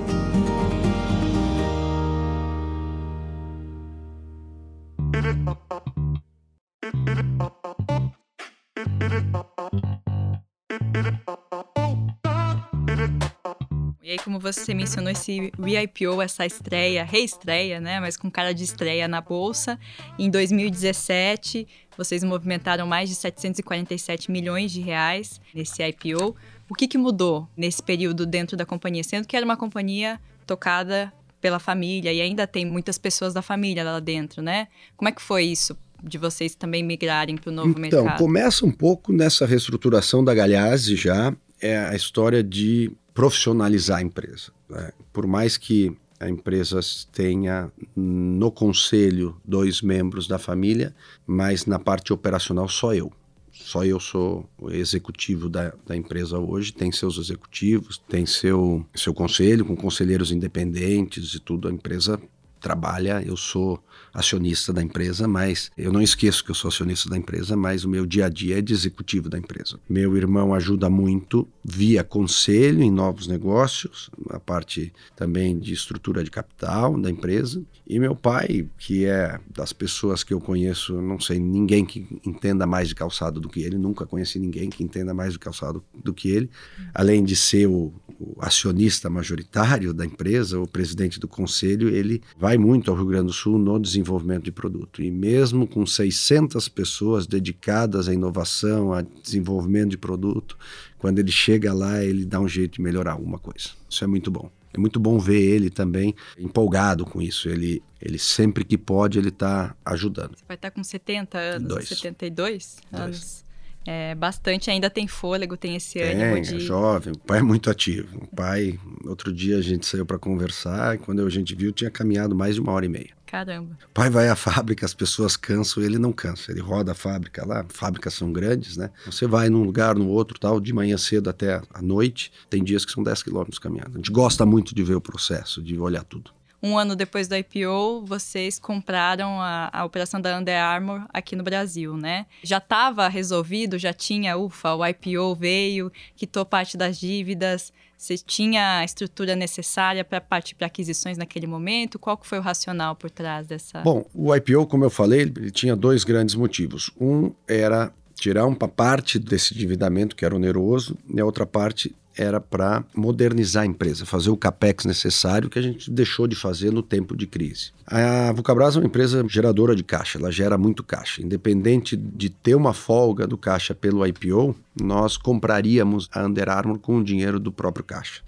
E 14.07 14.11
aí, 14.11 14.17
como 14.19 14.39
você 14.39 14.73
mencionou 14.73 15.11
esse 15.11 15.51
re-IPO, 15.61 16.21
essa 16.21 16.45
estreia, 16.45 17.03
reestreia, 17.03 17.81
né? 17.81 17.99
Mas 17.99 18.15
com 18.15 18.31
cara 18.31 18.53
de 18.53 18.63
estreia 18.63 19.05
na 19.05 19.19
Bolsa. 19.19 19.77
Em 20.17 20.29
2017, 20.29 21.67
vocês 21.97 22.23
movimentaram 22.23 22.87
mais 22.87 23.09
de 23.09 23.15
747 23.15 24.31
milhões 24.31 24.71
de 24.71 24.79
reais 24.79 25.41
nesse 25.53 25.83
IPO. 25.83 26.33
O 26.69 26.73
que, 26.73 26.87
que 26.87 26.97
mudou 26.97 27.49
nesse 27.57 27.83
período 27.83 28.25
dentro 28.25 28.55
da 28.55 28.65
companhia? 28.65 29.03
Sendo 29.03 29.27
que 29.27 29.35
era 29.35 29.43
uma 29.45 29.57
companhia 29.57 30.21
tocada 30.45 31.11
pela 31.41 31.59
família 31.59 32.13
e 32.13 32.21
ainda 32.21 32.47
tem 32.47 32.65
muitas 32.65 32.97
pessoas 32.97 33.33
da 33.33 33.41
família 33.41 33.83
lá 33.83 33.99
dentro, 33.99 34.41
né? 34.41 34.69
Como 34.95 35.09
é 35.09 35.11
que 35.11 35.21
foi 35.21 35.43
isso 35.43 35.75
de 36.01 36.17
vocês 36.17 36.55
também 36.55 36.81
migrarem 36.81 37.35
para 37.35 37.49
o 37.49 37.53
novo 37.53 37.71
então, 37.71 37.81
mercado? 37.81 38.05
Então, 38.05 38.17
começa 38.17 38.65
um 38.65 38.71
pouco 38.71 39.11
nessa 39.11 39.45
reestruturação 39.45 40.23
da 40.23 40.33
Galhazzi 40.33 40.95
já, 40.95 41.35
é 41.61 41.77
a 41.77 41.93
história 41.93 42.41
de 42.41 42.89
profissionalizar 43.17 43.97
a 43.97 44.01
empresa. 44.03 44.51
Né? 44.69 44.91
Por 45.11 45.25
mais 45.25 45.57
que 45.57 45.91
a 46.19 46.29
empresa 46.29 46.79
tenha 47.11 47.71
no 47.95 48.51
conselho 48.51 49.35
dois 49.43 49.81
membros 49.81 50.27
da 50.27 50.37
família, 50.37 50.95
mas 51.25 51.65
na 51.65 51.79
parte 51.79 52.13
operacional 52.13 52.69
só 52.69 52.93
eu. 52.93 53.11
Só 53.51 53.83
eu 53.83 53.99
sou 53.99 54.47
o 54.59 54.69
executivo 54.69 55.49
da, 55.49 55.73
da 55.83 55.95
empresa 55.95 56.37
hoje, 56.37 56.71
tem 56.71 56.91
seus 56.91 57.17
executivos, 57.17 57.97
tem 58.07 58.23
seu, 58.27 58.85
seu 58.93 59.15
conselho, 59.15 59.65
com 59.65 59.75
conselheiros 59.75 60.31
independentes 60.31 61.33
e 61.33 61.39
tudo. 61.39 61.67
A 61.67 61.71
empresa 61.71 62.21
trabalha, 62.59 63.23
eu 63.25 63.35
sou 63.35 63.83
acionista 64.17 64.73
da 64.73 64.81
empresa, 64.81 65.27
mas 65.27 65.71
eu 65.77 65.93
não 65.93 66.01
esqueço 66.01 66.43
que 66.43 66.49
eu 66.49 66.55
sou 66.55 66.69
acionista 66.69 67.07
da 67.07 67.15
empresa, 67.15 67.55
mas 67.55 67.85
o 67.85 67.89
meu 67.89 68.03
dia 68.03 68.25
a 68.25 68.29
dia 68.29 68.57
é 68.57 68.61
de 68.61 68.73
executivo 68.73 69.29
da 69.29 69.37
empresa. 69.37 69.79
Meu 69.87 70.17
irmão 70.17 70.55
ajuda 70.55 70.89
muito 70.89 71.47
via 71.63 72.03
conselho 72.03 72.81
em 72.81 72.89
novos 72.89 73.27
negócios, 73.27 74.09
a 74.31 74.39
parte 74.39 74.91
também 75.15 75.59
de 75.59 75.71
estrutura 75.71 76.23
de 76.23 76.31
capital 76.31 76.99
da 76.99 77.11
empresa, 77.11 77.63
e 77.85 77.99
meu 77.99 78.15
pai, 78.15 78.67
que 78.79 79.05
é 79.05 79.39
das 79.55 79.71
pessoas 79.71 80.23
que 80.23 80.33
eu 80.33 80.41
conheço, 80.41 80.99
não 80.99 81.19
sei 81.19 81.39
ninguém 81.39 81.85
que 81.85 82.19
entenda 82.25 82.65
mais 82.65 82.87
de 82.87 82.95
calçado 82.95 83.39
do 83.39 83.47
que 83.47 83.61
ele, 83.61 83.77
nunca 83.77 84.05
conheci 84.05 84.39
ninguém 84.39 84.67
que 84.67 84.83
entenda 84.83 85.13
mais 85.13 85.33
de 85.33 85.39
calçado 85.39 85.83
do 86.03 86.11
que 86.11 86.29
ele, 86.29 86.49
além 86.91 87.23
de 87.23 87.35
ser 87.35 87.67
o, 87.67 87.93
o 88.19 88.35
acionista 88.39 89.11
majoritário 89.11 89.93
da 89.93 90.03
empresa, 90.03 90.59
o 90.59 90.67
presidente 90.67 91.19
do 91.19 91.27
conselho, 91.27 91.89
ele 91.89 92.23
vai 92.35 92.57
muito 92.57 92.89
ao 92.89 92.97
Rio 92.97 93.05
Grande 93.05 93.27
do 93.27 93.33
Sul 93.33 93.59
no 93.59 93.79
desenvolvimento 93.79 94.06
desenvolvimento 94.07 94.43
de 94.43 94.51
produto. 94.51 95.01
E 95.01 95.11
mesmo 95.11 95.67
com 95.67 95.85
600 95.85 96.69
pessoas 96.69 97.27
dedicadas 97.27 98.07
à 98.07 98.13
inovação, 98.13 98.93
a 98.93 99.01
desenvolvimento 99.01 99.91
de 99.91 99.97
produto, 99.97 100.57
quando 100.97 101.19
ele 101.19 101.31
chega 101.31 101.73
lá, 101.73 102.03
ele 102.03 102.25
dá 102.25 102.39
um 102.39 102.47
jeito 102.47 102.75
de 102.75 102.81
melhorar 102.81 103.11
alguma 103.11 103.37
coisa. 103.37 103.69
Isso 103.89 104.03
é 104.03 104.07
muito 104.07 104.31
bom. 104.31 104.49
É 104.73 104.79
muito 104.79 104.99
bom 104.99 105.19
ver 105.19 105.41
ele 105.41 105.69
também 105.69 106.15
empolgado 106.37 107.05
com 107.05 107.21
isso. 107.21 107.49
Ele, 107.49 107.81
ele 108.01 108.17
sempre 108.17 108.63
que 108.63 108.77
pode, 108.77 109.19
ele 109.19 109.29
está 109.29 109.75
ajudando. 109.85 110.37
Você 110.37 110.45
vai 110.47 110.55
estar 110.55 110.71
tá 110.71 110.75
com 110.75 110.83
70 110.83 111.37
anos, 111.37 111.67
Dois. 111.67 111.87
72 111.89 112.77
Dois. 112.91 113.01
anos. 113.01 113.47
É, 113.89 114.13
bastante, 114.15 114.69
ainda 114.69 114.89
tem 114.89 115.07
fôlego, 115.07 115.55
tem 115.55 115.77
esse 115.77 115.97
tem, 115.97 116.11
ânimo 116.11 116.41
de... 116.41 116.55
é 116.55 116.59
jovem, 116.59 117.13
o 117.13 117.17
pai 117.17 117.39
é 117.39 117.41
muito 117.41 117.69
ativo. 117.69 118.17
O 118.21 118.35
pai, 118.35 118.77
outro 119.05 119.31
dia 119.31 119.57
a 119.57 119.61
gente 119.61 119.85
saiu 119.85 120.05
para 120.05 120.19
conversar 120.19 120.95
e 120.95 120.97
quando 120.97 121.25
a 121.25 121.29
gente 121.29 121.55
viu 121.55 121.71
tinha 121.71 121.89
caminhado 121.89 122.35
mais 122.35 122.55
de 122.55 122.61
uma 122.61 122.73
hora 122.73 122.85
e 122.85 122.89
meia. 122.89 123.16
Caramba. 123.27 123.77
O 123.85 123.89
pai 123.93 124.09
vai 124.09 124.29
à 124.29 124.35
fábrica, 124.35 124.85
as 124.85 124.93
pessoas 124.93 125.35
cansam, 125.35 125.83
ele 125.83 125.99
não 125.99 126.13
cansa. 126.13 126.49
Ele 126.49 126.61
roda 126.61 126.93
a 126.93 126.95
fábrica 126.95 127.45
lá, 127.45 127.65
fábricas 127.67 128.13
são 128.13 128.31
grandes, 128.31 128.77
né? 128.77 128.89
Você 129.05 129.27
vai 129.27 129.49
num 129.49 129.63
lugar, 129.63 129.95
no 129.95 130.07
outro, 130.07 130.39
tal, 130.39 130.61
de 130.61 130.73
manhã 130.73 130.97
cedo 130.97 131.29
até 131.29 131.61
a 131.73 131.81
noite, 131.81 132.31
tem 132.49 132.63
dias 132.63 132.85
que 132.85 132.91
são 132.91 133.03
10 133.03 133.21
quilômetros 133.23 133.59
caminhando. 133.59 133.91
A 133.93 133.97
gente 133.97 134.11
gosta 134.11 134.45
muito 134.45 134.73
de 134.73 134.81
ver 134.81 134.95
o 134.95 135.01
processo, 135.01 135.61
de 135.61 135.77
olhar 135.77 136.03
tudo 136.03 136.31
um 136.61 136.77
ano 136.77 136.95
depois 136.95 137.27
do 137.27 137.35
IPO, 137.35 138.05
vocês 138.05 138.57
compraram 138.57 139.39
a, 139.41 139.69
a 139.71 139.85
operação 139.85 140.19
da 140.19 140.37
Under 140.37 140.59
Armour 140.59 141.05
aqui 141.13 141.35
no 141.35 141.43
Brasil, 141.43 141.95
né? 141.95 142.25
Já 142.43 142.57
estava 142.57 143.07
resolvido, 143.07 143.77
já 143.77 143.93
tinha, 143.93 144.37
ufa, 144.37 144.75
o 144.75 144.85
IPO 144.85 145.35
veio, 145.35 145.91
quitou 146.15 146.45
parte 146.45 146.75
das 146.75 146.99
dívidas, 146.99 147.71
você 147.97 148.15
tinha 148.15 148.79
a 148.79 148.85
estrutura 148.85 149.35
necessária 149.35 150.05
para 150.05 150.21
partir 150.21 150.53
para 150.53 150.67
aquisições 150.67 151.17
naquele 151.17 151.47
momento? 151.47 151.97
Qual 151.97 152.19
foi 152.21 152.37
o 152.37 152.41
racional 152.41 152.95
por 152.95 153.09
trás 153.09 153.47
dessa? 153.47 153.81
Bom, 153.81 154.05
o 154.13 154.35
IPO, 154.35 154.67
como 154.67 154.85
eu 154.85 154.89
falei, 154.89 155.21
ele 155.21 155.49
tinha 155.49 155.75
dois 155.75 156.03
grandes 156.03 156.35
motivos. 156.35 156.91
Um 157.01 157.33
era 157.47 157.91
tirar 158.13 158.45
uma 158.45 158.67
parte 158.67 159.17
desse 159.17 159.53
endividamento 159.55 160.15
que 160.15 160.23
era 160.23 160.35
oneroso, 160.35 160.95
e 161.11 161.19
a 161.19 161.25
outra 161.25 161.45
parte 161.45 161.95
era 162.17 162.41
para 162.41 162.83
modernizar 162.95 163.63
a 163.63 163.65
empresa, 163.65 164.05
fazer 164.05 164.29
o 164.29 164.37
capex 164.37 164.85
necessário 164.85 165.49
que 165.49 165.59
a 165.59 165.61
gente 165.61 165.91
deixou 165.91 166.27
de 166.27 166.35
fazer 166.35 166.71
no 166.71 166.81
tempo 166.81 167.15
de 167.15 167.27
crise. 167.27 167.71
A 167.85 168.31
Vulcabras 168.33 168.75
é 168.75 168.79
uma 168.79 168.87
empresa 168.87 169.23
geradora 169.29 169.75
de 169.75 169.83
caixa, 169.83 170.17
ela 170.17 170.31
gera 170.31 170.57
muito 170.57 170.83
caixa. 170.83 171.21
Independente 171.21 171.95
de 171.95 172.29
ter 172.29 172.55
uma 172.55 172.73
folga 172.73 173.27
do 173.27 173.37
caixa 173.37 173.75
pelo 173.75 174.05
IPO, 174.05 174.55
nós 174.81 175.15
compraríamos 175.15 176.09
a 176.11 176.25
Under 176.25 176.49
Armour 176.49 176.79
com 176.79 176.97
o 176.97 177.03
dinheiro 177.03 177.39
do 177.39 177.51
próprio 177.51 177.85
caixa. 177.85 178.21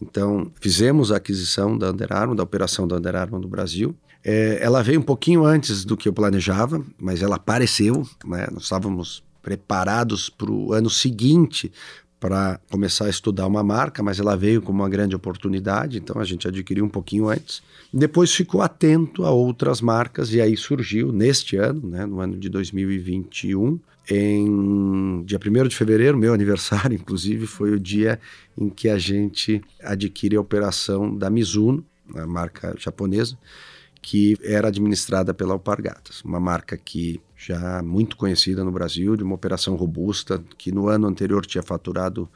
Então, 0.00 0.50
fizemos 0.60 1.10
a 1.10 1.16
aquisição 1.16 1.78
da 1.78 1.90
Under 1.90 2.12
Armour, 2.12 2.36
da 2.36 2.42
operação 2.42 2.86
da 2.86 2.96
Under 2.96 3.16
Armour 3.16 3.40
no 3.40 3.48
Brasil. 3.48 3.96
É, 4.22 4.58
ela 4.60 4.82
veio 4.82 5.00
um 5.00 5.04
pouquinho 5.04 5.44
antes 5.44 5.84
do 5.84 5.96
que 5.96 6.08
eu 6.08 6.12
planejava, 6.12 6.84
mas 6.98 7.22
ela 7.22 7.36
apareceu. 7.36 8.06
Né? 8.24 8.46
Nós 8.52 8.64
estávamos 8.64 9.24
preparados 9.40 10.28
para 10.28 10.50
o 10.50 10.72
ano 10.72 10.90
seguinte 10.90 11.72
para 12.26 12.58
começar 12.68 13.04
a 13.04 13.08
estudar 13.08 13.46
uma 13.46 13.62
marca, 13.62 14.02
mas 14.02 14.18
ela 14.18 14.36
veio 14.36 14.60
como 14.60 14.82
uma 14.82 14.88
grande 14.88 15.14
oportunidade, 15.14 15.96
então 15.96 16.20
a 16.20 16.24
gente 16.24 16.48
adquiriu 16.48 16.84
um 16.84 16.88
pouquinho 16.88 17.28
antes. 17.28 17.62
Depois 17.94 18.34
ficou 18.34 18.62
atento 18.62 19.24
a 19.24 19.30
outras 19.30 19.80
marcas 19.80 20.34
e 20.34 20.40
aí 20.40 20.56
surgiu 20.56 21.12
neste 21.12 21.56
ano, 21.56 21.88
né, 21.88 22.04
no 22.04 22.18
ano 22.18 22.36
de 22.36 22.48
2021, 22.48 23.78
em 24.10 25.22
dia 25.24 25.38
1 25.38 25.68
de 25.68 25.76
fevereiro, 25.76 26.18
meu 26.18 26.34
aniversário, 26.34 26.96
inclusive, 26.96 27.46
foi 27.46 27.70
o 27.70 27.78
dia 27.78 28.18
em 28.58 28.68
que 28.68 28.88
a 28.88 28.98
gente 28.98 29.62
adquire 29.80 30.34
a 30.34 30.40
operação 30.40 31.16
da 31.16 31.30
Mizuno, 31.30 31.86
a 32.12 32.26
marca 32.26 32.74
japonesa, 32.76 33.38
que 34.02 34.36
era 34.42 34.66
administrada 34.66 35.32
pela 35.32 35.52
Alpargatas, 35.52 36.22
uma 36.22 36.40
marca 36.40 36.76
que 36.76 37.20
já 37.36 37.82
muito 37.82 38.16
conhecida 38.16 38.64
no 38.64 38.72
Brasil, 38.72 39.16
de 39.16 39.22
uma 39.22 39.34
operação 39.34 39.76
robusta, 39.76 40.42
que 40.56 40.72
no 40.72 40.88
ano 40.88 41.06
anterior 41.06 41.44
tinha 41.44 41.62
faturado 41.62 42.28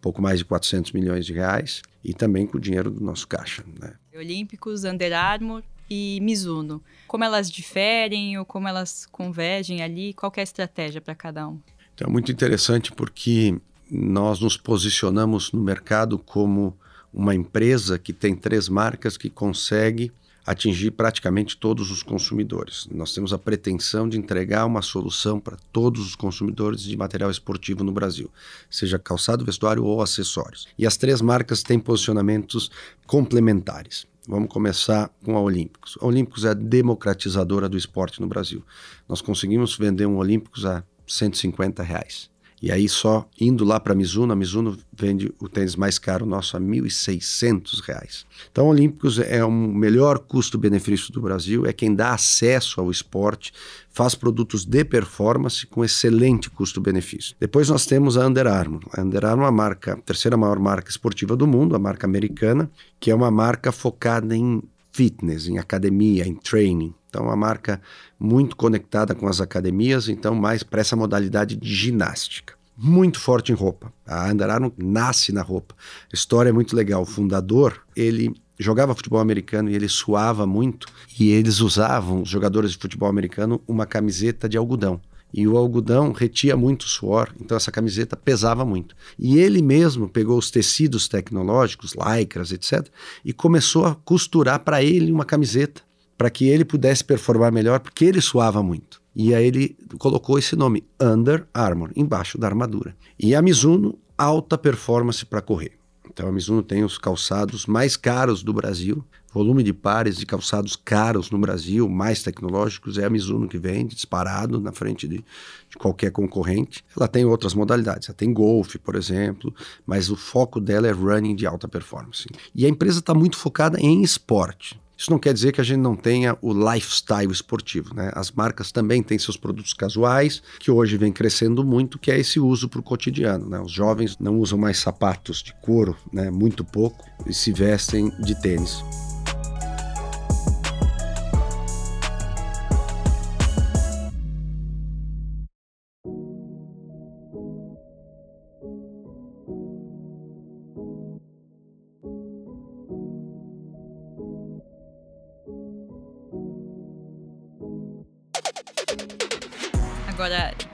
pouco 0.00 0.22
mais 0.22 0.38
de 0.38 0.44
400 0.44 0.92
milhões 0.92 1.26
de 1.26 1.32
reais 1.32 1.82
e 2.02 2.14
também 2.14 2.46
com 2.46 2.56
o 2.56 2.60
dinheiro 2.60 2.90
do 2.90 3.04
nosso 3.04 3.28
caixa. 3.28 3.64
Né? 3.80 3.94
Olímpicos, 4.14 4.84
Under 4.84 5.12
Armour 5.12 5.62
e 5.90 6.18
Mizuno. 6.22 6.82
Como 7.06 7.24
elas 7.24 7.50
diferem 7.50 8.38
ou 8.38 8.44
como 8.44 8.66
elas 8.66 9.06
convergem 9.06 9.82
ali? 9.82 10.14
Qual 10.14 10.32
é 10.36 10.40
a 10.40 10.44
estratégia 10.44 11.00
para 11.00 11.14
cada 11.14 11.46
um? 11.48 11.60
Então, 11.94 12.08
é 12.08 12.10
muito 12.10 12.32
interessante 12.32 12.92
porque 12.92 13.58
nós 13.90 14.40
nos 14.40 14.56
posicionamos 14.56 15.52
no 15.52 15.60
mercado 15.60 16.18
como 16.18 16.76
uma 17.12 17.34
empresa 17.34 17.98
que 17.98 18.12
tem 18.12 18.34
três 18.34 18.68
marcas 18.68 19.16
que 19.16 19.30
consegue 19.30 20.12
atingir 20.46 20.92
praticamente 20.92 21.56
todos 21.56 21.90
os 21.90 22.02
consumidores. 22.02 22.86
Nós 22.92 23.12
temos 23.12 23.32
a 23.32 23.38
pretensão 23.38 24.08
de 24.08 24.16
entregar 24.16 24.64
uma 24.64 24.80
solução 24.80 25.40
para 25.40 25.56
todos 25.72 26.06
os 26.06 26.14
consumidores 26.14 26.82
de 26.82 26.96
material 26.96 27.30
esportivo 27.30 27.82
no 27.82 27.90
Brasil, 27.90 28.30
seja 28.70 28.98
calçado, 28.98 29.44
vestuário 29.44 29.84
ou 29.84 30.00
acessórios. 30.00 30.68
E 30.78 30.86
as 30.86 30.96
três 30.96 31.20
marcas 31.20 31.64
têm 31.64 31.80
posicionamentos 31.80 32.70
complementares. 33.06 34.06
Vamos 34.28 34.48
começar 34.48 35.10
com 35.24 35.36
a 35.36 35.40
Olímpicos. 35.40 35.98
A 36.00 36.06
Olímpicos 36.06 36.44
é 36.44 36.50
a 36.50 36.54
democratizadora 36.54 37.68
do 37.68 37.76
esporte 37.76 38.20
no 38.20 38.26
Brasil. 38.26 38.62
Nós 39.08 39.20
conseguimos 39.20 39.76
vender 39.76 40.06
um 40.06 40.16
Olímpicos 40.16 40.64
a 40.64 40.84
150 41.06 41.82
reais. 41.82 42.30
E 42.60 42.72
aí 42.72 42.88
só 42.88 43.28
indo 43.40 43.64
lá 43.64 43.78
para 43.78 43.94
Mizuno, 43.94 44.32
a 44.32 44.36
Mizuno 44.36 44.78
vende 44.92 45.32
o 45.38 45.48
tênis 45.48 45.76
mais 45.76 45.98
caro 45.98 46.24
nosso 46.24 46.56
a 46.56 46.60
R$ 46.60 46.66
1.600. 46.66 48.24
Então, 48.50 48.68
Olímpicos 48.68 49.18
é 49.18 49.44
o 49.44 49.50
melhor 49.50 50.18
custo-benefício 50.18 51.12
do 51.12 51.20
Brasil, 51.20 51.66
é 51.66 51.72
quem 51.72 51.94
dá 51.94 52.14
acesso 52.14 52.80
ao 52.80 52.90
esporte, 52.90 53.52
faz 53.90 54.14
produtos 54.14 54.64
de 54.64 54.84
performance 54.84 55.66
com 55.66 55.84
excelente 55.84 56.50
custo-benefício. 56.50 57.36
Depois 57.38 57.68
nós 57.68 57.86
temos 57.86 58.16
a 58.16 58.26
Under 58.26 58.46
Armour. 58.46 58.82
A 58.92 59.02
Under 59.02 59.24
Armour 59.24 59.46
é 59.46 59.48
a 59.48 59.52
marca, 59.52 59.92
a 59.92 59.96
terceira 59.96 60.36
maior 60.36 60.58
marca 60.58 60.90
esportiva 60.90 61.36
do 61.36 61.46
mundo, 61.46 61.76
a 61.76 61.78
marca 61.78 62.06
americana, 62.06 62.70
que 62.98 63.10
é 63.10 63.14
uma 63.14 63.30
marca 63.30 63.70
focada 63.70 64.34
em 64.34 64.62
fitness, 64.92 65.46
em 65.46 65.58
academia, 65.58 66.26
em 66.26 66.34
training. 66.34 66.94
Então, 67.16 67.24
uma 67.24 67.36
marca 67.36 67.80
muito 68.20 68.54
conectada 68.54 69.14
com 69.14 69.26
as 69.26 69.40
academias, 69.40 70.06
então 70.06 70.34
mais 70.34 70.62
para 70.62 70.82
essa 70.82 70.94
modalidade 70.94 71.56
de 71.56 71.74
ginástica. 71.74 72.52
Muito 72.76 73.18
forte 73.18 73.50
em 73.50 73.54
roupa. 73.54 73.90
A 74.06 74.30
Under 74.30 74.50
Armour 74.50 74.74
nasce 74.76 75.32
na 75.32 75.40
roupa. 75.40 75.74
A 76.12 76.14
história 76.14 76.50
é 76.50 76.52
muito 76.52 76.76
legal. 76.76 77.00
O 77.00 77.06
fundador, 77.06 77.80
ele 77.96 78.34
jogava 78.58 78.94
futebol 78.94 79.18
americano 79.18 79.70
e 79.70 79.74
ele 79.74 79.88
suava 79.88 80.46
muito 80.46 80.86
e 81.18 81.30
eles 81.30 81.60
usavam, 81.60 82.20
os 82.20 82.28
jogadores 82.28 82.72
de 82.72 82.76
futebol 82.76 83.08
americano, 83.08 83.62
uma 83.66 83.86
camiseta 83.86 84.46
de 84.46 84.58
algodão. 84.58 85.00
E 85.32 85.48
o 85.48 85.56
algodão 85.56 86.12
retia 86.12 86.54
muito 86.54 86.86
suor, 86.86 87.34
então 87.40 87.56
essa 87.56 87.72
camiseta 87.72 88.14
pesava 88.14 88.62
muito. 88.62 88.94
E 89.18 89.38
ele 89.38 89.62
mesmo 89.62 90.06
pegou 90.06 90.38
os 90.38 90.50
tecidos 90.50 91.08
tecnológicos, 91.08 91.94
lycras, 91.94 92.52
etc., 92.52 92.86
e 93.24 93.32
começou 93.32 93.86
a 93.86 93.94
costurar 93.94 94.60
para 94.60 94.82
ele 94.82 95.10
uma 95.10 95.24
camiseta, 95.24 95.82
para 96.16 96.30
que 96.30 96.48
ele 96.48 96.64
pudesse 96.64 97.04
performar 97.04 97.52
melhor, 97.52 97.80
porque 97.80 98.04
ele 98.04 98.20
suava 98.20 98.62
muito. 98.62 99.00
E 99.14 99.34
aí 99.34 99.46
ele 99.46 99.76
colocou 99.98 100.38
esse 100.38 100.54
nome, 100.54 100.84
Under 101.00 101.46
Armour, 101.54 101.90
embaixo 101.96 102.36
da 102.38 102.46
armadura. 102.46 102.94
E 103.18 103.34
a 103.34 103.40
Mizuno, 103.40 103.98
alta 104.16 104.58
performance 104.58 105.24
para 105.24 105.40
correr. 105.40 105.72
Então 106.16 106.28
a 106.28 106.32
Mizuno 106.32 106.62
tem 106.62 106.84
os 106.84 106.96
calçados 106.96 107.66
mais 107.66 107.96
caros 107.96 108.42
do 108.42 108.52
Brasil, 108.52 109.04
volume 109.32 109.62
de 109.62 109.72
pares 109.74 110.16
de 110.16 110.24
calçados 110.24 110.74
caros 110.74 111.30
no 111.30 111.38
Brasil, 111.38 111.86
mais 111.88 112.22
tecnológicos, 112.22 112.96
é 112.96 113.04
a 113.04 113.10
Mizuno 113.10 113.46
que 113.46 113.58
vende, 113.58 113.94
disparado 113.94 114.58
na 114.58 114.72
frente 114.72 115.06
de, 115.06 115.18
de 115.18 115.76
qualquer 115.78 116.10
concorrente. 116.10 116.82
Ela 116.96 117.06
tem 117.06 117.26
outras 117.26 117.52
modalidades, 117.52 118.08
ela 118.08 118.16
tem 118.16 118.32
golfe, 118.32 118.78
por 118.78 118.94
exemplo, 118.94 119.54
mas 119.86 120.10
o 120.10 120.16
foco 120.16 120.58
dela 120.58 120.88
é 120.88 120.90
running 120.90 121.36
de 121.36 121.46
alta 121.46 121.68
performance. 121.68 122.26
E 122.54 122.64
a 122.64 122.68
empresa 122.68 123.00
está 123.00 123.12
muito 123.12 123.36
focada 123.36 123.78
em 123.78 124.02
esporte. 124.02 124.80
Isso 124.96 125.10
não 125.10 125.18
quer 125.18 125.34
dizer 125.34 125.52
que 125.52 125.60
a 125.60 125.64
gente 125.64 125.80
não 125.80 125.94
tenha 125.94 126.36
o 126.40 126.52
lifestyle 126.52 127.30
esportivo, 127.30 127.94
né? 127.94 128.10
As 128.14 128.30
marcas 128.30 128.72
também 128.72 129.02
têm 129.02 129.18
seus 129.18 129.36
produtos 129.36 129.74
casuais, 129.74 130.42
que 130.58 130.70
hoje 130.70 130.96
vem 130.96 131.12
crescendo 131.12 131.62
muito, 131.62 131.98
que 131.98 132.10
é 132.10 132.18
esse 132.18 132.40
uso 132.40 132.68
para 132.68 132.80
o 132.80 132.82
cotidiano, 132.82 133.48
né? 133.48 133.60
Os 133.60 133.72
jovens 133.72 134.16
não 134.18 134.38
usam 134.38 134.58
mais 134.58 134.78
sapatos 134.78 135.42
de 135.42 135.54
couro, 135.60 135.96
né? 136.12 136.30
Muito 136.30 136.64
pouco, 136.64 137.04
e 137.26 137.34
se 137.34 137.52
vestem 137.52 138.10
de 138.20 138.40
tênis. 138.40 138.82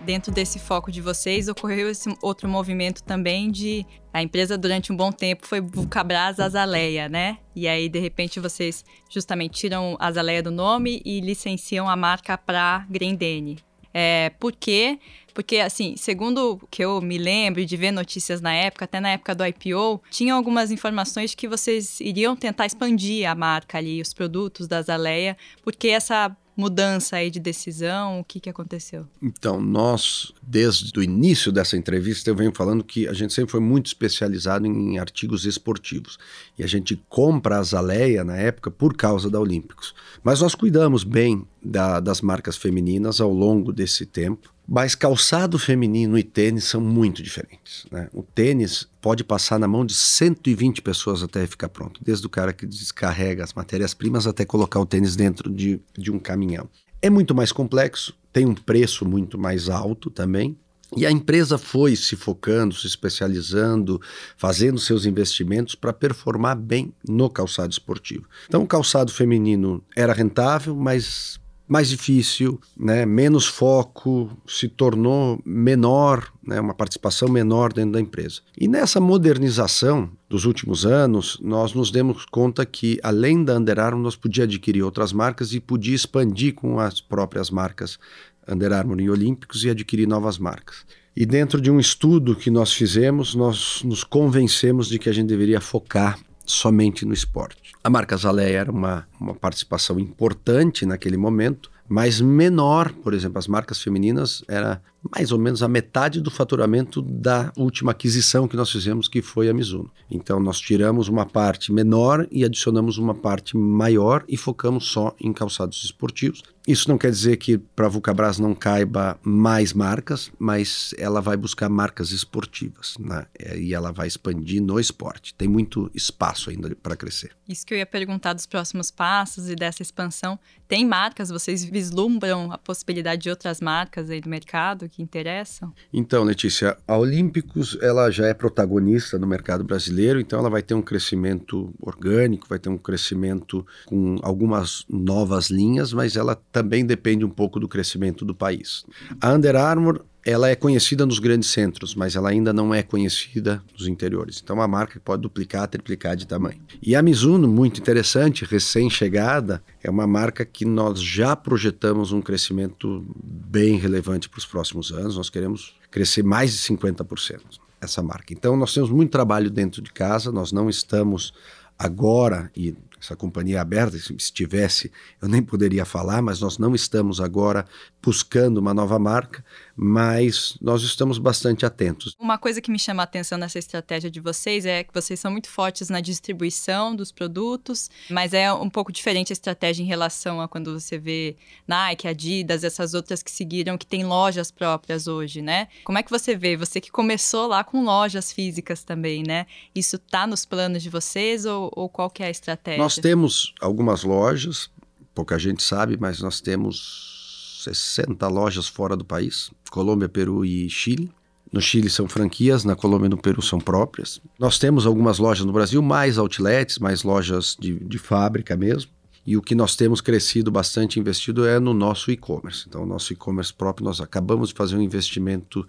Dentro 0.05 0.33
desse 0.33 0.59
foco 0.59 0.91
de 0.91 1.01
vocês, 1.01 1.49
ocorreu 1.49 1.89
esse 1.89 2.15
outro 2.21 2.49
movimento 2.49 3.03
também 3.03 3.51
de 3.51 3.87
a 4.13 4.23
empresa 4.23 4.59
durante 4.59 4.93
um 4.93 4.97
bom 4.97 5.11
tempo 5.11 5.47
foi 5.47 5.61
Vulcabras 5.61 6.39
Azaleia, 6.39 7.09
né? 7.09 7.39
E 7.57 7.67
aí 7.67 7.89
de 7.89 7.99
repente 7.99 8.39
vocês 8.39 8.85
justamente 9.11 9.59
tiram 9.59 9.97
Azaleia 9.99 10.43
do 10.43 10.51
nome 10.51 11.01
e 11.05 11.21
licenciam 11.21 11.89
a 11.89 11.97
marca 11.97 12.37
para 12.37 12.87
Grendene. 12.91 13.59
É, 13.95 14.31
por 14.41 14.53
quê? 14.53 14.99
Porque, 15.35 15.59
assim, 15.59 15.97
segundo 15.97 16.61
que 16.71 16.85
eu 16.85 17.01
me 17.01 17.19
lembro 17.19 17.65
de 17.65 17.77
ver 17.77 17.91
notícias 17.91 18.41
na 18.41 18.53
época, 18.55 18.85
até 18.85 19.01
na 19.01 19.11
época 19.11 19.35
do 19.35 19.45
IPO, 19.45 20.03
tinham 20.11 20.37
algumas 20.37 20.71
informações 20.71 21.31
de 21.31 21.37
que 21.37 21.49
vocês 21.49 22.01
iriam 22.01 22.37
tentar 22.37 22.67
expandir 22.67 23.29
a 23.29 23.35
marca 23.35 23.79
ali, 23.79 24.01
os 24.01 24.13
produtos 24.13 24.67
da 24.67 24.79
Azaleia, 24.79 25.37
porque 25.63 25.89
essa 25.89 26.35
mudança 26.57 27.17
aí 27.17 27.31
de 27.31 27.41
decisão? 27.41 28.21
O 28.21 28.25
que, 28.25 28.41
que 28.41 28.51
aconteceu? 28.51 29.07
Então, 29.21 29.61
nós, 29.61 30.33
desde 30.43 30.99
o 30.99 31.03
início 31.03 31.51
dessa 31.51 31.77
entrevista, 31.77 32.29
eu 32.29 32.37
venho 32.37 32.53
falando 32.55 32.85
que 32.85 33.09
a 33.09 33.13
gente 33.13 33.33
sempre 33.33 33.51
foi 33.51 33.61
muito 33.61 33.87
especializado 33.87 34.67
em 34.67 34.99
artigos 34.99 35.45
esportivos. 35.45 36.19
E 36.59 36.63
a 36.63 36.67
gente 36.67 36.97
compra 37.09 37.59
a 37.59 37.63
Zaleia 37.63 38.25
na 38.25 38.37
época 38.37 38.71
por 38.71 38.97
causa 38.97 39.31
da 39.31 39.41
Olímpicos. 39.41 39.95
Mas 40.23 40.41
nós 40.41 40.55
cuidamos 40.55 41.05
bem 41.05 41.47
da, 41.63 42.01
das 42.01 42.21
marcas 42.21 42.57
femininas 42.57 43.21
ao 43.21 43.33
longo 43.33 43.73
desse 43.73 44.05
tempo. 44.05 44.53
Mas 44.75 44.95
calçado 44.95 45.59
feminino 45.59 46.17
e 46.17 46.23
tênis 46.23 46.65
são 46.65 46.81
muito 46.81 47.23
diferentes. 47.23 47.85
Né? 47.91 48.09
O 48.11 48.23
tênis 48.23 48.89
pode 49.03 49.23
passar 49.23 49.59
na 49.59 49.69
mão 49.69 49.85
de 49.85 49.93
120 49.93 50.81
pessoas 50.81 51.23
até 51.23 51.47
ficar 51.47 51.69
pronto, 51.69 52.01
desde 52.03 52.27
o 52.27 52.31
cara 52.31 52.55
que 52.55 52.65
descarrega 52.65 53.45
as 53.45 53.53
matérias-primas 53.53 54.27
até 54.27 54.47
colocar 54.47 54.81
o 54.81 54.87
tênis 54.87 55.15
dentro 55.15 55.51
de, 55.51 55.79
de 55.93 56.11
um 56.11 56.19
caminhão. 56.19 56.71
É 57.03 57.11
muito 57.11 57.35
mais 57.35 57.53
complexo, 57.53 58.15
tem 58.33 58.47
um 58.47 58.55
preço 58.55 59.05
muito 59.05 59.37
mais 59.37 59.69
alto 59.69 60.09
também. 60.09 60.57
E 60.97 61.05
a 61.05 61.11
empresa 61.11 61.59
foi 61.59 61.95
se 61.95 62.17
focando, 62.17 62.75
se 62.75 62.87
especializando, 62.87 64.01
fazendo 64.39 64.79
seus 64.79 65.05
investimentos 65.05 65.75
para 65.75 65.93
performar 65.93 66.57
bem 66.57 66.95
no 67.07 67.29
calçado 67.29 67.73
esportivo. 67.73 68.25
Então, 68.49 68.63
o 68.63 68.67
calçado 68.67 69.13
feminino 69.13 69.85
era 69.95 70.15
rentável, 70.15 70.75
mas 70.75 71.39
mais 71.73 71.89
difícil, 71.89 72.61
né, 72.77 73.07
menos 73.07 73.47
foco, 73.47 74.31
se 74.47 74.69
tornou 74.69 75.41
menor, 75.43 76.31
né, 76.47 76.61
uma 76.61 76.75
participação 76.75 77.31
menor 77.31 77.73
dentro 77.73 77.93
da 77.93 78.01
empresa. 78.01 78.43
E 78.61 78.69
nessa 78.69 79.01
modernização 79.01 80.11
dos 80.29 80.45
últimos 80.45 80.85
anos, 80.85 81.39
nós 81.41 81.73
nos 81.73 81.91
demos 81.91 82.27
conta 82.27 82.67
que, 82.67 83.01
além 83.03 83.43
da 83.43 83.57
Under 83.57 83.81
Armour, 83.81 84.03
nós 84.03 84.17
podíamos 84.17 84.53
adquirir 84.53 84.83
outras 84.83 85.15
marcas 85.15 85.55
e 85.55 85.61
podia 85.61 85.95
expandir 85.95 86.53
com 86.53 86.79
as 86.79 87.01
próprias 87.01 87.49
marcas 87.49 87.99
Under 88.47 88.71
Armour 88.71 89.01
e 89.01 89.09
Olímpicos 89.09 89.65
e 89.65 89.71
adquirir 89.71 90.07
novas 90.07 90.37
marcas. 90.37 90.85
E 91.17 91.25
dentro 91.25 91.59
de 91.59 91.71
um 91.71 91.81
estudo 91.81 92.37
que 92.37 92.51
nós 92.51 92.71
fizemos, 92.71 93.35
nós 93.35 93.81
nos 93.83 94.05
convencemos 94.05 94.89
de 94.89 94.99
que 94.99 95.09
a 95.09 95.13
gente 95.13 95.29
deveria 95.29 95.61
focar 95.61 96.19
somente 96.45 97.05
no 97.05 97.13
esporte. 97.13 97.73
A 97.83 97.91
marca 97.91 98.17
Zaleia 98.17 98.61
era 98.61 98.71
uma, 98.71 99.07
uma 99.19 99.35
participação 99.35 99.99
importante 99.99 100.87
naquele 100.87 101.17
momento, 101.17 101.71
mas 101.89 102.21
menor, 102.21 102.93
por 102.93 103.13
exemplo, 103.15 103.39
as 103.39 103.49
marcas 103.49 103.83
femininas 103.83 104.45
era 104.49 104.81
mais 105.11 105.33
ou 105.33 105.39
menos 105.39 105.63
a 105.63 105.69
metade 105.69 106.21
do 106.21 106.31
faturamento 106.31 107.03
da 107.03 107.53
última 107.57 107.93
aquisição 107.93 108.47
que 108.47 108.57
nós 108.57 108.71
fizemos, 108.71 109.09
que 109.09 109.21
foi 109.21 109.49
a 109.49 109.55
Mizuno. 109.55 109.91
Então 110.11 110.39
nós 110.39 110.61
tiramos 110.61 111.09
uma 111.09 111.27
parte 111.27 111.73
menor 111.73 112.27
e 112.31 112.45
adicionamos 112.45 112.99
uma 112.99 113.15
parte 113.15 113.57
maior 113.57 114.25
e 114.29 114.37
focamos 114.37 114.87
só 114.87 115.15
em 115.21 115.33
calçados 115.33 115.83
esportivos. 115.85 116.43
Isso 116.67 116.89
não 116.89 116.97
quer 116.97 117.11
dizer 117.11 117.39
que 117.39 117.59
para 117.59 117.87
a 117.87 117.89
Vulcabras 117.89 118.39
não 118.39 118.55
caiba 118.55 119.19
mais 119.23 119.73
marcas, 119.73 120.31
mas 120.39 120.95
ela 120.97 121.21
vai 121.21 121.37
buscar 121.37 121.69
marcas 121.69 122.13
esportivas 122.13 122.95
né? 123.01 123.27
e 123.57 123.75
ela 123.75 123.91
vai 123.91 124.07
expandir 124.07 124.63
no 124.63 124.79
esporte. 124.79 125.35
Tem 125.35 125.49
muito 125.49 125.91
espaço 125.93 126.51
ainda 126.51 126.75
para 126.77 126.95
crescer. 126.95 127.33
Isso 127.49 127.67
que 127.67 127.75
eu 127.75 127.79
ia 127.79 127.87
perguntar 127.87 128.33
dos 128.33 128.47
próximos 128.47 128.93
passos 128.93 129.49
e 129.49 129.57
dessa 129.57 129.83
expansão. 129.83 130.39
Tem 130.69 130.87
marcas, 130.87 131.31
vocês 131.31 131.65
vislumbram 131.65 132.53
a 132.53 132.59
possibilidade 132.59 133.23
de 133.23 133.31
outras 133.31 133.61
marcas 133.61 134.09
aí 134.09 134.21
do 134.21 134.29
mercado 134.29 134.89
que 134.93 135.03
interessam? 135.03 135.73
Então, 135.93 136.23
Letícia, 136.23 136.77
a 136.87 136.97
Olímpicos 136.97 137.79
ela 137.81 138.11
já 138.11 138.27
é 138.27 138.35
protagonista 138.35 139.19
no 139.19 139.27
mercado 139.27 139.65
brasileiro, 139.65 140.21
então 140.21 140.39
ela 140.39 140.51
vai 140.51 140.63
ter 140.63 140.75
um 140.75 140.83
crescimento 140.83 141.73
orgânico, 141.81 142.47
vai 142.47 142.59
ter 142.59 142.69
um 142.69 142.77
crescimento 142.77 143.67
com 143.87 144.19
algumas 144.23 144.85
novas 144.89 145.49
linhas, 145.49 145.93
mas 145.93 146.17
ela 146.17 146.37
também 146.53 146.85
depende 146.85 147.25
um 147.25 147.31
pouco 147.31 147.59
do 147.59 147.67
crescimento 147.67 148.25
do 148.25 148.35
país. 148.35 148.85
A 149.21 149.33
Under 149.33 149.57
Armour 149.57 150.05
ela 150.25 150.49
é 150.49 150.55
conhecida 150.55 151.05
nos 151.05 151.19
grandes 151.19 151.51
centros, 151.51 151.95
mas 151.95 152.15
ela 152.15 152.31
ainda 152.31 152.53
não 152.53 152.73
é 152.73 152.83
conhecida 152.83 153.63
nos 153.73 153.89
interiores. 153.89 154.41
Então, 154.43 154.57
é 154.57 154.61
uma 154.61 154.69
marca 154.69 154.95
que 154.95 155.01
pode 155.01 155.23
duplicar, 155.23 155.67
triplicar 155.67 156.15
de 156.15 156.27
tamanho. 156.27 156.61
E 156.81 156.95
a 156.95 157.03
Mizuno, 157.03 157.49
muito 157.49 157.81
interessante, 157.81 158.45
recém-chegada, 158.45 159.63
é 159.83 159.91
uma 159.91 160.07
marca 160.07 160.45
que 160.45 160.65
nós 160.65 161.03
já 161.03 161.35
projetamos 161.35 162.13
um 162.13 162.23
crescimento 162.23 163.05
bem 163.23 163.77
relevante 163.79 164.29
para 164.29 164.39
os 164.39 164.47
próximos 164.47 164.93
anos. 164.93 165.17
Nós 165.17 165.29
queremos 165.29 165.75
crescer 165.91 166.23
mais 166.23 166.53
de 166.53 166.59
50% 166.59 167.41
essa 167.81 168.01
marca. 168.01 168.33
Então, 168.33 168.57
nós 168.57 168.73
temos 168.73 168.91
muito 168.91 169.11
trabalho 169.11 169.51
dentro 169.51 169.83
de 169.83 169.93
casa, 169.93 170.31
nós 170.31 170.53
não 170.53 170.71
estamos 170.71 171.35
agora, 171.77 172.49
e 172.57 172.77
essa 173.01 173.17
companhia 173.17 173.57
é 173.57 173.59
aberta, 173.59 173.99
se 173.99 174.15
estivesse, 174.15 174.93
eu 175.21 175.29
nem 175.29 175.43
poderia 175.43 175.85
falar, 175.85 176.23
mas 176.23 176.41
nós 176.41 176.59
não 176.59 176.73
estamos 176.73 177.21
agora 177.21 177.67
buscando 178.03 178.59
uma 178.59 178.75
nova 178.75 178.99
marca, 178.99 179.45
mas 179.77 180.59
nós 180.61 180.83
estamos 180.83 181.19
bastante 181.19 181.65
atentos. 181.65 182.15
Uma 182.19 182.37
coisa 182.37 182.61
que 182.61 182.71
me 182.71 182.79
chama 182.79 183.03
a 183.03 183.05
atenção 183.05 183.39
nessa 183.39 183.59
estratégia 183.59 184.11
de 184.11 184.21
vocês 184.21 184.67
é 184.67 184.83
que 184.83 184.93
vocês 184.93 185.21
são 185.21 185.31
muito 185.31 185.49
fortes 185.49 185.89
na 185.89 186.01
distribuição 186.01 186.95
dos 186.95 187.13
produtos, 187.13 187.89
mas 188.11 188.35
é 188.35 188.53
um 188.53 188.69
pouco 188.69 188.93
diferente 188.93 189.33
a 189.33 189.35
estratégia 189.35 189.83
em 189.83 189.87
relação 189.87 190.41
a 190.41 190.49
quando 190.49 190.79
você 190.79 190.99
vê 190.99 191.37
Nike, 191.67 192.09
Adidas, 192.09 192.65
essas 192.65 192.93
outras 192.93 193.23
que 193.23 193.31
seguiram, 193.31 193.79
que 193.79 193.87
têm 193.87 194.05
lojas 194.05 194.51
próprias 194.51 195.07
hoje, 195.07 195.41
né? 195.41 195.69
Como 195.85 195.97
é 195.97 196.03
que 196.03 196.11
você 196.11 196.37
vê? 196.37 196.57
Você 196.57 196.81
que 196.81 196.91
começou 196.91 197.47
lá 197.47 197.63
com 197.63 197.85
lojas 197.85 198.33
físicas 198.33 198.83
também, 198.83 199.23
né? 199.25 199.47
Isso 199.75 199.97
está 199.97 200.27
nos 200.27 200.45
planos 200.45 200.83
de 200.83 200.91
vocês 200.91 201.45
ou, 201.45 201.71
ou 201.75 201.89
qual 201.89 202.11
que 202.11 202.23
é 202.23 202.27
a 202.27 202.31
estratégia? 202.31 202.83
Nós 202.83 202.97
temos 202.97 203.55
algumas 203.61 204.03
lojas, 204.03 204.69
pouca 205.15 205.39
gente 205.39 205.63
sabe, 205.63 205.97
mas 205.99 206.21
nós 206.21 206.41
temos 206.41 207.22
60 207.65 208.27
lojas 208.29 208.69
fora 208.69 208.97
do 208.97 209.05
país, 209.05 209.51
Colômbia, 209.71 210.09
Peru 210.09 210.45
e 210.45 210.69
Chile. 210.69 211.11
No 211.53 211.61
Chile 211.61 211.91
são 211.91 212.09
franquias, 212.09 212.65
na 212.65 212.75
Colômbia 212.75 213.07
e 213.07 213.11
no 213.11 213.19
Peru 213.19 213.43
são 213.43 213.59
próprias. 213.59 214.21
Nós 214.39 214.59
temos 214.59 214.87
algumas 214.87 215.19
lojas 215.19 215.45
no 215.45 215.53
Brasil, 215.53 215.83
mais 215.83 216.17
outlets, 216.17 216.79
mais 216.79 217.03
lojas 217.03 217.57
de, 217.61 217.79
de 217.79 217.99
fábrica 217.99 218.57
mesmo. 218.57 218.91
E 219.25 219.37
o 219.37 219.43
que 219.43 219.55
nós 219.55 219.77
temos 219.77 220.01
crescido 220.01 220.51
bastante 220.51 220.99
investido 220.99 221.47
é 221.47 221.61
no 221.61 221.73
nosso 221.73 222.11
e-commerce. 222.11 222.65
Então, 222.67 222.83
o 222.83 222.87
nosso 222.87 223.13
e-commerce 223.13 223.53
próprio, 223.55 223.85
nós 223.85 224.01
acabamos 224.01 224.49
de 224.49 224.55
fazer 224.55 224.77
um 224.77 224.83
investimento 224.83 225.65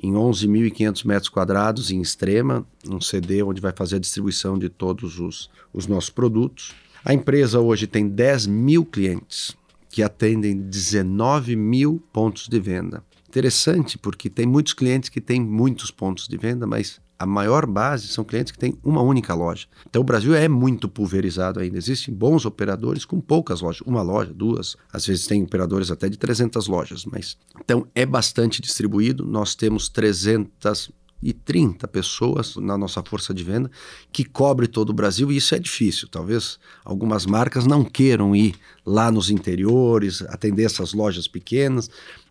em 0.00 0.12
11.500 0.12 1.04
metros 1.04 1.28
quadrados 1.28 1.90
em 1.90 2.00
Extrema, 2.00 2.64
um 2.88 3.00
CD 3.00 3.42
onde 3.42 3.60
vai 3.60 3.72
fazer 3.74 3.96
a 3.96 3.98
distribuição 3.98 4.56
de 4.56 4.68
todos 4.68 5.18
os, 5.18 5.50
os 5.72 5.86
nossos 5.88 6.10
produtos. 6.10 6.72
A 7.04 7.12
empresa 7.12 7.58
hoje 7.58 7.86
tem 7.86 8.08
10 8.08 8.46
mil 8.46 8.84
clientes 8.84 9.56
que 9.94 10.02
atendem 10.02 10.60
19 10.60 11.54
mil 11.54 12.02
pontos 12.12 12.48
de 12.48 12.58
venda. 12.58 13.00
Interessante, 13.28 13.96
porque 13.96 14.28
tem 14.28 14.44
muitos 14.44 14.72
clientes 14.72 15.08
que 15.08 15.20
têm 15.20 15.40
muitos 15.40 15.92
pontos 15.92 16.26
de 16.26 16.36
venda, 16.36 16.66
mas 16.66 17.00
a 17.16 17.24
maior 17.24 17.64
base 17.64 18.08
são 18.08 18.24
clientes 18.24 18.50
que 18.50 18.58
têm 18.58 18.76
uma 18.82 19.00
única 19.00 19.32
loja. 19.34 19.68
Então 19.88 20.02
o 20.02 20.04
Brasil 20.04 20.34
é 20.34 20.48
muito 20.48 20.88
pulverizado 20.88 21.60
ainda. 21.60 21.78
Existem 21.78 22.12
bons 22.12 22.44
operadores 22.44 23.04
com 23.04 23.20
poucas 23.20 23.60
lojas, 23.60 23.82
uma 23.86 24.02
loja, 24.02 24.34
duas, 24.34 24.76
às 24.92 25.06
vezes 25.06 25.28
tem 25.28 25.44
operadores 25.44 25.92
até 25.92 26.08
de 26.08 26.18
300 26.18 26.66
lojas, 26.66 27.04
mas 27.04 27.38
então 27.60 27.86
é 27.94 28.04
bastante 28.04 28.60
distribuído. 28.60 29.24
Nós 29.24 29.54
temos 29.54 29.88
300 29.88 30.90
e 31.24 31.32
30 31.32 31.88
pessoas 31.88 32.54
na 32.56 32.76
nossa 32.76 33.02
força 33.02 33.32
de 33.32 33.42
venda 33.42 33.70
que 34.12 34.24
cobre 34.24 34.66
todo 34.66 34.90
o 34.90 34.92
Brasil 34.92 35.32
e 35.32 35.38
isso 35.38 35.54
é 35.54 35.58
difícil. 35.58 36.06
Talvez 36.06 36.58
algumas 36.84 37.24
marcas 37.24 37.66
não 37.66 37.82
queiram 37.82 38.36
ir 38.36 38.54
lá 38.84 39.10
nos 39.10 39.30
interiores, 39.30 40.20
atender 40.28 40.64
essas 40.64 40.92
lojas 40.92 41.26
pequenas, 41.26 41.88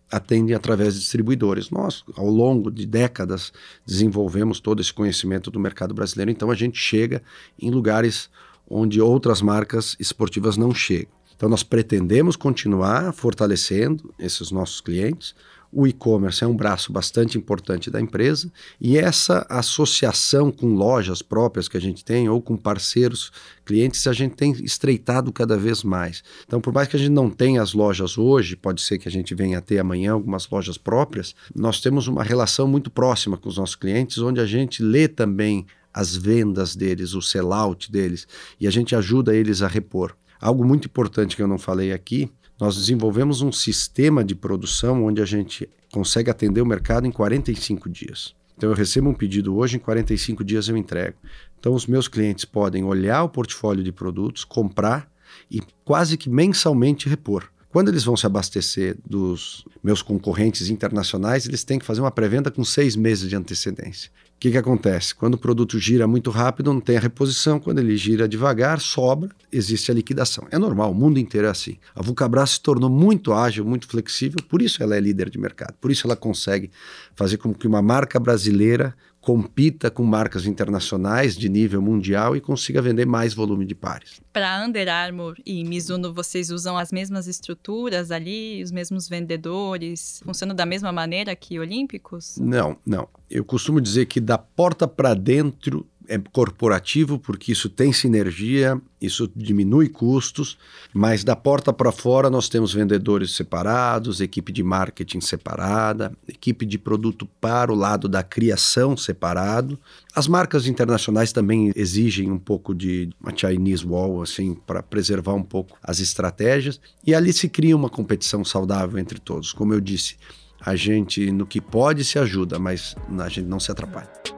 atendem 0.08 0.54
através 0.54 0.94
de 0.94 1.00
distribuidores. 1.00 1.70
Nós, 1.70 2.04
ao 2.16 2.30
longo 2.30 2.70
de 2.70 2.86
décadas, 2.86 3.52
desenvolvemos 3.84 4.60
todo 4.60 4.80
esse 4.80 4.92
conhecimento 4.92 5.50
do 5.50 5.58
mercado 5.58 5.92
brasileiro, 5.92 6.30
então 6.30 6.48
a 6.48 6.54
gente 6.54 6.78
chega 6.78 7.20
em 7.58 7.70
lugares 7.70 8.30
onde 8.70 9.00
outras 9.00 9.42
marcas 9.42 9.96
esportivas 9.98 10.56
não 10.56 10.72
chegam. 10.72 11.12
Então 11.36 11.48
nós 11.48 11.64
pretendemos 11.64 12.36
continuar 12.36 13.12
fortalecendo 13.12 14.14
esses 14.20 14.52
nossos 14.52 14.80
clientes, 14.80 15.34
o 15.74 15.86
e-commerce 15.86 16.44
é 16.44 16.46
um 16.46 16.56
braço 16.56 16.92
bastante 16.92 17.36
importante 17.36 17.90
da 17.90 18.00
empresa 18.00 18.50
e 18.80 18.96
essa 18.96 19.44
associação 19.48 20.52
com 20.52 20.74
lojas 20.74 21.20
próprias 21.20 21.68
que 21.68 21.76
a 21.76 21.80
gente 21.80 22.04
tem 22.04 22.28
ou 22.28 22.40
com 22.40 22.56
parceiros 22.56 23.32
clientes 23.64 24.06
a 24.06 24.12
gente 24.12 24.36
tem 24.36 24.52
estreitado 24.52 25.32
cada 25.32 25.56
vez 25.56 25.82
mais. 25.82 26.22
Então, 26.46 26.60
por 26.60 26.72
mais 26.72 26.86
que 26.86 26.96
a 26.96 26.98
gente 26.98 27.10
não 27.10 27.28
tenha 27.28 27.60
as 27.60 27.72
lojas 27.72 28.16
hoje, 28.16 28.54
pode 28.56 28.82
ser 28.82 28.98
que 28.98 29.08
a 29.08 29.10
gente 29.10 29.34
venha 29.34 29.58
a 29.58 29.60
ter 29.60 29.78
amanhã 29.78 30.12
algumas 30.12 30.48
lojas 30.48 30.78
próprias, 30.78 31.34
nós 31.54 31.80
temos 31.80 32.06
uma 32.06 32.22
relação 32.22 32.68
muito 32.68 32.90
próxima 32.90 33.36
com 33.36 33.48
os 33.48 33.56
nossos 33.56 33.74
clientes, 33.74 34.18
onde 34.18 34.40
a 34.40 34.46
gente 34.46 34.82
lê 34.82 35.08
também 35.08 35.66
as 35.92 36.14
vendas 36.14 36.76
deles, 36.76 37.14
o 37.14 37.22
sellout 37.22 37.90
deles, 37.90 38.26
e 38.60 38.66
a 38.66 38.70
gente 38.70 38.94
ajuda 38.94 39.34
eles 39.34 39.62
a 39.62 39.68
repor. 39.68 40.14
Algo 40.40 40.64
muito 40.64 40.86
importante 40.86 41.36
que 41.36 41.42
eu 41.42 41.48
não 41.48 41.58
falei 41.58 41.92
aqui 41.92 42.30
nós 42.58 42.76
desenvolvemos 42.76 43.42
um 43.42 43.50
sistema 43.50 44.24
de 44.24 44.34
produção 44.34 45.04
onde 45.04 45.20
a 45.20 45.24
gente 45.24 45.68
consegue 45.92 46.30
atender 46.30 46.60
o 46.60 46.66
mercado 46.66 47.06
em 47.06 47.10
45 47.10 47.88
dias. 47.88 48.34
Então 48.56 48.70
eu 48.70 48.74
recebo 48.74 49.08
um 49.08 49.14
pedido 49.14 49.56
hoje, 49.56 49.76
em 49.76 49.80
45 49.80 50.44
dias 50.44 50.68
eu 50.68 50.76
entrego. 50.76 51.16
Então 51.58 51.74
os 51.74 51.86
meus 51.86 52.08
clientes 52.08 52.44
podem 52.44 52.84
olhar 52.84 53.24
o 53.24 53.28
portfólio 53.28 53.82
de 53.82 53.90
produtos, 53.90 54.44
comprar 54.44 55.10
e 55.50 55.60
quase 55.84 56.16
que 56.16 56.30
mensalmente 56.30 57.08
repor. 57.08 57.48
Quando 57.70 57.88
eles 57.88 58.04
vão 58.04 58.16
se 58.16 58.24
abastecer 58.24 58.96
dos 59.04 59.64
meus 59.82 60.00
concorrentes 60.00 60.70
internacionais, 60.70 61.44
eles 61.44 61.64
têm 61.64 61.78
que 61.78 61.84
fazer 61.84 62.00
uma 62.00 62.10
pré-venda 62.10 62.48
com 62.48 62.64
seis 62.64 62.94
meses 62.94 63.28
de 63.28 63.34
antecedência. 63.34 64.12
O 64.36 64.40
que, 64.44 64.50
que 64.50 64.58
acontece? 64.58 65.14
Quando 65.14 65.34
o 65.34 65.38
produto 65.38 65.78
gira 65.78 66.06
muito 66.06 66.30
rápido, 66.30 66.72
não 66.72 66.80
tem 66.80 66.98
a 66.98 67.00
reposição. 67.00 67.58
Quando 67.58 67.78
ele 67.78 67.96
gira 67.96 68.28
devagar, 68.28 68.78
sobra, 68.78 69.30
existe 69.50 69.90
a 69.90 69.94
liquidação. 69.94 70.46
É 70.50 70.58
normal, 70.58 70.90
o 70.90 70.94
mundo 70.94 71.18
inteiro 71.18 71.46
é 71.46 71.50
assim. 71.50 71.78
A 71.94 72.02
Vulcabras 72.02 72.50
se 72.50 72.60
tornou 72.60 72.90
muito 72.90 73.32
ágil, 73.32 73.64
muito 73.64 73.88
flexível, 73.88 74.36
por 74.48 74.60
isso 74.60 74.82
ela 74.82 74.96
é 74.96 75.00
líder 75.00 75.30
de 75.30 75.38
mercado. 75.38 75.74
Por 75.80 75.90
isso 75.90 76.06
ela 76.06 76.16
consegue 76.16 76.70
fazer 77.14 77.38
com 77.38 77.54
que 77.54 77.66
uma 77.66 77.80
marca 77.80 78.20
brasileira 78.20 78.94
compita 79.24 79.90
com 79.90 80.04
marcas 80.04 80.44
internacionais 80.44 81.34
de 81.34 81.48
nível 81.48 81.80
mundial 81.80 82.36
e 82.36 82.42
consiga 82.42 82.82
vender 82.82 83.06
mais 83.06 83.32
volume 83.32 83.64
de 83.64 83.74
pares. 83.74 84.20
Para 84.30 84.62
Under 84.62 84.86
Armour 84.86 85.36
e 85.46 85.64
Mizuno, 85.64 86.12
vocês 86.12 86.50
usam 86.50 86.76
as 86.76 86.92
mesmas 86.92 87.26
estruturas 87.26 88.10
ali, 88.10 88.62
os 88.62 88.70
mesmos 88.70 89.08
vendedores? 89.08 90.20
Funcionam 90.22 90.54
da 90.54 90.66
mesma 90.66 90.92
maneira 90.92 91.34
que 91.34 91.58
Olímpicos? 91.58 92.36
Não, 92.38 92.76
não. 92.84 93.08
Eu 93.30 93.46
costumo 93.46 93.80
dizer 93.80 94.04
que 94.04 94.20
da 94.20 94.36
porta 94.36 94.86
para 94.86 95.14
dentro 95.14 95.86
é 96.08 96.18
corporativo 96.32 97.18
porque 97.18 97.52
isso 97.52 97.68
tem 97.68 97.92
sinergia, 97.92 98.80
isso 99.00 99.30
diminui 99.34 99.88
custos, 99.88 100.58
mas 100.92 101.24
da 101.24 101.36
porta 101.36 101.72
para 101.72 101.92
fora 101.92 102.30
nós 102.30 102.48
temos 102.48 102.72
vendedores 102.72 103.34
separados, 103.34 104.20
equipe 104.20 104.52
de 104.52 104.62
marketing 104.62 105.20
separada, 105.20 106.12
equipe 106.28 106.64
de 106.66 106.78
produto 106.78 107.28
para 107.40 107.72
o 107.72 107.74
lado 107.74 108.08
da 108.08 108.22
criação 108.22 108.96
separado. 108.96 109.78
As 110.14 110.28
marcas 110.28 110.66
internacionais 110.66 111.32
também 111.32 111.72
exigem 111.74 112.30
um 112.30 112.38
pouco 112.38 112.74
de 112.74 113.10
uma 113.20 113.36
Chinese 113.36 113.86
wall 113.86 114.22
assim 114.22 114.54
para 114.54 114.82
preservar 114.82 115.34
um 115.34 115.42
pouco 115.42 115.76
as 115.82 116.00
estratégias 116.00 116.80
e 117.06 117.14
ali 117.14 117.32
se 117.32 117.48
cria 117.48 117.76
uma 117.76 117.88
competição 117.88 118.44
saudável 118.44 118.98
entre 118.98 119.18
todos. 119.18 119.52
Como 119.52 119.72
eu 119.72 119.80
disse, 119.80 120.16
a 120.60 120.74
gente 120.76 121.30
no 121.30 121.46
que 121.46 121.60
pode 121.60 122.04
se 122.04 122.18
ajuda, 122.18 122.58
mas 122.58 122.96
a 123.18 123.28
gente 123.28 123.46
não 123.46 123.60
se 123.60 123.70
atrapalha. 123.70 124.33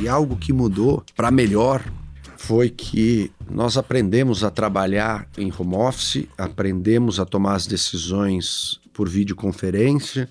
E 0.00 0.08
algo 0.08 0.36
que 0.36 0.52
mudou 0.52 1.04
para 1.14 1.30
melhor 1.30 1.84
foi 2.36 2.68
que 2.68 3.30
nós 3.48 3.76
aprendemos 3.76 4.42
a 4.42 4.50
trabalhar 4.50 5.28
em 5.38 5.52
home 5.56 5.76
office, 5.76 6.26
aprendemos 6.36 7.20
a 7.20 7.24
tomar 7.24 7.54
as 7.54 7.68
decisões 7.68 8.80
por 8.92 9.08
videoconferência, 9.08 10.28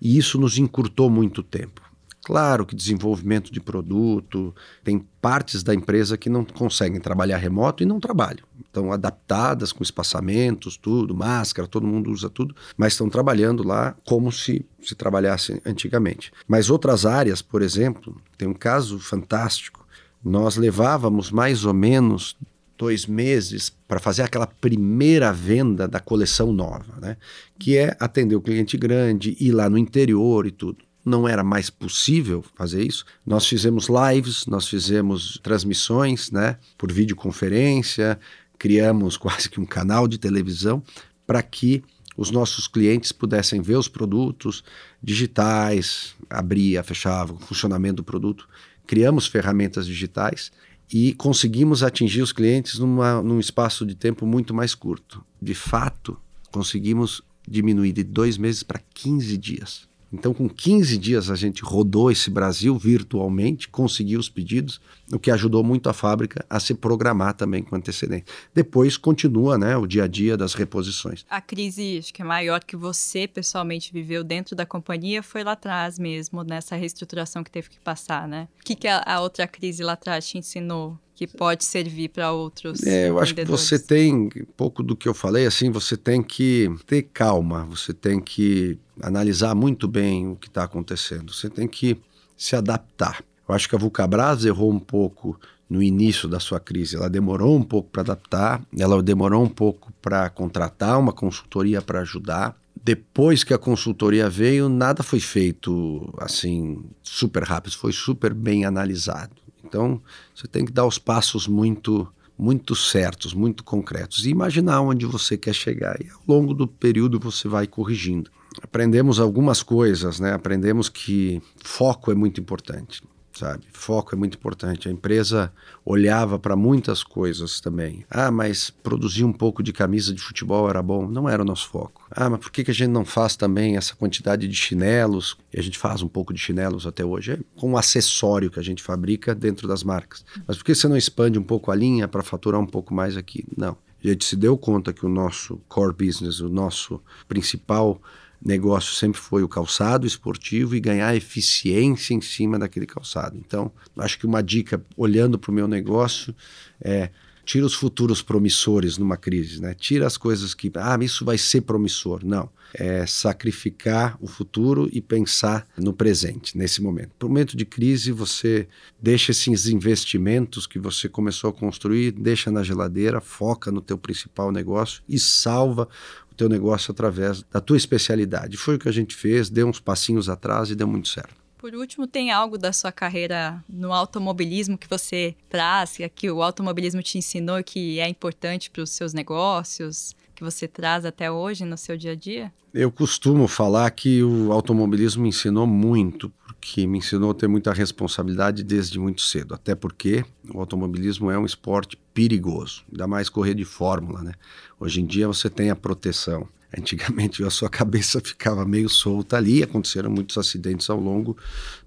e 0.00 0.18
isso 0.18 0.40
nos 0.40 0.58
encurtou 0.58 1.08
muito 1.08 1.42
tempo. 1.42 1.85
Claro 2.26 2.66
que 2.66 2.74
desenvolvimento 2.74 3.52
de 3.52 3.60
produto, 3.60 4.52
tem 4.82 4.98
partes 5.22 5.62
da 5.62 5.72
empresa 5.72 6.18
que 6.18 6.28
não 6.28 6.44
conseguem 6.44 7.00
trabalhar 7.00 7.36
remoto 7.36 7.84
e 7.84 7.86
não 7.86 8.00
trabalham. 8.00 8.44
Estão 8.64 8.90
adaptadas 8.90 9.70
com 9.72 9.80
espaçamentos, 9.80 10.76
tudo, 10.76 11.14
máscara, 11.14 11.68
todo 11.68 11.86
mundo 11.86 12.10
usa 12.10 12.28
tudo, 12.28 12.52
mas 12.76 12.94
estão 12.94 13.08
trabalhando 13.08 13.62
lá 13.62 13.94
como 14.04 14.32
se 14.32 14.66
se 14.82 14.96
trabalhasse 14.96 15.62
antigamente. 15.64 16.32
Mas 16.48 16.68
outras 16.68 17.06
áreas, 17.06 17.40
por 17.42 17.62
exemplo, 17.62 18.20
tem 18.36 18.48
um 18.48 18.54
caso 18.54 18.98
fantástico. 18.98 19.86
Nós 20.24 20.56
levávamos 20.56 21.30
mais 21.30 21.64
ou 21.64 21.72
menos 21.72 22.36
dois 22.76 23.06
meses 23.06 23.70
para 23.86 24.00
fazer 24.00 24.22
aquela 24.22 24.48
primeira 24.48 25.32
venda 25.32 25.86
da 25.86 26.00
coleção 26.00 26.52
nova, 26.52 26.98
né? 27.00 27.16
Que 27.56 27.76
é 27.76 27.96
atender 28.00 28.34
o 28.34 28.40
cliente 28.40 28.76
grande, 28.76 29.36
ir 29.38 29.52
lá 29.52 29.70
no 29.70 29.78
interior 29.78 30.44
e 30.44 30.50
tudo 30.50 30.85
não 31.06 31.28
era 31.28 31.44
mais 31.44 31.70
possível 31.70 32.44
fazer 32.56 32.84
isso. 32.84 33.04
Nós 33.24 33.46
fizemos 33.46 33.86
lives, 33.88 34.44
nós 34.46 34.66
fizemos 34.66 35.38
transmissões, 35.40 36.32
né, 36.32 36.58
por 36.76 36.92
videoconferência, 36.92 38.18
criamos 38.58 39.16
quase 39.16 39.48
que 39.48 39.60
um 39.60 39.64
canal 39.64 40.08
de 40.08 40.18
televisão 40.18 40.82
para 41.24 41.40
que 41.42 41.84
os 42.16 42.30
nossos 42.30 42.66
clientes 42.66 43.12
pudessem 43.12 43.60
ver 43.62 43.76
os 43.76 43.86
produtos 43.86 44.64
digitais, 45.00 46.16
abria, 46.28 46.82
fechava, 46.82 47.34
o 47.34 47.38
funcionamento 47.38 47.96
do 47.96 48.04
produto. 48.04 48.48
Criamos 48.86 49.26
ferramentas 49.26 49.86
digitais 49.86 50.50
e 50.92 51.12
conseguimos 51.14 51.82
atingir 51.82 52.22
os 52.22 52.32
clientes 52.32 52.78
numa, 52.78 53.22
num 53.22 53.38
espaço 53.38 53.86
de 53.86 53.94
tempo 53.94 54.26
muito 54.26 54.54
mais 54.54 54.74
curto. 54.74 55.24
De 55.40 55.54
fato, 55.54 56.18
conseguimos 56.50 57.22
diminuir 57.46 57.92
de 57.92 58.02
dois 58.02 58.38
meses 58.38 58.62
para 58.62 58.80
15 58.94 59.36
dias. 59.36 59.86
Então, 60.12 60.32
com 60.32 60.48
15 60.48 60.96
dias, 60.98 61.30
a 61.30 61.34
gente 61.34 61.62
rodou 61.62 62.10
esse 62.10 62.30
Brasil 62.30 62.76
virtualmente, 62.78 63.68
conseguiu 63.68 64.20
os 64.20 64.28
pedidos, 64.28 64.80
o 65.12 65.18
que 65.18 65.30
ajudou 65.30 65.62
muito 65.62 65.88
a 65.88 65.92
fábrica 65.92 66.44
a 66.50 66.58
se 66.58 66.74
programar 66.74 67.34
também 67.34 67.62
com 67.62 67.76
antecedência. 67.76 68.26
Depois 68.54 68.96
continua 68.96 69.56
né, 69.56 69.76
o 69.76 69.86
dia 69.86 70.04
a 70.04 70.06
dia 70.06 70.36
das 70.36 70.54
reposições. 70.54 71.24
A 71.30 71.40
crise 71.40 71.98
acho 71.98 72.12
que 72.12 72.22
é 72.22 72.24
maior 72.24 72.62
que 72.64 72.76
você 72.76 73.28
pessoalmente 73.28 73.92
viveu 73.92 74.24
dentro 74.24 74.56
da 74.56 74.66
companhia 74.66 75.22
foi 75.22 75.44
lá 75.44 75.52
atrás 75.52 75.98
mesmo, 75.98 76.42
nessa 76.42 76.74
reestruturação 76.76 77.44
que 77.44 77.50
teve 77.50 77.68
que 77.68 77.80
passar, 77.80 78.26
né? 78.26 78.48
O 78.60 78.64
que, 78.64 78.74
que 78.74 78.88
a, 78.88 79.02
a 79.06 79.20
outra 79.20 79.46
crise 79.46 79.82
lá 79.82 79.92
atrás 79.92 80.26
te 80.26 80.38
ensinou? 80.38 80.98
que 81.16 81.26
pode 81.26 81.64
servir 81.64 82.10
para 82.10 82.30
outros. 82.30 82.82
É, 82.82 83.08
eu 83.08 83.18
acho 83.18 83.34
que 83.34 83.42
você 83.46 83.78
tem 83.78 84.28
pouco 84.54 84.82
do 84.82 84.94
que 84.94 85.08
eu 85.08 85.14
falei, 85.14 85.46
assim, 85.46 85.70
você 85.70 85.96
tem 85.96 86.22
que 86.22 86.70
ter 86.86 87.04
calma, 87.04 87.64
você 87.64 87.94
tem 87.94 88.20
que 88.20 88.78
analisar 89.00 89.54
muito 89.54 89.88
bem 89.88 90.28
o 90.28 90.36
que 90.36 90.46
está 90.46 90.64
acontecendo, 90.64 91.32
você 91.32 91.48
tem 91.48 91.66
que 91.66 91.96
se 92.36 92.54
adaptar. 92.54 93.24
Eu 93.48 93.54
acho 93.54 93.68
que 93.68 93.74
a 93.74 93.78
Vulcabras 93.78 94.44
errou 94.44 94.72
um 94.72 94.78
pouco 94.78 95.38
no 95.68 95.82
início 95.82 96.28
da 96.28 96.40
sua 96.40 96.60
crise. 96.60 96.96
Ela 96.96 97.08
demorou 97.08 97.56
um 97.56 97.62
pouco 97.62 97.90
para 97.90 98.02
adaptar, 98.02 98.62
ela 98.76 99.02
demorou 99.02 99.42
um 99.42 99.48
pouco 99.48 99.92
para 100.00 100.28
contratar 100.30 100.98
uma 100.98 101.12
consultoria 101.12 101.80
para 101.80 102.00
ajudar. 102.00 102.56
Depois 102.82 103.42
que 103.42 103.54
a 103.54 103.58
consultoria 103.58 104.28
veio, 104.28 104.68
nada 104.68 105.02
foi 105.02 105.20
feito 105.20 106.12
assim 106.18 106.84
super 107.02 107.42
rápido, 107.42 107.76
foi 107.76 107.92
super 107.92 108.32
bem 108.32 108.64
analisado. 108.64 109.34
Então, 109.64 110.00
você 110.34 110.46
tem 110.46 110.64
que 110.64 110.72
dar 110.72 110.86
os 110.86 110.98
passos 110.98 111.46
muito 111.46 112.06
muito 112.38 112.76
certos, 112.76 113.32
muito 113.32 113.64
concretos 113.64 114.26
e 114.26 114.28
imaginar 114.28 114.82
onde 114.82 115.06
você 115.06 115.38
quer 115.38 115.54
chegar. 115.54 115.98
E 115.98 116.10
ao 116.10 116.20
longo 116.28 116.52
do 116.52 116.68
período 116.68 117.18
você 117.18 117.48
vai 117.48 117.66
corrigindo. 117.66 118.30
Aprendemos 118.62 119.18
algumas 119.18 119.62
coisas, 119.62 120.20
né? 120.20 120.34
Aprendemos 120.34 120.90
que 120.90 121.40
foco 121.64 122.12
é 122.12 122.14
muito 122.14 122.38
importante 122.38 123.00
sabe? 123.38 123.64
Foco 123.72 124.14
é 124.14 124.18
muito 124.18 124.36
importante. 124.36 124.88
A 124.88 124.92
empresa 124.92 125.52
olhava 125.84 126.38
para 126.38 126.56
muitas 126.56 127.02
coisas 127.02 127.60
também. 127.60 128.04
Ah, 128.10 128.30
mas 128.30 128.70
produzir 128.70 129.24
um 129.24 129.32
pouco 129.32 129.62
de 129.62 129.72
camisa 129.72 130.12
de 130.14 130.20
futebol 130.20 130.68
era 130.68 130.82
bom. 130.82 131.06
Não 131.06 131.28
era 131.28 131.42
o 131.42 131.44
nosso 131.44 131.68
foco. 131.68 132.06
Ah, 132.10 132.30
mas 132.30 132.40
por 132.40 132.50
que, 132.50 132.64
que 132.64 132.70
a 132.70 132.74
gente 132.74 132.90
não 132.90 133.04
faz 133.04 133.36
também 133.36 133.76
essa 133.76 133.94
quantidade 133.94 134.48
de 134.48 134.54
chinelos? 134.54 135.36
E 135.52 135.60
a 135.60 135.62
gente 135.62 135.78
faz 135.78 136.02
um 136.02 136.08
pouco 136.08 136.32
de 136.32 136.40
chinelos 136.40 136.86
até 136.86 137.04
hoje. 137.04 137.32
É 137.32 137.38
com 137.54 137.72
um 137.72 137.76
acessório 137.76 138.50
que 138.50 138.58
a 138.58 138.64
gente 138.64 138.82
fabrica 138.82 139.34
dentro 139.34 139.68
das 139.68 139.84
marcas. 139.84 140.24
Mas 140.46 140.56
por 140.56 140.64
que 140.64 140.74
você 140.74 140.88
não 140.88 140.96
expande 140.96 141.38
um 141.38 141.44
pouco 141.44 141.70
a 141.70 141.74
linha 141.74 142.08
para 142.08 142.22
faturar 142.22 142.60
um 142.60 142.66
pouco 142.66 142.94
mais 142.94 143.16
aqui? 143.16 143.44
Não. 143.56 143.76
A 144.04 144.08
gente 144.08 144.24
se 144.24 144.36
deu 144.36 144.56
conta 144.56 144.92
que 144.92 145.04
o 145.04 145.08
nosso 145.08 145.60
core 145.68 145.92
business, 145.92 146.40
o 146.40 146.48
nosso 146.48 147.00
principal 147.26 148.00
negócio 148.44 148.94
sempre 148.94 149.20
foi 149.20 149.42
o 149.42 149.48
calçado 149.48 150.06
esportivo 150.06 150.74
e 150.74 150.80
ganhar 150.80 151.14
eficiência 151.14 152.14
em 152.14 152.20
cima 152.20 152.58
daquele 152.58 152.86
calçado. 152.86 153.36
Então, 153.38 153.70
acho 153.98 154.18
que 154.18 154.26
uma 154.26 154.42
dica, 154.42 154.84
olhando 154.96 155.38
para 155.38 155.50
o 155.50 155.54
meu 155.54 155.66
negócio, 155.66 156.34
é 156.80 157.10
tira 157.46 157.64
os 157.64 157.74
futuros 157.74 158.20
promissores 158.20 158.98
numa 158.98 159.16
crise, 159.16 159.62
né? 159.62 159.72
Tira 159.72 160.04
as 160.04 160.16
coisas 160.16 160.52
que, 160.52 160.70
ah, 160.74 160.98
isso 161.00 161.24
vai 161.24 161.38
ser 161.38 161.60
promissor. 161.60 162.20
Não. 162.24 162.50
É 162.74 163.06
sacrificar 163.06 164.18
o 164.20 164.26
futuro 164.26 164.88
e 164.92 165.00
pensar 165.00 165.66
no 165.78 165.92
presente, 165.92 166.58
nesse 166.58 166.82
momento. 166.82 167.12
No 167.22 167.28
momento 167.28 167.56
de 167.56 167.64
crise, 167.64 168.10
você 168.10 168.66
deixa 169.00 169.30
esses 169.30 169.68
investimentos 169.68 170.66
que 170.66 170.78
você 170.78 171.08
começou 171.08 171.48
a 171.48 171.52
construir, 171.52 172.10
deixa 172.10 172.50
na 172.50 172.64
geladeira, 172.64 173.20
foca 173.20 173.70
no 173.70 173.80
teu 173.80 173.96
principal 173.96 174.50
negócio 174.50 175.02
e 175.08 175.18
salva 175.18 175.88
teu 176.36 176.48
negócio 176.48 176.92
através 176.92 177.42
da 177.42 177.60
tua 177.60 177.76
especialidade. 177.76 178.56
Foi 178.56 178.76
o 178.76 178.78
que 178.78 178.88
a 178.88 178.92
gente 178.92 179.14
fez, 179.14 179.50
deu 179.50 179.66
uns 179.66 179.80
passinhos 179.80 180.28
atrás 180.28 180.70
e 180.70 180.74
deu 180.74 180.86
muito 180.86 181.08
certo. 181.08 181.34
Por 181.58 181.74
último, 181.74 182.06
tem 182.06 182.30
algo 182.30 182.58
da 182.58 182.72
sua 182.72 182.92
carreira 182.92 183.64
no 183.68 183.92
automobilismo 183.92 184.78
que 184.78 184.88
você 184.88 185.34
traz, 185.48 185.96
que 186.14 186.30
o 186.30 186.42
automobilismo 186.42 187.02
te 187.02 187.18
ensinou 187.18 187.62
que 187.64 187.98
é 187.98 188.08
importante 188.08 188.70
para 188.70 188.82
os 188.82 188.90
seus 188.90 189.12
negócios, 189.12 190.14
que 190.34 190.44
você 190.44 190.68
traz 190.68 191.04
até 191.04 191.30
hoje 191.30 191.64
no 191.64 191.76
seu 191.76 191.96
dia 191.96 192.12
a 192.12 192.14
dia? 192.14 192.52
Eu 192.72 192.92
costumo 192.92 193.48
falar 193.48 193.90
que 193.90 194.22
o 194.22 194.52
automobilismo 194.52 195.22
me 195.22 195.30
ensinou 195.30 195.66
muito, 195.66 196.30
porque 196.46 196.86
me 196.86 196.98
ensinou 196.98 197.32
a 197.32 197.34
ter 197.34 197.48
muita 197.48 197.72
responsabilidade 197.72 198.62
desde 198.62 199.00
muito 199.00 199.20
cedo. 199.20 199.52
Até 199.52 199.74
porque 199.74 200.24
o 200.48 200.60
automobilismo 200.60 201.28
é 201.28 201.36
um 201.36 201.44
esporte 201.44 201.98
perigoso, 202.14 202.84
ainda 202.90 203.06
mais 203.06 203.28
correr 203.28 203.54
de 203.54 203.64
fórmula, 203.64 204.22
né? 204.22 204.32
Hoje 204.78 205.00
em 205.00 205.06
dia 205.06 205.26
você 205.26 205.50
tem 205.50 205.70
a 205.70 205.76
proteção. 205.76 206.48
Antigamente 206.76 207.42
a 207.42 207.50
sua 207.50 207.70
cabeça 207.70 208.20
ficava 208.20 208.64
meio 208.64 208.88
solta 208.88 209.36
ali, 209.36 209.62
aconteceram 209.62 210.10
muitos 210.10 210.36
acidentes 210.36 210.90
ao 210.90 211.00
longo 211.00 211.36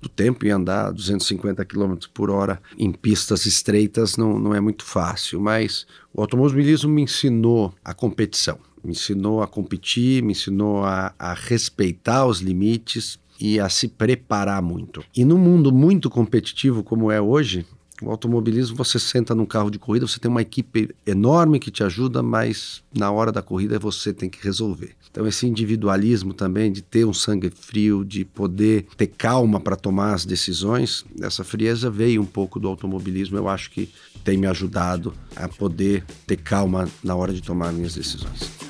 do 0.01 0.09
tempo 0.09 0.45
e 0.45 0.49
andar 0.49 0.91
250 0.91 1.63
km 1.65 1.95
por 2.13 2.29
hora 2.29 2.61
em 2.77 2.91
pistas 2.91 3.45
estreitas 3.45 4.17
não, 4.17 4.39
não 4.39 4.55
é 4.55 4.59
muito 4.59 4.83
fácil, 4.83 5.39
mas 5.39 5.85
o 6.13 6.21
automobilismo 6.21 6.89
me 6.89 7.03
ensinou 7.03 7.73
a 7.83 7.93
competição, 7.93 8.57
me 8.83 8.91
ensinou 8.91 9.43
a 9.43 9.47
competir, 9.47 10.23
me 10.23 10.31
ensinou 10.31 10.83
a, 10.83 11.13
a 11.19 11.33
respeitar 11.33 12.25
os 12.25 12.39
limites 12.39 13.19
e 13.39 13.59
a 13.59 13.69
se 13.69 13.87
preparar 13.87 14.61
muito. 14.61 15.03
E 15.15 15.23
num 15.23 15.37
mundo 15.37 15.71
muito 15.71 16.09
competitivo 16.09 16.83
como 16.83 17.11
é 17.11 17.21
hoje, 17.21 17.65
O 18.01 18.09
automobilismo, 18.09 18.77
você 18.77 18.97
senta 18.97 19.35
num 19.35 19.45
carro 19.45 19.69
de 19.69 19.77
corrida, 19.77 20.07
você 20.07 20.19
tem 20.19 20.31
uma 20.31 20.41
equipe 20.41 20.89
enorme 21.05 21.59
que 21.59 21.69
te 21.69 21.83
ajuda, 21.83 22.23
mas 22.23 22.81
na 22.95 23.11
hora 23.11 23.31
da 23.31 23.41
corrida 23.41 23.77
você 23.77 24.13
tem 24.13 24.29
que 24.29 24.41
resolver. 24.41 24.95
Então, 25.11 25.27
esse 25.27 25.45
individualismo 25.45 26.33
também, 26.33 26.71
de 26.71 26.81
ter 26.81 27.03
um 27.03 27.13
sangue 27.13 27.49
frio, 27.49 28.05
de 28.05 28.23
poder 28.23 28.85
ter 28.95 29.07
calma 29.07 29.59
para 29.59 29.75
tomar 29.75 30.13
as 30.13 30.23
decisões, 30.23 31.03
essa 31.21 31.43
frieza 31.43 31.89
veio 31.89 32.21
um 32.21 32.25
pouco 32.25 32.59
do 32.59 32.67
automobilismo. 32.67 33.37
Eu 33.37 33.49
acho 33.49 33.69
que 33.71 33.89
tem 34.23 34.37
me 34.37 34.47
ajudado 34.47 35.13
a 35.35 35.49
poder 35.49 36.05
ter 36.25 36.37
calma 36.37 36.87
na 37.03 37.15
hora 37.15 37.33
de 37.33 37.41
tomar 37.41 37.73
minhas 37.73 37.95
decisões. 37.95 38.68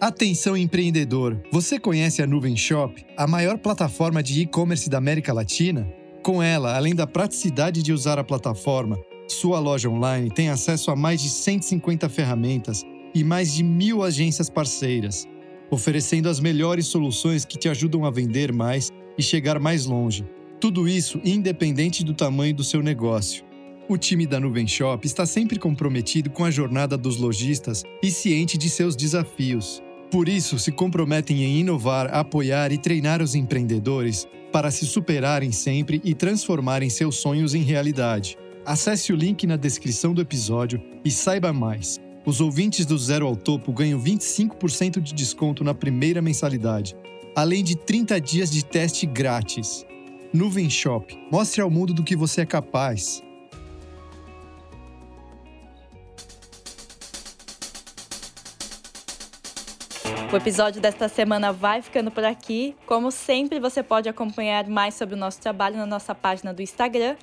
Atenção 0.00 0.56
empreendedor! 0.56 1.38
Você 1.52 1.78
conhece 1.78 2.22
a 2.22 2.26
Nuvem 2.26 2.56
Shop, 2.56 3.04
a 3.14 3.26
maior 3.26 3.58
plataforma 3.58 4.22
de 4.22 4.40
e-commerce 4.40 4.88
da 4.88 4.96
América 4.96 5.30
Latina? 5.30 5.86
Com 6.22 6.42
ela, 6.42 6.74
além 6.74 6.94
da 6.94 7.06
praticidade 7.06 7.82
de 7.82 7.92
usar 7.92 8.18
a 8.18 8.24
plataforma, 8.24 8.98
sua 9.28 9.58
loja 9.58 9.90
online 9.90 10.30
tem 10.30 10.48
acesso 10.48 10.90
a 10.90 10.96
mais 10.96 11.20
de 11.20 11.28
150 11.28 12.08
ferramentas 12.08 12.82
e 13.14 13.22
mais 13.22 13.52
de 13.52 13.62
mil 13.62 14.02
agências 14.02 14.48
parceiras, 14.48 15.28
oferecendo 15.70 16.30
as 16.30 16.40
melhores 16.40 16.86
soluções 16.86 17.44
que 17.44 17.58
te 17.58 17.68
ajudam 17.68 18.06
a 18.06 18.10
vender 18.10 18.54
mais 18.54 18.90
e 19.18 19.22
chegar 19.22 19.60
mais 19.60 19.84
longe. 19.84 20.24
Tudo 20.58 20.88
isso 20.88 21.20
independente 21.22 22.02
do 22.02 22.14
tamanho 22.14 22.54
do 22.54 22.64
seu 22.64 22.82
negócio. 22.82 23.44
O 23.86 23.98
time 23.98 24.26
da 24.26 24.40
Nuvem 24.40 24.66
Shop 24.66 25.06
está 25.06 25.26
sempre 25.26 25.58
comprometido 25.58 26.30
com 26.30 26.42
a 26.42 26.50
jornada 26.50 26.96
dos 26.96 27.18
lojistas 27.18 27.82
e 28.02 28.10
ciente 28.10 28.56
de 28.56 28.70
seus 28.70 28.96
desafios. 28.96 29.82
Por 30.10 30.28
isso, 30.28 30.58
se 30.58 30.72
comprometem 30.72 31.44
em 31.44 31.60
inovar, 31.60 32.12
apoiar 32.12 32.72
e 32.72 32.78
treinar 32.78 33.22
os 33.22 33.36
empreendedores 33.36 34.26
para 34.52 34.70
se 34.70 34.84
superarem 34.84 35.52
sempre 35.52 36.00
e 36.02 36.14
transformarem 36.14 36.90
seus 36.90 37.16
sonhos 37.16 37.54
em 37.54 37.62
realidade. 37.62 38.36
Acesse 38.66 39.12
o 39.12 39.16
link 39.16 39.46
na 39.46 39.56
descrição 39.56 40.12
do 40.12 40.20
episódio 40.20 40.82
e 41.04 41.10
saiba 41.10 41.52
mais. 41.52 41.98
Os 42.26 42.40
ouvintes 42.40 42.84
do 42.84 42.98
Zero 42.98 43.26
ao 43.26 43.36
Topo 43.36 43.72
ganham 43.72 44.00
25% 44.00 45.00
de 45.00 45.14
desconto 45.14 45.62
na 45.62 45.74
primeira 45.74 46.20
mensalidade, 46.20 46.96
além 47.36 47.62
de 47.62 47.76
30 47.76 48.20
dias 48.20 48.50
de 48.50 48.64
teste 48.64 49.06
grátis. 49.06 49.86
Nuvem 50.32 50.68
Shop. 50.68 51.16
Mostre 51.30 51.62
ao 51.62 51.70
mundo 51.70 51.94
do 51.94 52.02
que 52.02 52.16
você 52.16 52.42
é 52.42 52.46
capaz. 52.46 53.22
O 60.32 60.36
episódio 60.36 60.80
desta 60.80 61.08
semana 61.08 61.52
vai 61.52 61.82
ficando 61.82 62.08
por 62.08 62.22
aqui. 62.22 62.76
Como 62.86 63.10
sempre, 63.10 63.58
você 63.58 63.82
pode 63.82 64.08
acompanhar 64.08 64.64
mais 64.68 64.94
sobre 64.94 65.16
o 65.16 65.18
nosso 65.18 65.40
trabalho 65.40 65.76
na 65.76 65.84
nossa 65.84 66.14
página 66.14 66.54
do 66.54 66.62
Instagram, 66.62 67.16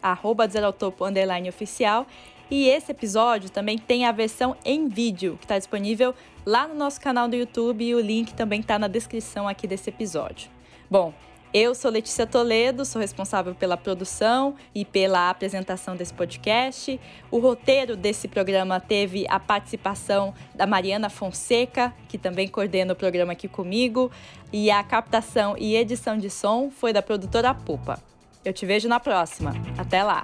oficial. 1.48 2.06
E 2.52 2.68
esse 2.68 2.92
episódio 2.92 3.50
também 3.50 3.78
tem 3.78 4.06
a 4.06 4.12
versão 4.12 4.58
em 4.66 4.90
vídeo, 4.90 5.38
que 5.38 5.46
está 5.46 5.58
disponível 5.58 6.14
lá 6.46 6.68
no 6.68 6.76
nosso 6.76 7.00
canal 7.00 7.30
do 7.30 7.36
YouTube 7.38 7.82
e 7.82 7.96
o 7.96 8.00
link 8.02 8.34
também 8.34 8.60
está 8.60 8.78
na 8.78 8.90
descrição 8.90 9.48
aqui 9.48 9.66
desse 9.68 9.90
episódio. 9.90 10.50
Bom, 10.92 11.14
eu 11.58 11.74
sou 11.74 11.90
Letícia 11.90 12.28
Toledo, 12.28 12.86
sou 12.86 13.02
responsável 13.02 13.56
pela 13.56 13.76
produção 13.76 14.56
e 14.76 14.86
pela 14.86 15.30
apresentação 15.30 15.96
desse 15.96 16.14
podcast. 16.14 17.00
O 17.32 17.40
roteiro 17.40 17.96
desse 17.96 18.28
programa 18.28 18.80
teve 18.80 19.26
a 19.28 19.40
participação 19.40 20.36
da 20.54 20.68
Mariana 20.68 21.10
Fonseca, 21.10 21.94
que 22.08 22.18
também 22.18 22.48
coordena 22.48 22.94
o 22.94 22.96
programa 22.96 23.34
aqui 23.34 23.48
comigo, 23.48 24.12
e 24.54 24.70
a 24.70 24.84
captação 24.84 25.56
e 25.58 25.76
edição 25.76 26.18
de 26.18 26.30
som 26.30 26.70
foi 26.70 26.94
da 26.94 27.02
produtora 27.02 27.54
Pupa. 27.54 28.00
Eu 28.46 28.54
te 28.54 28.66
vejo 28.66 28.88
na 28.88 29.00
próxima. 29.00 29.54
Até 29.78 30.04
lá! 30.04 30.24